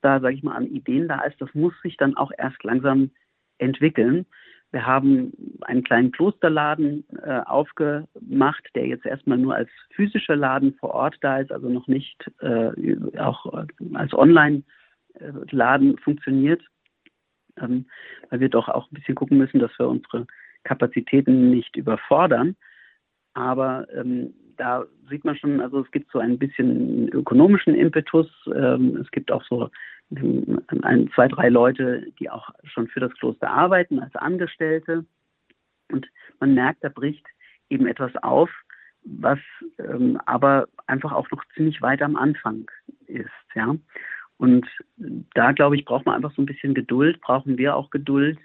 da, 0.00 0.20
sage 0.20 0.34
ich 0.34 0.42
mal, 0.42 0.54
an 0.54 0.66
Ideen 0.66 1.08
da 1.08 1.22
ist, 1.22 1.40
das 1.40 1.52
muss 1.54 1.74
sich 1.82 1.96
dann 1.96 2.16
auch 2.16 2.30
erst 2.36 2.62
langsam 2.64 3.10
entwickeln. 3.58 4.26
Wir 4.70 4.86
haben 4.86 5.32
einen 5.62 5.82
kleinen 5.82 6.12
Klosterladen 6.12 7.04
äh, 7.22 7.40
aufgemacht, 7.40 8.68
der 8.74 8.86
jetzt 8.86 9.06
erstmal 9.06 9.38
nur 9.38 9.54
als 9.54 9.70
physischer 9.94 10.36
Laden 10.36 10.74
vor 10.74 10.90
Ort 10.90 11.16
da 11.22 11.38
ist, 11.38 11.50
also 11.50 11.70
noch 11.70 11.86
nicht 11.86 12.30
äh, 12.40 12.96
auch 13.18 13.46
als 13.94 14.12
Online-Laden 14.12 15.96
funktioniert, 15.98 16.62
ähm, 17.56 17.86
weil 18.28 18.40
wir 18.40 18.50
doch 18.50 18.68
auch 18.68 18.90
ein 18.90 18.94
bisschen 18.94 19.14
gucken 19.14 19.38
müssen, 19.38 19.58
dass 19.58 19.76
wir 19.78 19.88
unsere 19.88 20.26
Kapazitäten 20.68 21.50
nicht 21.50 21.76
überfordern. 21.76 22.56
Aber 23.34 23.86
ähm, 23.94 24.34
da 24.56 24.84
sieht 25.08 25.24
man 25.24 25.36
schon, 25.36 25.60
also 25.60 25.80
es 25.80 25.90
gibt 25.90 26.10
so 26.12 26.18
ein 26.18 26.38
bisschen 26.38 27.08
ökonomischen 27.08 27.74
Impetus. 27.74 28.28
Ähm, 28.54 28.96
es 28.96 29.10
gibt 29.10 29.30
auch 29.32 29.44
so 29.44 29.70
ähm, 30.14 30.60
ein, 30.82 31.10
zwei, 31.14 31.28
drei 31.28 31.48
Leute, 31.48 32.06
die 32.18 32.28
auch 32.28 32.50
schon 32.64 32.88
für 32.88 33.00
das 33.00 33.12
Kloster 33.14 33.50
arbeiten 33.50 34.00
als 34.00 34.14
Angestellte. 34.16 35.04
Und 35.90 36.06
man 36.40 36.54
merkt, 36.54 36.84
da 36.84 36.88
bricht 36.88 37.26
eben 37.70 37.86
etwas 37.86 38.14
auf, 38.22 38.50
was 39.04 39.38
ähm, 39.78 40.20
aber 40.26 40.68
einfach 40.86 41.12
auch 41.12 41.30
noch 41.30 41.44
ziemlich 41.54 41.80
weit 41.80 42.02
am 42.02 42.16
Anfang 42.16 42.70
ist. 43.06 43.30
Ja? 43.54 43.76
Und 44.36 44.66
da, 45.34 45.52
glaube 45.52 45.76
ich, 45.76 45.84
braucht 45.84 46.06
man 46.06 46.14
einfach 46.14 46.34
so 46.34 46.42
ein 46.42 46.46
bisschen 46.46 46.74
Geduld, 46.74 47.20
brauchen 47.20 47.58
wir 47.58 47.76
auch 47.76 47.90
Geduld, 47.90 48.38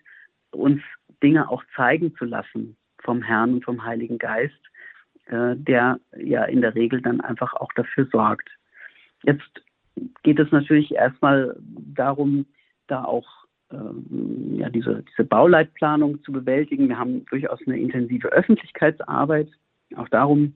uns 0.52 0.82
Dinge 1.24 1.50
auch 1.50 1.64
zeigen 1.76 2.16
zu 2.16 2.26
lassen 2.26 2.76
vom 3.02 3.22
Herrn 3.22 3.56
und 3.56 3.66
vom 3.66 3.84
Heiligen 3.84 4.18
Geist, 4.18 4.60
äh, 5.26 5.56
der 5.56 6.00
ja 6.18 6.44
in 6.46 6.62
der 6.62 6.76
Regel 6.76 7.02
dann 7.02 7.22
einfach 7.22 7.54
auch 7.54 7.72
dafür 7.74 8.08
sorgt. 8.12 8.50
Jetzt 9.24 9.64
geht 10.24 10.40
es 10.40 10.52
natürlich 10.52 10.94
erstmal 10.94 11.56
darum, 11.96 12.46
da 12.88 13.04
auch 13.04 13.28
ähm, 13.72 14.56
ja, 14.58 14.70
diese, 14.70 15.04
diese 15.12 15.24
Bauleitplanung 15.24 16.24
zu 16.24 16.32
bewältigen. 16.32 16.90
Wir 16.90 17.00
haben 17.00 17.26
durchaus 17.26 17.60
eine 17.66 17.80
intensive 17.80 18.28
Öffentlichkeitsarbeit. 18.30 19.50
Auch 19.96 20.10
darum 20.10 20.56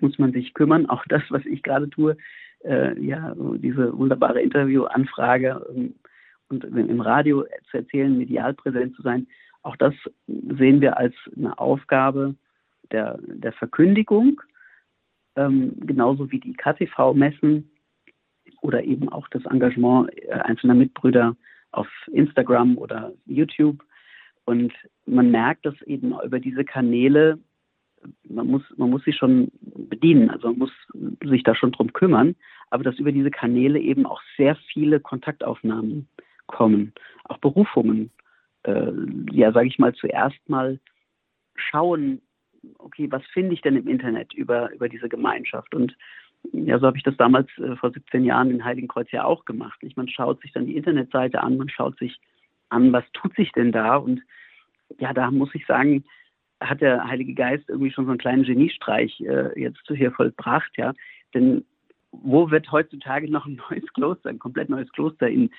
muss 0.00 0.18
man 0.18 0.32
sich 0.32 0.54
kümmern. 0.54 0.88
Auch 0.88 1.04
das, 1.08 1.22
was 1.30 1.44
ich 1.44 1.62
gerade 1.62 1.88
tue, 1.90 2.16
äh, 2.64 2.98
ja, 3.00 3.34
diese 3.56 3.96
wunderbare 3.96 4.40
Interviewanfrage 4.40 5.64
ähm, 5.74 5.94
und 6.48 6.64
im 6.64 7.00
Radio 7.00 7.44
zu 7.70 7.78
erzählen, 7.78 8.16
medial 8.16 8.54
präsent 8.54 8.94
zu 8.94 9.02
sein, 9.02 9.26
auch 9.62 9.76
das 9.76 9.94
sehen 10.26 10.80
wir 10.80 10.96
als 10.96 11.14
eine 11.36 11.58
Aufgabe 11.58 12.34
der, 12.90 13.18
der 13.22 13.52
Verkündigung, 13.52 14.40
ähm, 15.36 15.74
genauso 15.80 16.30
wie 16.30 16.40
die 16.40 16.54
KTV-Messen 16.54 17.70
oder 18.60 18.84
eben 18.84 19.08
auch 19.08 19.28
das 19.28 19.44
Engagement 19.46 20.10
äh, 20.16 20.32
einzelner 20.32 20.74
Mitbrüder 20.74 21.36
auf 21.70 21.88
Instagram 22.12 22.78
oder 22.78 23.12
YouTube. 23.26 23.82
Und 24.44 24.72
man 25.06 25.30
merkt, 25.30 25.64
dass 25.64 25.80
eben 25.82 26.14
über 26.24 26.40
diese 26.40 26.64
Kanäle, 26.64 27.38
man 28.28 28.48
muss, 28.48 28.62
man 28.76 28.90
muss 28.90 29.04
sie 29.04 29.12
schon 29.12 29.50
bedienen, 29.62 30.30
also 30.30 30.48
man 30.48 30.58
muss 30.58 30.72
sich 31.24 31.44
da 31.44 31.54
schon 31.54 31.72
drum 31.72 31.92
kümmern, 31.92 32.34
aber 32.70 32.84
dass 32.84 32.98
über 32.98 33.12
diese 33.12 33.30
Kanäle 33.30 33.78
eben 33.78 34.06
auch 34.06 34.20
sehr 34.36 34.56
viele 34.72 34.98
Kontaktaufnahmen 35.00 36.08
kommen, 36.46 36.92
auch 37.24 37.38
Berufungen. 37.38 38.10
Äh, 38.64 38.92
ja, 39.30 39.52
sage 39.52 39.68
ich 39.68 39.78
mal, 39.78 39.92
zuerst 39.94 40.48
mal 40.48 40.78
schauen, 41.56 42.20
okay, 42.78 43.10
was 43.10 43.24
finde 43.32 43.54
ich 43.54 43.60
denn 43.60 43.76
im 43.76 43.88
Internet 43.88 44.32
über, 44.34 44.72
über 44.72 44.88
diese 44.88 45.08
Gemeinschaft? 45.08 45.74
Und 45.74 45.96
ja, 46.52 46.78
so 46.78 46.86
habe 46.86 46.96
ich 46.96 47.02
das 47.02 47.16
damals 47.16 47.48
äh, 47.58 47.76
vor 47.76 47.90
17 47.90 48.24
Jahren 48.24 48.50
in 48.50 48.64
Heiligenkreuz 48.64 49.10
ja 49.10 49.24
auch 49.24 49.44
gemacht. 49.44 49.82
Nicht? 49.82 49.96
Man 49.96 50.08
schaut 50.08 50.40
sich 50.42 50.52
dann 50.52 50.66
die 50.66 50.76
Internetseite 50.76 51.40
an, 51.40 51.56
man 51.56 51.68
schaut 51.68 51.98
sich 51.98 52.20
an, 52.68 52.92
was 52.92 53.04
tut 53.12 53.34
sich 53.36 53.52
denn 53.52 53.72
da? 53.72 53.96
Und 53.96 54.22
ja, 54.98 55.12
da 55.12 55.30
muss 55.30 55.54
ich 55.54 55.66
sagen, 55.66 56.04
hat 56.60 56.80
der 56.80 57.04
Heilige 57.04 57.34
Geist 57.34 57.68
irgendwie 57.68 57.90
schon 57.90 58.04
so 58.04 58.10
einen 58.10 58.18
kleinen 58.18 58.44
Geniestreich 58.44 59.20
äh, 59.20 59.58
jetzt 59.60 59.80
hier 59.86 60.12
vollbracht, 60.12 60.70
ja. 60.76 60.94
Denn 61.34 61.64
wo 62.12 62.50
wird 62.50 62.70
heutzutage 62.70 63.30
noch 63.30 63.46
ein 63.46 63.60
neues 63.70 63.90
Kloster, 63.94 64.28
ein 64.28 64.38
komplett 64.38 64.68
neues 64.68 64.90
Kloster 64.92 65.28
in 65.28 65.50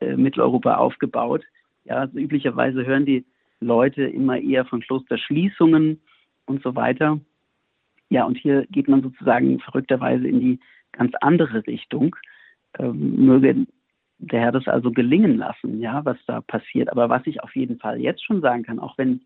äh, 0.00 0.16
Mitteleuropa 0.16 0.76
aufgebaut? 0.76 1.44
Ja, 1.88 2.00
also 2.00 2.18
üblicherweise 2.18 2.84
hören 2.84 3.06
die 3.06 3.24
Leute 3.60 4.04
immer 4.04 4.38
eher 4.38 4.66
von 4.66 4.80
Klosterschließungen 4.80 6.00
und 6.46 6.62
so 6.62 6.74
weiter. 6.74 7.18
Ja, 8.10 8.24
und 8.24 8.36
hier 8.36 8.66
geht 8.70 8.88
man 8.88 9.02
sozusagen 9.02 9.58
verrückterweise 9.60 10.28
in 10.28 10.40
die 10.40 10.60
ganz 10.92 11.12
andere 11.20 11.66
Richtung. 11.66 12.14
Ähm, 12.78 13.24
möge 13.24 13.66
der 14.18 14.40
Herr 14.40 14.52
das 14.52 14.66
also 14.68 14.90
gelingen 14.90 15.38
lassen, 15.38 15.80
ja, 15.80 16.04
was 16.04 16.18
da 16.26 16.40
passiert. 16.42 16.90
Aber 16.90 17.08
was 17.08 17.26
ich 17.26 17.42
auf 17.42 17.54
jeden 17.56 17.78
Fall 17.78 18.00
jetzt 18.00 18.24
schon 18.24 18.42
sagen 18.42 18.64
kann, 18.64 18.78
auch 18.78 18.98
wenn 18.98 19.22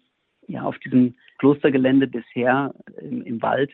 ja 0.47 0.63
auf 0.63 0.79
diesem 0.79 1.15
Klostergelände 1.39 2.07
bisher 2.07 2.75
im, 3.01 3.23
im 3.23 3.43
Wald 3.43 3.73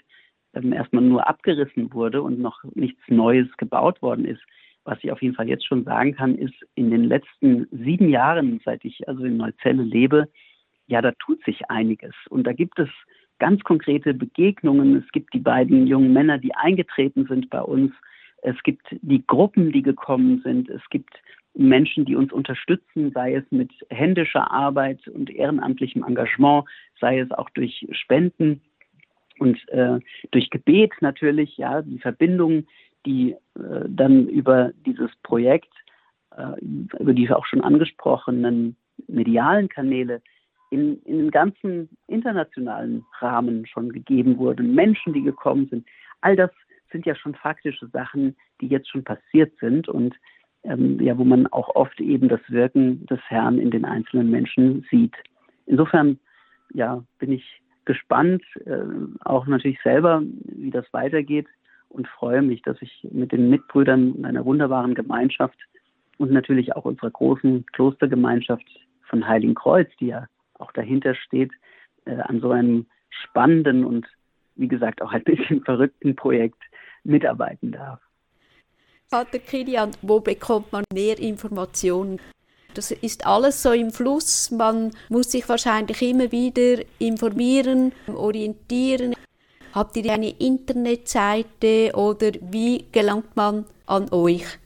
ähm, 0.55 0.72
erstmal 0.72 1.03
nur 1.03 1.28
abgerissen 1.28 1.93
wurde 1.93 2.22
und 2.22 2.39
noch 2.39 2.64
nichts 2.74 3.03
Neues 3.09 3.49
gebaut 3.59 4.01
worden 4.01 4.24
ist, 4.24 4.43
was 4.89 4.99
ich 5.03 5.12
auf 5.12 5.20
jeden 5.20 5.34
Fall 5.34 5.49
jetzt 5.49 5.66
schon 5.66 5.84
sagen 5.84 6.14
kann, 6.14 6.34
ist, 6.34 6.55
in 6.74 6.91
den 6.91 7.05
letzten 7.05 7.68
sieben 7.70 8.09
Jahren, 8.09 8.59
seit 8.64 8.84
ich 8.86 9.07
also 9.07 9.22
in 9.24 9.36
Neuzelle 9.36 9.82
lebe, 9.82 10.28
ja, 10.86 11.03
da 11.03 11.12
tut 11.12 11.45
sich 11.45 11.70
einiges. 11.70 12.14
Und 12.30 12.47
da 12.47 12.55
gibt 12.55 12.78
es 12.78 12.89
ganz 13.39 13.62
konkrete 13.64 14.14
Begegnungen. 14.14 14.97
Es 14.97 15.12
gibt 15.12 15.34
die 15.34 15.41
beiden 15.41 15.86
jungen 15.86 16.14
Männer, 16.14 16.39
die 16.39 16.55
eingetreten 16.55 17.26
sind 17.26 17.51
bei 17.51 17.61
uns. 17.61 17.93
Es 18.41 18.57
gibt 18.62 18.86
die 19.03 19.22
Gruppen, 19.26 19.72
die 19.72 19.82
gekommen 19.82 20.41
sind. 20.43 20.70
Es 20.70 20.82
gibt 20.89 21.20
Menschen, 21.55 22.07
die 22.07 22.16
uns 22.16 22.32
unterstützen, 22.32 23.12
sei 23.12 23.34
es 23.34 23.45
mit 23.51 23.70
händischer 23.91 24.51
Arbeit 24.51 25.07
und 25.09 25.28
ehrenamtlichem 25.28 26.03
Engagement, 26.03 26.64
sei 26.99 27.18
es 27.18 27.30
auch 27.32 27.51
durch 27.51 27.86
Spenden 27.93 28.62
und 29.39 29.68
äh, 29.68 29.99
durch 30.30 30.49
Gebet 30.49 30.93
natürlich, 31.01 31.59
ja, 31.59 31.82
die 31.82 31.99
Verbindung, 31.99 32.64
die 33.07 33.32
äh, 33.32 33.84
dann 33.88 34.28
über 34.28 34.72
dieses 34.86 35.11
Projekt, 35.22 35.72
äh, 36.36 36.61
über 36.99 37.12
die 37.12 37.30
auch 37.30 37.46
schon 37.46 37.62
angesprochenen 37.62 38.76
medialen 39.07 39.68
Kanäle 39.68 40.20
in, 40.70 41.01
in 41.03 41.18
dem 41.18 41.30
ganzen 41.30 41.88
internationalen 42.07 43.05
Rahmen 43.20 43.66
schon 43.66 43.90
gegeben 43.90 44.38
wurden, 44.38 44.74
Menschen, 44.74 45.12
die 45.12 45.22
gekommen 45.22 45.68
sind. 45.68 45.86
All 46.20 46.36
das 46.36 46.51
sind 46.90 47.07
ja 47.07 47.14
schon 47.14 47.34
faktische 47.34 47.86
Sachen, 47.88 48.36
die 48.61 48.66
jetzt 48.66 48.90
schon 48.90 49.05
passiert 49.05 49.53
sind 49.61 49.88
und 49.88 50.14
ähm, 50.64 51.01
ja, 51.01 51.16
wo 51.16 51.24
man 51.24 51.46
auch 51.49 51.74
oft 51.76 52.01
eben 52.01 52.28
das 52.28 52.40
Wirken 52.49 53.07
des 53.07 53.20
Herrn 53.28 53.59
in 53.59 53.70
den 53.70 53.84
einzelnen 53.84 54.30
Menschen 54.30 54.84
sieht. 54.90 55.14
Insofern 55.66 56.18
ja, 56.74 57.03
bin 57.18 57.32
ich 57.32 57.62
gespannt, 57.84 58.42
äh, 58.66 58.82
auch 59.24 59.46
natürlich 59.46 59.80
selber, 59.82 60.22
wie 60.44 60.70
das 60.70 60.86
weitergeht 60.92 61.46
und 61.89 62.09
freue 62.09 62.43
mich, 62.43 62.62
dass 62.62 62.80
ich 62.80 63.07
mit 63.11 63.32
den 63.32 63.51
Mitbrüdern 63.51 64.14
in 64.14 64.24
einer 64.24 64.45
wunderbaren 64.45 64.95
Gemeinschaft 64.95 65.59
und 66.18 66.32
natürlich 66.32 66.74
auch 66.76 66.84
unserer 66.84 67.11
großen 67.11 67.64
Klostergemeinschaft 67.72 68.64
von 69.09 69.26
Heiligen 69.26 69.55
Kreuz, 69.55 69.89
die 70.01 70.09
ja 70.09 70.26
auch 70.55 70.72
dahinter 70.72 71.14
steht, 71.14 71.53
äh, 72.05 72.16
an 72.16 72.41
so 72.41 72.51
einem 72.51 72.86
spannenden 73.09 73.84
und 73.84 74.07
wie 74.57 74.68
gesagt 74.68 75.01
auch 75.03 75.12
ein 75.12 75.24
bisschen 75.24 75.61
verrückten 75.64 76.14
Projekt 76.16 76.62
mitarbeiten 77.05 77.72
darf. 77.72 78.01
Pater 79.11 79.39
Kilian, 79.39 79.93
wo 80.03 80.20
bekommt 80.20 80.70
man 80.72 80.84
mehr 80.93 81.18
Informationen? 81.18 82.20
Das 82.74 82.91
ist 82.91 83.26
alles 83.26 83.62
so 83.62 83.72
im 83.72 83.91
Fluss. 83.91 84.51
Man 84.51 84.91
muss 85.09 85.32
sich 85.32 85.49
wahrscheinlich 85.49 86.03
immer 86.03 86.30
wieder 86.30 86.82
informieren, 86.99 87.93
orientieren. 88.07 89.14
Habt 89.75 89.97
ihr 89.97 90.12
eine 90.12 90.31
Internetseite 90.31 91.91
oder 91.95 92.33
wie 92.41 92.87
gelangt 92.93 93.35
man 93.37 93.64
an 93.87 94.09
euch? 94.12 94.59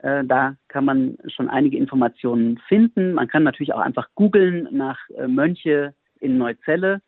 Äh, 0.00 0.24
da 0.24 0.56
kann 0.68 0.84
man 0.84 1.18
schon 1.26 1.48
einige 1.48 1.76
Informationen 1.76 2.58
finden. 2.68 3.14
Man 3.14 3.26
kann 3.28 3.42
natürlich 3.42 3.74
auch 3.74 3.80
einfach 3.80 4.06
googeln 4.14 4.68
nach 4.70 5.00
äh, 5.16 5.26
Mönche 5.26 5.92
in 6.20 6.38
Neuzelle. 6.38 7.02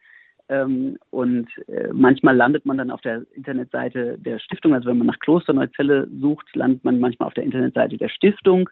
Ähm, 0.48 0.98
und 1.10 1.48
äh, 1.68 1.88
manchmal 1.92 2.34
landet 2.36 2.66
man 2.66 2.76
dann 2.76 2.90
auf 2.90 3.00
der 3.00 3.22
Internetseite 3.32 4.18
der 4.18 4.38
Stiftung. 4.38 4.74
Also 4.74 4.88
wenn 4.88 4.98
man 4.98 5.06
nach 5.06 5.20
Kloster 5.20 5.54
Neuzelle 5.54 6.06
sucht, 6.20 6.54
landet 6.54 6.84
man 6.84 7.00
manchmal 7.00 7.28
auf 7.28 7.34
der 7.34 7.44
Internetseite 7.44 7.96
der 7.96 8.10
Stiftung. 8.10 8.68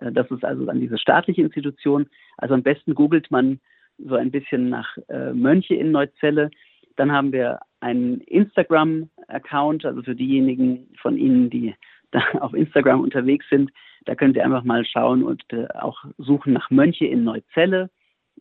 Das 0.00 0.30
ist 0.30 0.44
also 0.44 0.64
dann 0.66 0.80
diese 0.80 0.98
staatliche 0.98 1.42
Institution. 1.42 2.06
Also 2.36 2.54
am 2.54 2.62
besten 2.62 2.94
googelt 2.94 3.30
man 3.30 3.60
so 3.98 4.14
ein 4.14 4.30
bisschen 4.30 4.68
nach 4.68 4.96
Mönche 5.32 5.74
in 5.74 5.90
Neuzelle. 5.90 6.50
Dann 6.96 7.12
haben 7.12 7.32
wir 7.32 7.60
einen 7.80 8.20
Instagram-Account, 8.22 9.84
also 9.84 10.02
für 10.02 10.14
diejenigen 10.14 10.88
von 11.00 11.16
Ihnen, 11.16 11.50
die 11.50 11.74
da 12.10 12.20
auf 12.40 12.54
Instagram 12.54 13.00
unterwegs 13.00 13.46
sind, 13.50 13.70
da 14.06 14.14
können 14.14 14.32
Sie 14.32 14.40
einfach 14.40 14.62
mal 14.62 14.84
schauen 14.84 15.24
und 15.24 15.42
äh, 15.52 15.66
auch 15.74 16.04
suchen 16.16 16.52
nach 16.52 16.70
Mönche 16.70 17.06
in 17.06 17.24
Neuzelle. 17.24 17.90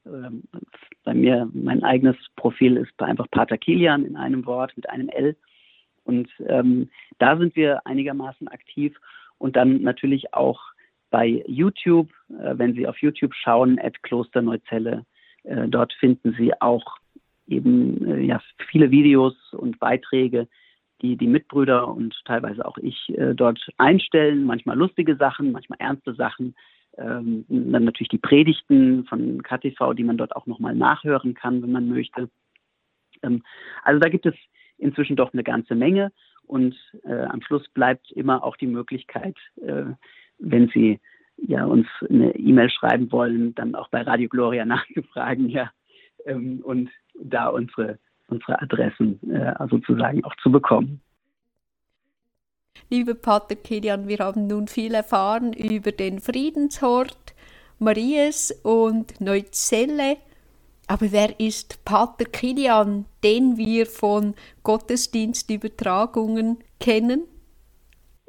Ähm, 0.05 0.43
bei 1.03 1.13
mir, 1.13 1.49
mein 1.53 1.83
eigenes 1.83 2.15
Profil 2.35 2.77
ist 2.77 3.01
einfach 3.01 3.29
Pater 3.31 3.57
Kilian 3.57 4.05
in 4.05 4.15
einem 4.15 4.45
Wort 4.45 4.73
mit 4.75 4.87
einem 4.89 5.09
L. 5.09 5.35
Und 6.03 6.29
ähm, 6.47 6.89
da 7.17 7.37
sind 7.37 7.55
wir 7.55 7.85
einigermaßen 7.87 8.47
aktiv. 8.47 8.95
Und 9.39 9.55
dann 9.55 9.81
natürlich 9.81 10.33
auch 10.35 10.61
bei 11.15 11.41
YouTube, 11.47 12.09
äh, 12.27 12.57
wenn 12.57 12.73
Sie 12.73 12.85
auf 12.85 12.97
YouTube 12.97 13.33
schauen, 13.33 13.79
at 13.79 14.03
Kloster 14.03 14.41
Neuzelle, 14.41 15.05
äh, 15.45 15.65
dort 15.69 15.93
finden 15.93 16.35
Sie 16.37 16.51
auch 16.59 16.97
eben 17.47 18.05
äh, 18.05 18.19
ja, 18.19 18.41
viele 18.69 18.91
Videos 18.91 19.33
und 19.53 19.79
Beiträge, 19.79 20.49
die 21.01 21.15
die 21.15 21.27
Mitbrüder 21.27 21.87
und 21.87 22.13
teilweise 22.25 22.65
auch 22.65 22.77
ich 22.77 23.13
dort 23.33 23.59
einstellen, 23.77 24.45
manchmal 24.45 24.77
lustige 24.77 25.15
Sachen, 25.15 25.53
manchmal 25.53 25.79
ernste 25.79 26.15
Sachen. 26.15 26.53
Ähm, 26.97 27.45
dann 27.47 27.85
natürlich 27.85 28.09
die 28.09 28.17
Predigten 28.17 29.05
von 29.05 29.41
KTV, 29.41 29.93
die 29.93 30.03
man 30.03 30.17
dort 30.17 30.35
auch 30.35 30.47
nochmal 30.47 30.75
nachhören 30.75 31.33
kann, 31.33 31.61
wenn 31.61 31.71
man 31.71 31.87
möchte. 31.87 32.29
Ähm, 33.23 33.41
also 33.83 33.99
da 33.99 34.09
gibt 34.09 34.25
es 34.25 34.35
inzwischen 34.77 35.15
doch 35.15 35.31
eine 35.31 35.43
ganze 35.43 35.75
Menge 35.75 36.11
und 36.45 36.75
äh, 37.03 37.23
am 37.23 37.41
Schluss 37.41 37.67
bleibt 37.69 38.11
immer 38.11 38.43
auch 38.43 38.57
die 38.57 38.67
Möglichkeit, 38.67 39.37
äh, 39.61 39.85
wenn 40.39 40.69
Sie 40.73 40.99
ja 41.37 41.65
uns 41.65 41.87
eine 42.09 42.35
E-Mail 42.35 42.69
schreiben 42.69 43.11
wollen, 43.11 43.53
dann 43.55 43.75
auch 43.75 43.89
bei 43.89 44.01
Radio 44.01 44.29
Gloria 44.29 44.65
nachzufragen, 44.65 45.49
ja, 45.49 45.71
ähm, 46.25 46.61
und 46.63 46.89
da 47.15 47.47
unsere 47.47 47.99
unsere 48.27 48.61
Adressen 48.61 49.19
äh, 49.31 49.53
sozusagen 49.69 50.23
auch 50.23 50.35
zu 50.41 50.51
bekommen. 50.51 51.01
Liebe 52.89 53.15
Pater 53.15 53.55
Kilian, 53.55 54.07
wir 54.07 54.19
haben 54.19 54.47
nun 54.47 54.67
viel 54.67 54.93
erfahren 54.93 55.53
über 55.53 55.91
den 55.91 56.19
Friedenshort 56.19 57.33
Maries 57.79 58.51
und 58.63 59.19
Neuzelle. 59.21 60.17
Aber 60.87 61.11
wer 61.11 61.39
ist 61.39 61.83
Pater 61.83 62.25
Kilian, 62.25 63.05
den 63.23 63.57
wir 63.57 63.87
von 63.87 64.35
Gottesdienstübertragungen 64.63 66.59
kennen? 66.79 67.23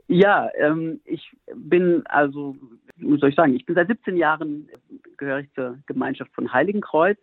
Ja, 0.08 0.48
ähm, 0.56 1.00
ich 1.04 1.30
bin 1.54 2.06
also, 2.06 2.56
wie 2.96 3.18
soll 3.18 3.30
ich 3.30 3.34
sagen, 3.34 3.54
ich 3.54 3.66
bin 3.66 3.74
seit 3.74 3.88
17 3.88 4.16
Jahren 4.16 4.68
gehöre 5.16 5.40
ich 5.40 5.52
zur 5.54 5.78
Gemeinschaft 5.86 6.32
von 6.34 6.52
Heiligenkreuz 6.52 7.18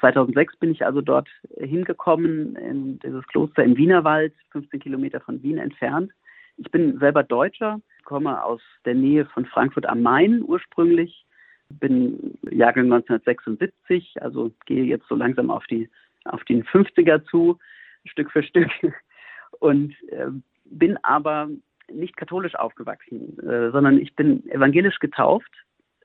2006 0.00 0.56
bin 0.56 0.72
ich 0.72 0.84
also 0.84 1.00
dort 1.00 1.28
hingekommen, 1.58 2.56
in 2.56 2.98
dieses 3.00 3.26
Kloster 3.26 3.64
im 3.64 3.76
Wienerwald, 3.76 4.34
15 4.50 4.80
Kilometer 4.80 5.20
von 5.20 5.42
Wien 5.42 5.58
entfernt. 5.58 6.12
Ich 6.56 6.70
bin 6.70 6.98
selber 6.98 7.22
Deutscher, 7.22 7.80
komme 8.04 8.42
aus 8.42 8.60
der 8.84 8.94
Nähe 8.94 9.26
von 9.26 9.46
Frankfurt 9.46 9.86
am 9.86 10.02
Main 10.02 10.42
ursprünglich, 10.42 11.24
bin 11.68 12.38
Jahrgang 12.50 12.84
1976, 12.84 14.16
also 14.20 14.52
gehe 14.66 14.84
jetzt 14.84 15.08
so 15.08 15.14
langsam 15.14 15.50
auf 15.50 15.64
die 15.66 15.88
auf 16.24 16.44
den 16.44 16.62
50er 16.64 17.24
zu, 17.24 17.58
Stück 18.04 18.30
für 18.30 18.42
Stück. 18.42 18.70
und 19.60 19.94
äh, 20.10 20.28
bin 20.72 20.96
aber 21.02 21.48
nicht 21.90 22.16
katholisch 22.16 22.54
aufgewachsen, 22.54 23.38
äh, 23.40 23.70
sondern 23.70 23.98
ich 23.98 24.14
bin 24.16 24.48
evangelisch 24.48 24.98
getauft 24.98 25.50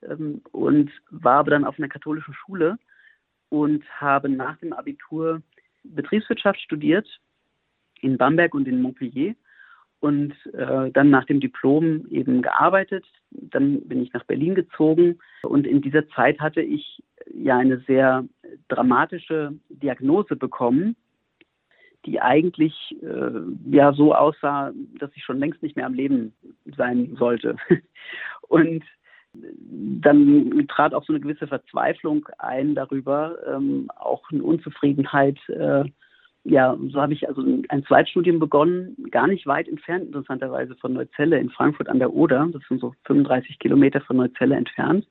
ähm, 0.02 0.42
und 0.52 0.90
war 1.10 1.40
aber 1.40 1.50
dann 1.50 1.64
auf 1.64 1.78
einer 1.78 1.88
katholischen 1.88 2.34
Schule 2.34 2.78
und 3.48 3.84
habe 4.00 4.28
nach 4.28 4.58
dem 4.58 4.72
Abitur 4.72 5.42
Betriebswirtschaft 5.84 6.60
studiert 6.60 7.06
in 8.00 8.18
Bamberg 8.18 8.54
und 8.54 8.68
in 8.68 8.82
Montpellier 8.82 9.34
und 10.00 10.34
äh, 10.54 10.90
dann 10.92 11.10
nach 11.10 11.24
dem 11.24 11.40
Diplom 11.40 12.06
eben 12.10 12.42
gearbeitet. 12.42 13.04
Dann 13.30 13.80
bin 13.88 14.02
ich 14.02 14.12
nach 14.12 14.24
Berlin 14.24 14.54
gezogen 14.54 15.18
und 15.42 15.66
in 15.66 15.80
dieser 15.80 16.08
Zeit 16.10 16.40
hatte 16.40 16.60
ich 16.60 17.02
ja 17.32 17.58
eine 17.58 17.78
sehr 17.80 18.24
dramatische 18.68 19.54
Diagnose 19.68 20.36
bekommen, 20.36 20.96
die 22.08 22.20
eigentlich 22.20 22.96
äh, 23.02 23.40
ja 23.70 23.92
so 23.92 24.14
aussah, 24.14 24.72
dass 24.98 25.10
ich 25.14 25.24
schon 25.24 25.38
längst 25.38 25.62
nicht 25.62 25.76
mehr 25.76 25.86
am 25.86 25.94
Leben 25.94 26.32
sein 26.76 27.16
sollte. 27.18 27.56
Und 28.48 28.82
dann 29.34 30.66
trat 30.68 30.94
auch 30.94 31.04
so 31.04 31.12
eine 31.12 31.20
gewisse 31.20 31.46
Verzweiflung 31.46 32.26
ein 32.38 32.74
darüber, 32.74 33.36
ähm, 33.46 33.90
auch 33.94 34.22
eine 34.30 34.42
Unzufriedenheit. 34.42 35.38
Äh, 35.48 35.84
ja, 36.44 36.78
so 36.90 37.00
habe 37.00 37.12
ich 37.12 37.28
also 37.28 37.42
ein 37.68 37.84
Zweitstudium 37.84 38.38
begonnen, 38.38 38.96
gar 39.10 39.26
nicht 39.26 39.46
weit 39.46 39.68
entfernt, 39.68 40.06
interessanterweise 40.06 40.74
von 40.76 40.94
Neuzelle 40.94 41.38
in 41.38 41.50
Frankfurt 41.50 41.90
an 41.90 41.98
der 41.98 42.14
Oder. 42.14 42.48
Das 42.50 42.62
sind 42.68 42.80
so 42.80 42.94
35 43.04 43.58
Kilometer 43.58 44.00
von 44.00 44.16
Neuzelle 44.16 44.56
entfernt. 44.56 45.06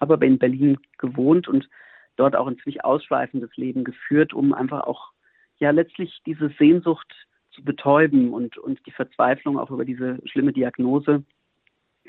Habe 0.00 0.14
aber 0.14 0.26
in 0.26 0.38
Berlin 0.38 0.78
gewohnt 0.98 1.48
und 1.48 1.68
dort 2.16 2.36
auch 2.36 2.46
ein 2.46 2.56
ziemlich 2.58 2.84
ausschweifendes 2.84 3.50
Leben 3.56 3.82
geführt, 3.82 4.32
um 4.32 4.54
einfach 4.54 4.84
auch 4.84 5.10
ja 5.58 5.70
letztlich 5.70 6.20
diese 6.26 6.50
Sehnsucht 6.58 7.12
zu 7.50 7.64
betäuben 7.64 8.32
und, 8.32 8.58
und 8.58 8.84
die 8.86 8.90
Verzweiflung 8.92 9.58
auch 9.58 9.70
über 9.70 9.84
diese 9.84 10.18
schlimme 10.26 10.52
Diagnose 10.52 11.24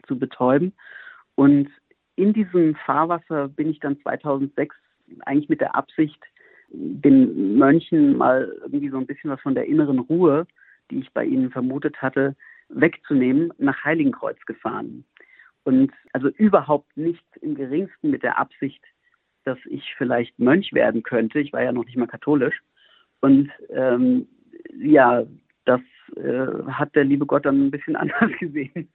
zu 0.06 0.20
betäuben. 0.20 0.74
Und 1.36 1.70
in 2.16 2.34
diesem 2.34 2.76
Fahrwasser 2.76 3.48
bin 3.48 3.70
ich 3.70 3.80
dann 3.80 4.00
2006 4.02 4.76
eigentlich 5.26 5.50
mit 5.50 5.62
der 5.62 5.76
Absicht, 5.76 6.22
den 6.70 7.58
Mönchen 7.58 8.18
mal 8.18 8.54
irgendwie 8.62 8.90
so 8.90 8.98
ein 8.98 9.08
bisschen 9.08 9.30
was 9.30 9.40
von 9.40 9.56
der 9.56 9.68
inneren 9.68 10.00
Ruhe, 10.00 10.46
die 10.92 11.00
ich 11.00 11.12
bei 11.14 11.24
ihnen 11.24 11.52
vermutet 11.52 12.02
hatte, 12.02 12.36
wegzunehmen, 12.70 13.54
nach 13.58 13.84
Heiligenkreuz 13.86 14.40
gefahren. 14.46 15.06
Und 15.64 15.92
also 16.14 16.30
überhaupt 16.30 16.96
nicht 16.98 17.26
im 17.42 17.56
geringsten 17.56 18.10
mit 18.10 18.24
der 18.24 18.38
Absicht, 18.38 18.84
dass 19.44 19.58
ich 19.66 19.94
vielleicht 19.98 20.38
Mönch 20.40 20.74
werden 20.74 21.04
könnte. 21.04 21.40
Ich 21.40 21.54
war 21.54 21.64
ja 21.64 21.72
noch 21.72 21.86
nicht 21.86 21.98
mal 21.98 22.08
katholisch. 22.08 22.62
Und 23.22 23.52
ähm, 23.70 24.28
ja, 24.78 25.24
das 25.66 25.82
äh, 26.16 26.64
hat 26.72 26.96
der 26.96 27.04
liebe 27.04 27.26
Gott 27.26 27.46
dann 27.46 27.68
ein 27.68 27.72
bisschen 27.72 27.96
anders 27.98 28.32
gesehen. 28.40 28.90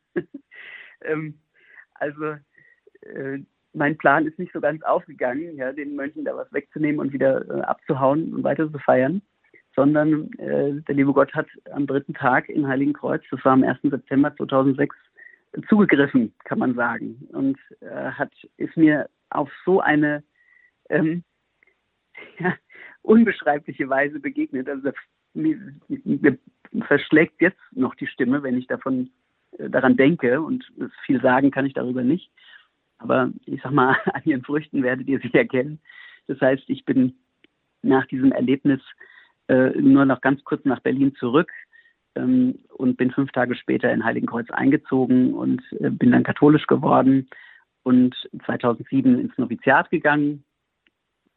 ähm, 1.02 1.38
also 1.94 2.36
äh, 3.02 3.38
mein 3.74 3.96
Plan 3.96 4.26
ist 4.26 4.38
nicht 4.38 4.52
so 4.52 4.60
ganz 4.60 4.82
aufgegangen, 4.82 5.56
ja, 5.56 5.72
den 5.72 5.96
Mönchen 5.96 6.24
da 6.24 6.36
was 6.36 6.52
wegzunehmen 6.52 7.00
und 7.00 7.12
wieder 7.12 7.48
äh, 7.48 7.62
abzuhauen 7.62 8.34
und 8.34 8.44
weiter 8.44 8.70
zu 8.70 8.78
feiern, 8.78 9.22
sondern 9.74 10.30
äh, 10.34 10.80
der 10.82 10.94
liebe 10.94 11.12
Gott 11.12 11.32
hat 11.34 11.46
am 11.70 11.86
dritten 11.86 12.14
Tag 12.14 12.48
in 12.48 12.66
Heiligenkreuz, 12.66 13.22
das 13.30 13.44
war 13.44 13.52
am 13.52 13.64
1. 13.64 13.78
September 13.82 14.34
2006, 14.36 14.94
zugegriffen, 15.68 16.34
kann 16.44 16.58
man 16.58 16.74
sagen, 16.74 17.28
und 17.32 17.58
äh, 17.80 18.10
hat 18.10 18.32
ist 18.56 18.76
mir 18.76 19.08
auf 19.30 19.50
so 19.64 19.80
eine 19.80 20.22
ähm, 20.88 21.24
ja, 22.38 22.54
unbeschreibliche 23.02 23.88
Weise 23.88 24.20
begegnet. 24.20 24.68
Also 24.68 24.90
mir, 25.34 25.58
mir 25.88 26.38
verschlägt 26.86 27.40
jetzt 27.40 27.60
noch 27.72 27.94
die 27.94 28.06
Stimme, 28.06 28.42
wenn 28.42 28.56
ich 28.56 28.66
davon 28.66 29.10
äh, 29.58 29.68
daran 29.68 29.96
denke 29.96 30.40
und 30.40 30.70
viel 31.04 31.20
sagen 31.20 31.50
kann 31.50 31.66
ich 31.66 31.74
darüber 31.74 32.02
nicht. 32.02 32.30
Aber 32.98 33.30
ich 33.46 33.60
sag 33.62 33.72
mal, 33.72 33.96
an 34.12 34.22
ihren 34.24 34.44
Früchten 34.44 34.82
werdet 34.82 35.08
ihr 35.08 35.20
sie 35.20 35.34
erkennen. 35.34 35.80
Das 36.26 36.40
heißt, 36.40 36.64
ich 36.68 36.84
bin 36.84 37.14
nach 37.82 38.06
diesem 38.06 38.32
Erlebnis 38.32 38.80
äh, 39.48 39.70
nur 39.80 40.04
noch 40.04 40.20
ganz 40.20 40.42
kurz 40.44 40.64
nach 40.64 40.80
Berlin 40.80 41.14
zurück 41.16 41.50
ähm, 42.14 42.60
und 42.70 42.96
bin 42.96 43.10
fünf 43.10 43.32
Tage 43.32 43.56
später 43.56 43.92
in 43.92 44.04
Heiligenkreuz 44.04 44.50
eingezogen 44.50 45.34
und 45.34 45.62
äh, 45.80 45.90
bin 45.90 46.12
dann 46.12 46.22
katholisch 46.22 46.66
geworden 46.66 47.28
und 47.82 48.14
2007 48.46 49.18
ins 49.18 49.36
Noviziat 49.36 49.90
gegangen 49.90 50.44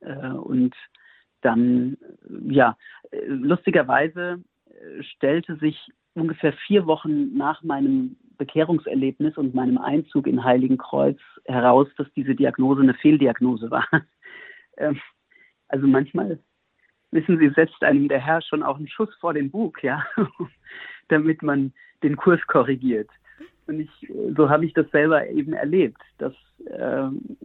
äh, 0.01 0.28
und 0.28 0.76
dann, 1.46 1.98
ja, 2.50 2.76
äh, 3.12 3.26
lustigerweise 3.28 4.43
äh, 4.68 5.04
stellte 5.04 5.56
sich 5.58 5.78
ungefähr 6.16 6.54
vier 6.54 6.88
Wochen 6.88 7.38
nach 7.38 7.62
meinem 7.64 8.16
Bekehrungserlebnis 8.38 9.38
und 9.38 9.54
meinem 9.54 9.78
Einzug 9.78 10.28
in 10.28 10.43
Heiligenkreuz 10.43 11.20
heraus, 11.46 11.88
dass 11.98 12.12
diese 12.16 12.36
Diagnose 12.36 12.82
eine 12.82 12.96
Fehldiagnose 12.96 13.72
war. 13.72 13.88
Ähm, 14.78 15.00
also 15.70 15.88
manchmal, 15.88 16.38
wissen 17.12 17.39
Sie, 17.39 17.48
setzt 17.52 17.82
einem 17.82 18.10
der 18.10 18.20
Herr 18.20 18.41
schon 18.41 18.62
auch 18.62 18.76
einen 18.76 18.89
Schuss 18.89 19.08
vor 19.22 19.34
den 19.34 19.50
Bug, 19.50 19.82
ja, 19.82 20.04
damit 21.08 21.41
man 21.41 21.72
den 22.04 22.18
Kurs 22.18 22.41
korrigiert. 22.48 23.10
Und 23.68 23.80
ich, 23.80 24.12
so 24.36 24.50
habe 24.50 24.66
ich 24.66 24.74
das 24.74 24.91
selber 24.91 25.30
eben 25.30 25.54
erlebt, 25.54 26.02
dass 26.18 26.34
ähm, 26.70 27.38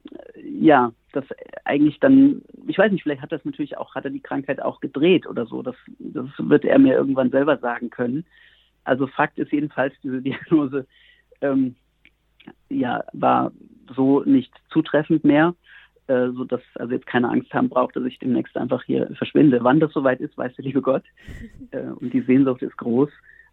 ja, 0.43 0.91
das 1.13 1.25
eigentlich 1.65 2.01
dann, 2.01 2.43
ich 2.67 2.79
weiß 2.79 2.93
nicht, 2.93 3.03
vielleicht 3.03 3.23
hat 3.23 3.33
das 3.33 3.45
natürlich 3.45 3.77
auch, 3.77 3.95
hat 3.95 4.05
er 4.05 4.11
die 4.11 4.23
Krankheit 4.23 4.61
auch 4.63 4.81
gedreht 4.81 5.27
oder 5.27 5.47
so. 5.47 5.63
Das, 5.63 5.77
das 5.99 6.27
wird 6.39 6.65
er 6.65 6.79
mir 6.79 6.95
irgendwann 6.95 7.31
selber 7.31 7.59
sagen 7.59 7.91
können. 7.91 8.25
Also 8.85 9.07
Fakt 9.07 9.39
ist 9.39 9.53
jedenfalls, 9.53 9.95
diese 10.03 10.23
Diagnose 10.23 10.87
ähm, 11.41 11.77
ja, 12.69 13.05
war 13.13 13.53
so 13.95 14.23
nicht 14.25 14.53
zutreffend 14.71 15.25
mehr, 15.25 15.55
äh, 16.07 16.31
sodass 16.31 16.63
also 16.75 16.93
jetzt 16.93 17.07
keine 17.07 17.29
Angst 17.29 17.53
haben 17.53 17.69
braucht, 17.69 17.97
dass 17.97 18.05
ich 18.05 18.19
demnächst 18.19 18.57
einfach 18.57 18.83
hier 18.85 19.11
verschwinde. 19.17 19.63
Wann 19.63 19.81
das 19.81 19.93
soweit 19.93 20.21
ist, 20.21 20.37
weiß 20.39 20.55
der 20.57 20.65
liebe 20.65 20.83
Gott. 20.83 21.05
Äh, 21.73 21.83
und 21.83 22.13
die 22.13 22.23
Sehnsucht 22.23 22.63
ist 22.63 22.77
groß 22.79 23.11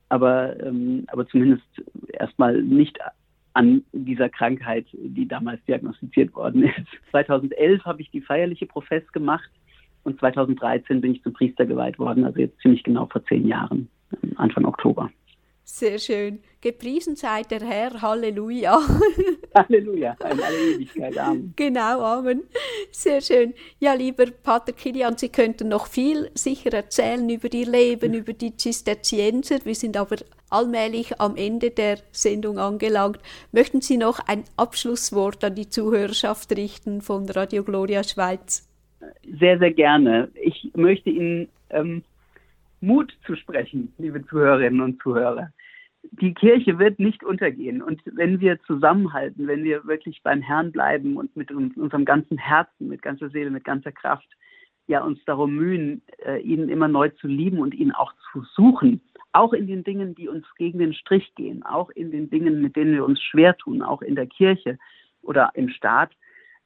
aber, 0.10 0.60
ähm, 0.64 1.06
aber 1.08 1.28
zumindest 1.28 1.66
erstmal 2.14 2.62
nicht 2.62 2.98
an 3.58 3.84
dieser 3.92 4.30
Krankheit, 4.30 4.86
die 4.94 5.28
damals 5.28 5.64
diagnostiziert 5.66 6.34
worden 6.36 6.64
ist. 6.64 6.88
2011 7.12 7.84
habe 7.86 8.02
ich 8.04 8.12
die 8.12 8.22
feierliche 8.22 8.68
Profess 8.68 9.04
gemacht 9.14 9.50
und 10.04 10.20
2013 10.20 11.02
bin 11.02 11.14
ich 11.14 11.24
zum 11.24 11.34
Priester 11.34 11.66
geweiht 11.66 11.98
worden, 11.98 12.24
also 12.24 12.40
jetzt 12.40 12.60
ziemlich 12.62 12.84
genau 12.84 13.08
vor 13.08 13.26
zehn 13.26 13.48
Jahren, 13.48 13.90
Anfang 14.36 14.66
Oktober. 14.66 15.10
Sehr 15.70 16.00
schön. 16.00 16.40
Gepriesen 16.62 17.18
sei 17.18 17.42
der 17.42 17.60
Herr, 17.60 18.02
Halleluja. 18.02 18.80
Halleluja, 19.54 20.16
in 20.32 20.42
alle 20.42 20.76
Ewigkeit, 20.76 21.18
Amen. 21.18 21.54
Genau, 21.58 22.02
Amen. 22.04 22.44
Sehr 22.92 23.20
schön. 23.20 23.54
Ja, 23.78 23.94
lieber 23.94 24.28
Pater 24.32 24.72
Kilian, 24.72 25.18
Sie 25.18 25.28
könnten 25.28 25.68
noch 25.68 25.88
viel 25.88 26.32
sicher 26.36 26.74
erzählen 26.74 27.30
über 27.30 27.52
Ihr 27.52 27.68
Leben, 27.68 28.14
über 28.14 28.32
die 28.32 28.56
Zisterzienser. 28.56 29.58
Wir 29.66 29.76
sind 29.76 29.98
aber 29.98 30.16
allmählich 30.50 31.20
am 31.20 31.36
Ende 31.36 31.70
der 31.70 31.98
Sendung 32.12 32.60
angelangt. 32.60 33.20
Möchten 33.52 33.82
Sie 33.82 33.98
noch 33.98 34.20
ein 34.26 34.46
Abschlusswort 34.56 35.44
an 35.44 35.56
die 35.56 35.70
Zuhörerschaft 35.70 36.50
richten 36.56 37.02
von 37.02 37.30
Radio 37.30 37.66
Gloria 37.66 38.06
Schweiz? 38.06 38.70
Sehr, 39.38 39.60
sehr 39.60 39.74
gerne. 39.74 40.30
Ich 40.42 40.72
möchte 40.76 41.10
Ihnen 41.10 41.50
ähm, 41.72 42.04
Mut 42.80 43.12
zu 43.26 43.36
sprechen, 43.36 43.92
liebe 43.98 44.26
Zuhörerinnen 44.28 44.80
und 44.80 45.02
Zuhörer 45.02 45.52
die 46.12 46.34
Kirche 46.34 46.80
wird 46.80 47.00
nicht 47.00 47.24
untergehen. 47.24 47.82
Und 47.82 48.02
wenn 48.06 48.40
wir 48.40 48.62
zusammenhalten, 48.64 49.48
wenn 49.48 49.64
wir 49.64 49.86
wirklich 49.86 50.22
beim 50.24 50.42
Herrn 50.42 50.72
bleiben 50.72 51.18
und 51.18 51.36
mit 51.36 51.52
unserem 51.52 52.06
ganzen 52.06 52.38
Herzen, 52.38 52.88
mit 52.88 53.02
ganzer 53.02 53.30
Seele, 53.30 53.50
mit 53.50 53.64
ganzer 53.64 53.92
Kraft, 53.92 54.28
ja, 54.88 55.04
uns 55.04 55.24
darum 55.26 55.56
mühen, 55.56 56.02
äh, 56.26 56.40
ihn 56.42 56.70
immer 56.70 56.88
neu 56.88 57.10
zu 57.10 57.28
lieben 57.28 57.60
und 57.60 57.74
ihn 57.74 57.92
auch 57.92 58.14
zu 58.32 58.44
suchen, 58.56 59.02
auch 59.34 59.54
in 59.54 59.68
den 59.68 59.84
Dingen, 59.84 60.16
die 60.16 60.30
uns 60.30 60.46
gegen 60.56 60.80
den 60.80 60.94
Strich 60.94 61.36
gehen, 61.36 61.64
auch 61.64 61.90
in 61.90 62.12
den 62.12 62.30
Dingen, 62.30 62.62
mit 62.62 62.76
denen 62.76 62.94
wir 62.94 63.04
uns 63.04 63.22
schwer 63.22 63.58
tun, 63.58 63.82
auch 63.82 64.02
in 64.02 64.16
der 64.16 64.28
Kirche 64.28 64.80
oder 65.22 65.52
im 65.56 65.70
Staat. 65.70 66.12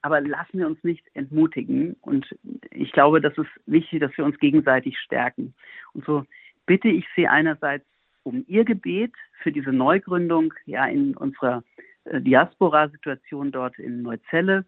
Aber 0.04 0.22
lassen 0.22 0.60
wir 0.60 0.68
uns 0.68 0.84
nicht 0.84 1.06
entmutigen. 1.16 1.96
Und 2.02 2.28
ich 2.72 2.92
glaube, 2.92 3.22
das 3.22 3.38
ist 3.38 3.50
wichtig, 3.66 4.00
dass 4.00 4.16
wir 4.18 4.26
uns 4.26 4.38
gegenseitig 4.38 4.98
stärken. 5.00 5.54
Und 5.94 6.06
so 6.06 6.24
bitte 6.66 6.88
ich 6.89 7.06
Sie 7.16 7.28
einerseits 7.28 7.86
um 8.24 8.44
Ihr 8.48 8.66
Gebet 8.66 9.14
für 9.42 9.52
diese 9.52 9.72
Neugründung 9.72 10.54
ja 10.66 10.86
in 10.86 11.16
unserer 11.16 11.64
äh, 12.06 12.22
Diaspora-Situation 12.22 13.52
dort 13.52 13.78
in 13.80 14.02
Neuzelle. 14.02 14.66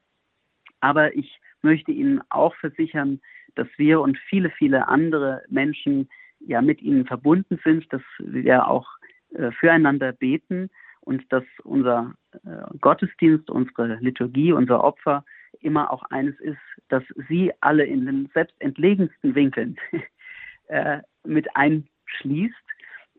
Aber 0.79 1.15
ich 1.15 1.39
möchte 1.61 1.91
Ihnen 1.91 2.21
auch 2.29 2.55
versichern, 2.55 3.21
dass 3.55 3.67
wir 3.77 4.01
und 4.01 4.17
viele, 4.17 4.49
viele 4.49 4.87
andere 4.87 5.43
Menschen 5.49 6.09
ja 6.39 6.61
mit 6.61 6.81
Ihnen 6.81 7.05
verbunden 7.05 7.59
sind, 7.63 7.91
dass 7.93 8.01
wir 8.19 8.67
auch 8.67 8.87
äh, 9.33 9.51
füreinander 9.51 10.11
beten 10.11 10.69
und 11.01 11.31
dass 11.31 11.43
unser 11.63 12.13
äh, 12.33 12.77
Gottesdienst, 12.79 13.49
unsere 13.49 13.95
Liturgie, 13.95 14.51
unser 14.51 14.83
Opfer 14.83 15.23
immer 15.61 15.91
auch 15.91 16.03
eines 16.09 16.39
ist, 16.39 16.59
dass 16.89 17.03
Sie 17.29 17.51
alle 17.61 17.85
in 17.85 18.05
den 18.05 18.29
selbst 18.33 18.55
entlegensten 18.59 19.35
Winkeln 19.35 19.77
äh, 20.67 20.99
mit 21.23 21.47
einschließt 21.55 22.55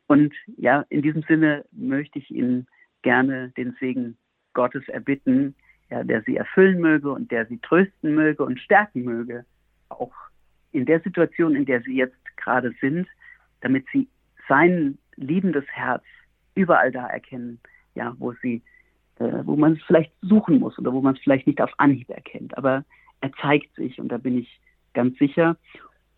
Und 0.06 0.34
ja, 0.56 0.84
in 0.90 1.02
diesem 1.02 1.22
Sinne 1.22 1.64
möchte 1.72 2.18
ich 2.18 2.30
Ihnen 2.30 2.66
gerne 3.02 3.50
den 3.56 3.76
Segen 3.80 4.16
Gottes 4.52 4.86
erbitten, 4.88 5.54
ja, 5.90 6.04
der 6.04 6.22
Sie 6.22 6.36
erfüllen 6.36 6.80
möge 6.80 7.10
und 7.10 7.30
der 7.30 7.46
Sie 7.46 7.58
trösten 7.58 8.14
möge 8.14 8.44
und 8.44 8.60
stärken 8.60 9.04
möge, 9.04 9.44
auch 9.88 10.12
in 10.72 10.86
der 10.86 11.00
Situation, 11.00 11.54
in 11.54 11.66
der 11.66 11.82
Sie 11.82 11.96
jetzt 11.96 12.16
gerade 12.36 12.74
sind, 12.80 13.06
damit 13.60 13.86
Sie 13.92 14.08
sein 14.48 14.98
liebendes 15.16 15.64
Herz 15.68 16.02
überall 16.54 16.92
da 16.92 17.06
erkennen, 17.06 17.60
ja, 17.94 18.14
wo 18.18 18.32
Sie, 18.42 18.62
äh, 19.18 19.42
wo 19.44 19.56
man 19.56 19.74
es 19.74 19.82
vielleicht 19.84 20.12
suchen 20.22 20.58
muss 20.58 20.78
oder 20.78 20.92
wo 20.92 21.00
man 21.00 21.14
es 21.14 21.20
vielleicht 21.20 21.46
nicht 21.46 21.60
auf 21.60 21.72
Anhieb 21.78 22.10
erkennt. 22.10 22.56
Aber 22.58 22.84
er 23.20 23.32
zeigt 23.40 23.74
sich 23.76 23.98
und 24.00 24.08
da 24.08 24.18
bin 24.18 24.38
ich 24.38 24.60
ganz 24.92 25.16
sicher. 25.18 25.56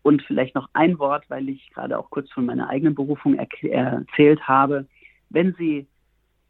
Und 0.07 0.21
vielleicht 0.21 0.55
noch 0.55 0.69
ein 0.71 0.99
Wort, 0.99 1.25
weil 1.27 1.49
ich 1.49 1.69
gerade 1.71 1.99
auch 1.99 2.09
kurz 2.09 2.31
von 2.31 2.45
meiner 2.45 2.69
eigenen 2.69 2.95
Berufung 2.95 3.35
erzählt 3.35 4.47
habe. 4.47 4.85
Wenn 5.29 5.53
Sie 5.55 5.85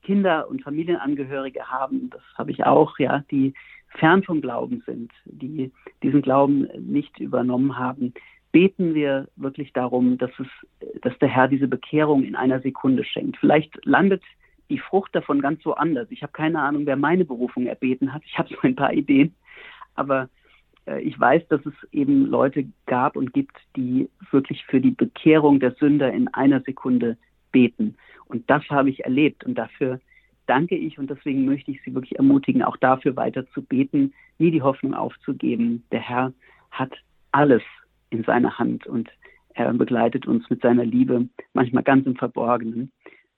Kinder 0.03 0.47
und 0.47 0.61
Familienangehörige 0.61 1.65
haben, 1.65 2.11
das 2.11 2.21
habe 2.37 2.51
ich 2.51 2.67
auch, 2.67 2.99
ja, 2.99 3.23
die 3.31 3.55
fern 3.97 4.21
vom 4.21 4.41
Glauben 4.41 4.83
sind, 4.85 5.11
die 5.25 5.71
diesen 6.03 6.21
Glauben 6.21 6.67
nicht 6.77 7.19
übernommen 7.19 7.79
haben, 7.79 8.13
beten 8.51 8.93
wir 8.93 9.27
wirklich 9.37 9.73
darum, 9.73 10.19
dass 10.19 10.29
es, 10.37 11.01
dass 11.01 11.17
der 11.17 11.29
Herr 11.29 11.47
diese 11.47 11.67
Bekehrung 11.67 12.23
in 12.25 12.35
einer 12.35 12.61
Sekunde 12.61 13.03
schenkt. 13.05 13.37
Vielleicht 13.37 13.83
landet 13.87 14.21
die 14.69 14.77
Frucht 14.77 15.15
davon 15.15 15.41
ganz 15.41 15.63
so 15.63 15.73
anders. 15.73 16.11
Ich 16.11 16.21
habe 16.21 16.31
keine 16.31 16.61
Ahnung, 16.61 16.85
wer 16.85 16.95
meine 16.95 17.25
Berufung 17.25 17.65
erbeten 17.65 18.13
hat. 18.13 18.21
Ich 18.23 18.37
habe 18.37 18.49
so 18.53 18.59
ein 18.61 18.75
paar 18.75 18.93
Ideen, 18.93 19.33
aber 19.95 20.29
ich 21.01 21.19
weiß, 21.19 21.47
dass 21.49 21.65
es 21.65 21.73
eben 21.91 22.25
Leute 22.27 22.65
gab 22.85 23.17
und 23.17 23.33
gibt, 23.33 23.57
die 23.75 24.09
wirklich 24.31 24.65
für 24.65 24.79
die 24.79 24.91
Bekehrung 24.91 25.59
der 25.59 25.71
Sünder 25.75 26.11
in 26.13 26.27
einer 26.29 26.61
Sekunde 26.61 27.17
beten. 27.51 27.95
Und 28.25 28.49
das 28.49 28.63
habe 28.69 28.89
ich 28.89 29.03
erlebt 29.03 29.43
und 29.43 29.55
dafür 29.55 29.99
danke 30.45 30.75
ich 30.75 30.97
und 30.97 31.09
deswegen 31.09 31.45
möchte 31.45 31.71
ich 31.71 31.81
Sie 31.83 31.93
wirklich 31.93 32.17
ermutigen, 32.17 32.63
auch 32.63 32.77
dafür 32.77 33.15
weiter 33.15 33.45
zu 33.51 33.61
beten, 33.61 34.13
nie 34.38 34.51
die 34.51 34.61
Hoffnung 34.61 34.93
aufzugeben. 34.93 35.83
Der 35.91 35.99
Herr 35.99 36.33
hat 36.71 36.93
alles 37.31 37.63
in 38.09 38.23
seiner 38.23 38.57
Hand 38.57 38.88
und 38.88 39.09
er 39.53 39.73
begleitet 39.73 40.27
uns 40.27 40.49
mit 40.49 40.61
seiner 40.61 40.85
Liebe, 40.85 41.27
manchmal 41.53 41.83
ganz 41.83 42.05
im 42.05 42.15
Verborgenen. 42.15 42.91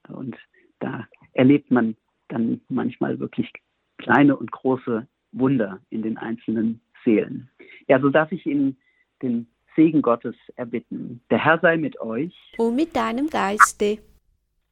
Und 0.07 0.35
da 0.79 1.07
erlebt 1.33 1.71
man 1.71 1.95
dann 2.27 2.61
manchmal 2.69 3.19
wirklich 3.19 3.51
kleine 3.97 4.35
und 4.35 4.51
große 4.51 5.07
Wunder 5.31 5.79
in 5.89 6.01
den 6.01 6.17
einzelnen 6.17 6.81
Seelen. 7.09 7.49
Ja, 7.87 7.99
so 7.99 8.09
darf 8.09 8.31
ich 8.31 8.45
Ihnen 8.45 8.77
den 9.21 9.47
Segen 9.75 10.01
Gottes 10.01 10.35
erbitten. 10.55 11.21
Der 11.31 11.43
Herr 11.43 11.59
sei 11.59 11.77
mit 11.77 11.99
euch. 11.99 12.33
Und 12.57 12.75
mit 12.75 12.95
deinem 12.95 13.29
Geiste. 13.29 13.97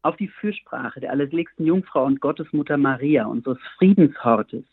Auf 0.03 0.15
die 0.17 0.27
Fürsprache 0.27 0.99
der 0.99 1.11
allerseligsten 1.11 1.65
Jungfrau 1.65 2.05
und 2.05 2.21
Gottesmutter 2.21 2.77
Maria, 2.77 3.25
unseres 3.25 3.57
Friedenshortes, 3.77 4.63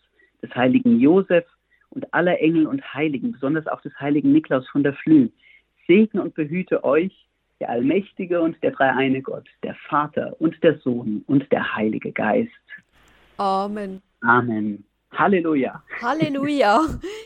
des 0.43 0.55
heiligen 0.55 1.01
Josef 1.01 1.45
und 1.91 2.13
aller 2.13 2.39
Engel 2.41 2.67
und 2.67 2.83
Heiligen, 2.93 3.33
besonders 3.33 3.67
auch 3.67 3.81
des 3.81 3.99
heiligen 3.99 4.33
Niklaus 4.33 4.69
von 4.69 4.83
der 4.83 4.95
Flüh, 4.95 5.31
segne 5.87 6.23
und 6.23 6.35
behüte 6.35 6.85
euch 6.85 7.13
der 7.61 7.71
allmächtige 7.71 8.43
und 8.43 8.63
der 8.63 8.73
dreieine 8.73 9.23
Gott, 9.23 9.49
der 9.63 9.75
Vater 9.89 10.37
und 10.41 10.63
der 10.63 10.79
Sohn 10.81 11.25
und 11.27 11.51
der 11.51 11.75
Heilige 11.75 12.13
Geist. 12.13 12.51
Amen. 13.39 14.03
Amen. 14.21 14.85
Halleluja. 15.19 15.83
Halleluja. 16.03 16.81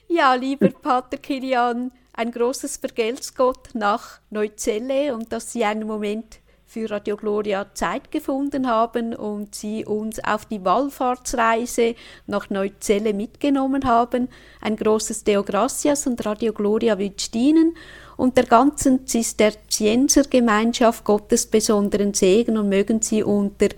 Ja, 0.09 0.35
lieber 0.35 0.69
Pater 0.69 1.17
Kilian, 1.17 1.91
ein 2.13 2.31
großes 2.31 2.77
Vergelt's 2.79 3.35
Gott 3.35 3.71
nach 3.75 4.21
Neuzelle 4.31 5.15
und 5.15 5.33
dass 5.33 5.53
Sie 5.53 5.65
einen 5.65 5.87
Moment 5.87 6.41
für 6.69 6.91
Radio 6.91 7.17
Gloria 7.17 7.73
Zeit 7.73 8.11
gefunden 8.11 8.69
haben 8.69 9.15
und 9.15 9.55
Sie 9.55 9.87
uns 9.87 10.23
auf 10.23 10.45
die 10.45 10.63
Wallfahrtsreise 10.63 11.95
nach 12.27 12.51
Neuzelle 12.51 13.15
mitgenommen 13.15 13.85
haben. 13.85 14.29
Ein 14.61 14.77
großes 14.77 15.25
Deo 15.25 15.43
Gracias 15.43 16.07
und 16.07 16.27
Radio 16.27 16.53
Gloria 16.53 16.99
wünscht 16.99 17.35
Ihnen 17.35 17.75
und 18.19 18.37
der 18.37 18.45
ganzen 18.45 19.07
Zisterziensergemeinschaft 19.07 21.05
Gottes 21.05 21.47
besonderen 21.47 22.13
Segen 22.13 22.59
und 22.59 22.69
mögen 22.69 23.01
Sie 23.01 23.23
unter 23.23 23.69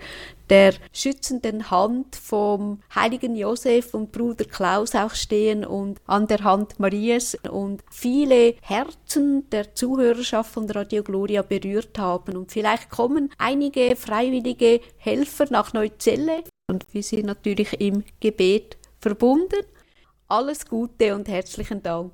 der 0.51 0.73
schützenden 0.91 1.71
Hand 1.71 2.17
vom 2.17 2.81
heiligen 2.93 3.37
Josef 3.37 3.93
und 3.93 4.11
Bruder 4.11 4.43
Klaus 4.43 4.93
auch 4.95 5.15
stehen 5.15 5.63
und 5.63 6.01
an 6.05 6.27
der 6.27 6.43
Hand 6.43 6.77
Marias 6.77 7.35
und 7.49 7.81
viele 7.89 8.55
Herzen 8.61 9.49
der 9.49 9.73
Zuhörerschaft 9.73 10.51
von 10.51 10.69
Radio 10.69 11.03
Gloria 11.03 11.41
berührt 11.41 11.97
haben. 11.97 12.35
Und 12.35 12.51
vielleicht 12.51 12.89
kommen 12.89 13.29
einige 13.37 13.95
freiwillige 13.95 14.81
Helfer 14.97 15.45
nach 15.49 15.71
Neuzelle 15.71 16.43
und 16.69 16.85
wir 16.93 17.01
sind 17.01 17.27
natürlich 17.27 17.79
im 17.79 18.03
Gebet 18.19 18.77
verbunden. 18.99 19.65
Alles 20.27 20.67
Gute 20.67 21.15
und 21.15 21.29
herzlichen 21.29 21.81
Dank. 21.81 22.11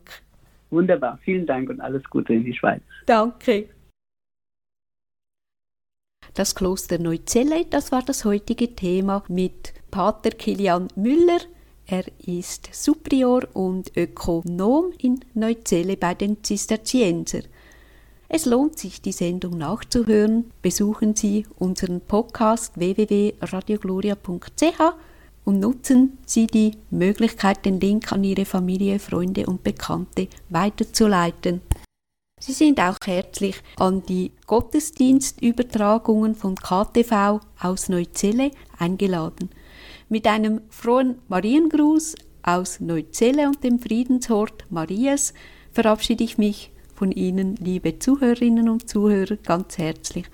Wunderbar, 0.70 1.18
vielen 1.24 1.48
Dank 1.48 1.72
und 1.72 1.82
alles 1.82 2.04
Gute 2.04 2.34
in 2.34 2.44
die 2.44 2.54
Schweiz. 2.54 2.82
Danke. 3.08 3.70
Das 6.38 6.54
Kloster 6.54 7.00
Neuzelle, 7.00 7.66
das 7.66 7.92
war 7.92 8.04
das 8.04 8.24
heutige 8.24 8.76
Thema 8.76 9.24
mit 9.28 9.74
Pater 9.90 10.30
Kilian 10.30 10.88
Müller. 10.96 11.40
Er 11.88 12.04
ist 12.28 12.70
Superior 12.72 13.48
und 13.54 13.98
Ökonom 13.98 14.92
in 15.00 15.20
Neuzelle 15.34 15.98
bei 15.98 16.14
den 16.14 16.44
Zisterzienser. 16.44 17.40
Es 18.30 18.46
lohnt 18.46 18.78
sich, 18.78 19.02
die 19.02 19.14
Sendung 19.14 19.58
nachzuhören. 19.58 20.52
Besuchen 20.62 21.16
Sie 21.16 21.48
unseren 21.58 22.02
Podcast 22.02 22.78
www.radiogloria.ch 22.78 24.80
und 25.44 25.60
nutzen 25.60 26.20
Sie 26.28 26.46
die 26.46 26.74
Möglichkeit, 26.92 27.66
den 27.66 27.80
Link 27.80 28.12
an 28.12 28.24
Ihre 28.24 28.46
Familie, 28.46 29.00
Freunde 29.00 29.48
und 29.48 29.64
Bekannte 29.64 30.28
weiterzuleiten. 30.50 31.62
Sie 32.40 32.54
sind 32.54 32.80
auch 32.80 32.98
herzlich 33.04 33.56
an 33.78 34.04
die 34.04 34.32
Gottesdienstübertragungen 34.46 36.36
von 36.36 36.54
KTV 36.54 37.40
aus 37.60 37.90
Neuzelle 37.90 38.52
eingeladen. 38.78 39.50
Mit 40.08 40.28
einem 40.28 40.62
frohen 40.70 41.18
Mariengruß 41.30 42.16
aus 42.44 42.80
Neuzelle 42.80 43.48
und 43.48 43.64
dem 43.64 43.80
Friedenshort 43.80 44.66
Marias 44.70 45.34
verabschiede 45.72 46.24
ich 46.24 46.38
mich 46.38 46.72
von 46.94 47.12
Ihnen, 47.12 47.56
liebe 47.56 47.98
Zuhörerinnen 47.98 48.70
und 48.70 48.88
Zuhörer, 48.88 49.38
ganz 49.38 49.80
herzlich 49.80 50.26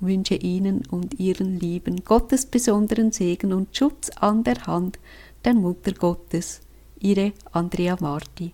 und 0.00 0.08
wünsche 0.08 0.34
Ihnen 0.34 0.84
und 0.90 1.20
Ihren 1.20 1.60
Lieben 1.60 2.04
Gottes 2.04 2.44
besonderen 2.44 3.12
Segen 3.12 3.52
und 3.52 3.76
Schutz 3.76 4.10
an 4.10 4.42
der 4.42 4.66
Hand 4.66 4.98
der 5.44 5.54
Mutter 5.54 5.92
Gottes. 5.92 6.60
Ihre 6.98 7.32
Andrea 7.52 7.96
Marti. 8.00 8.52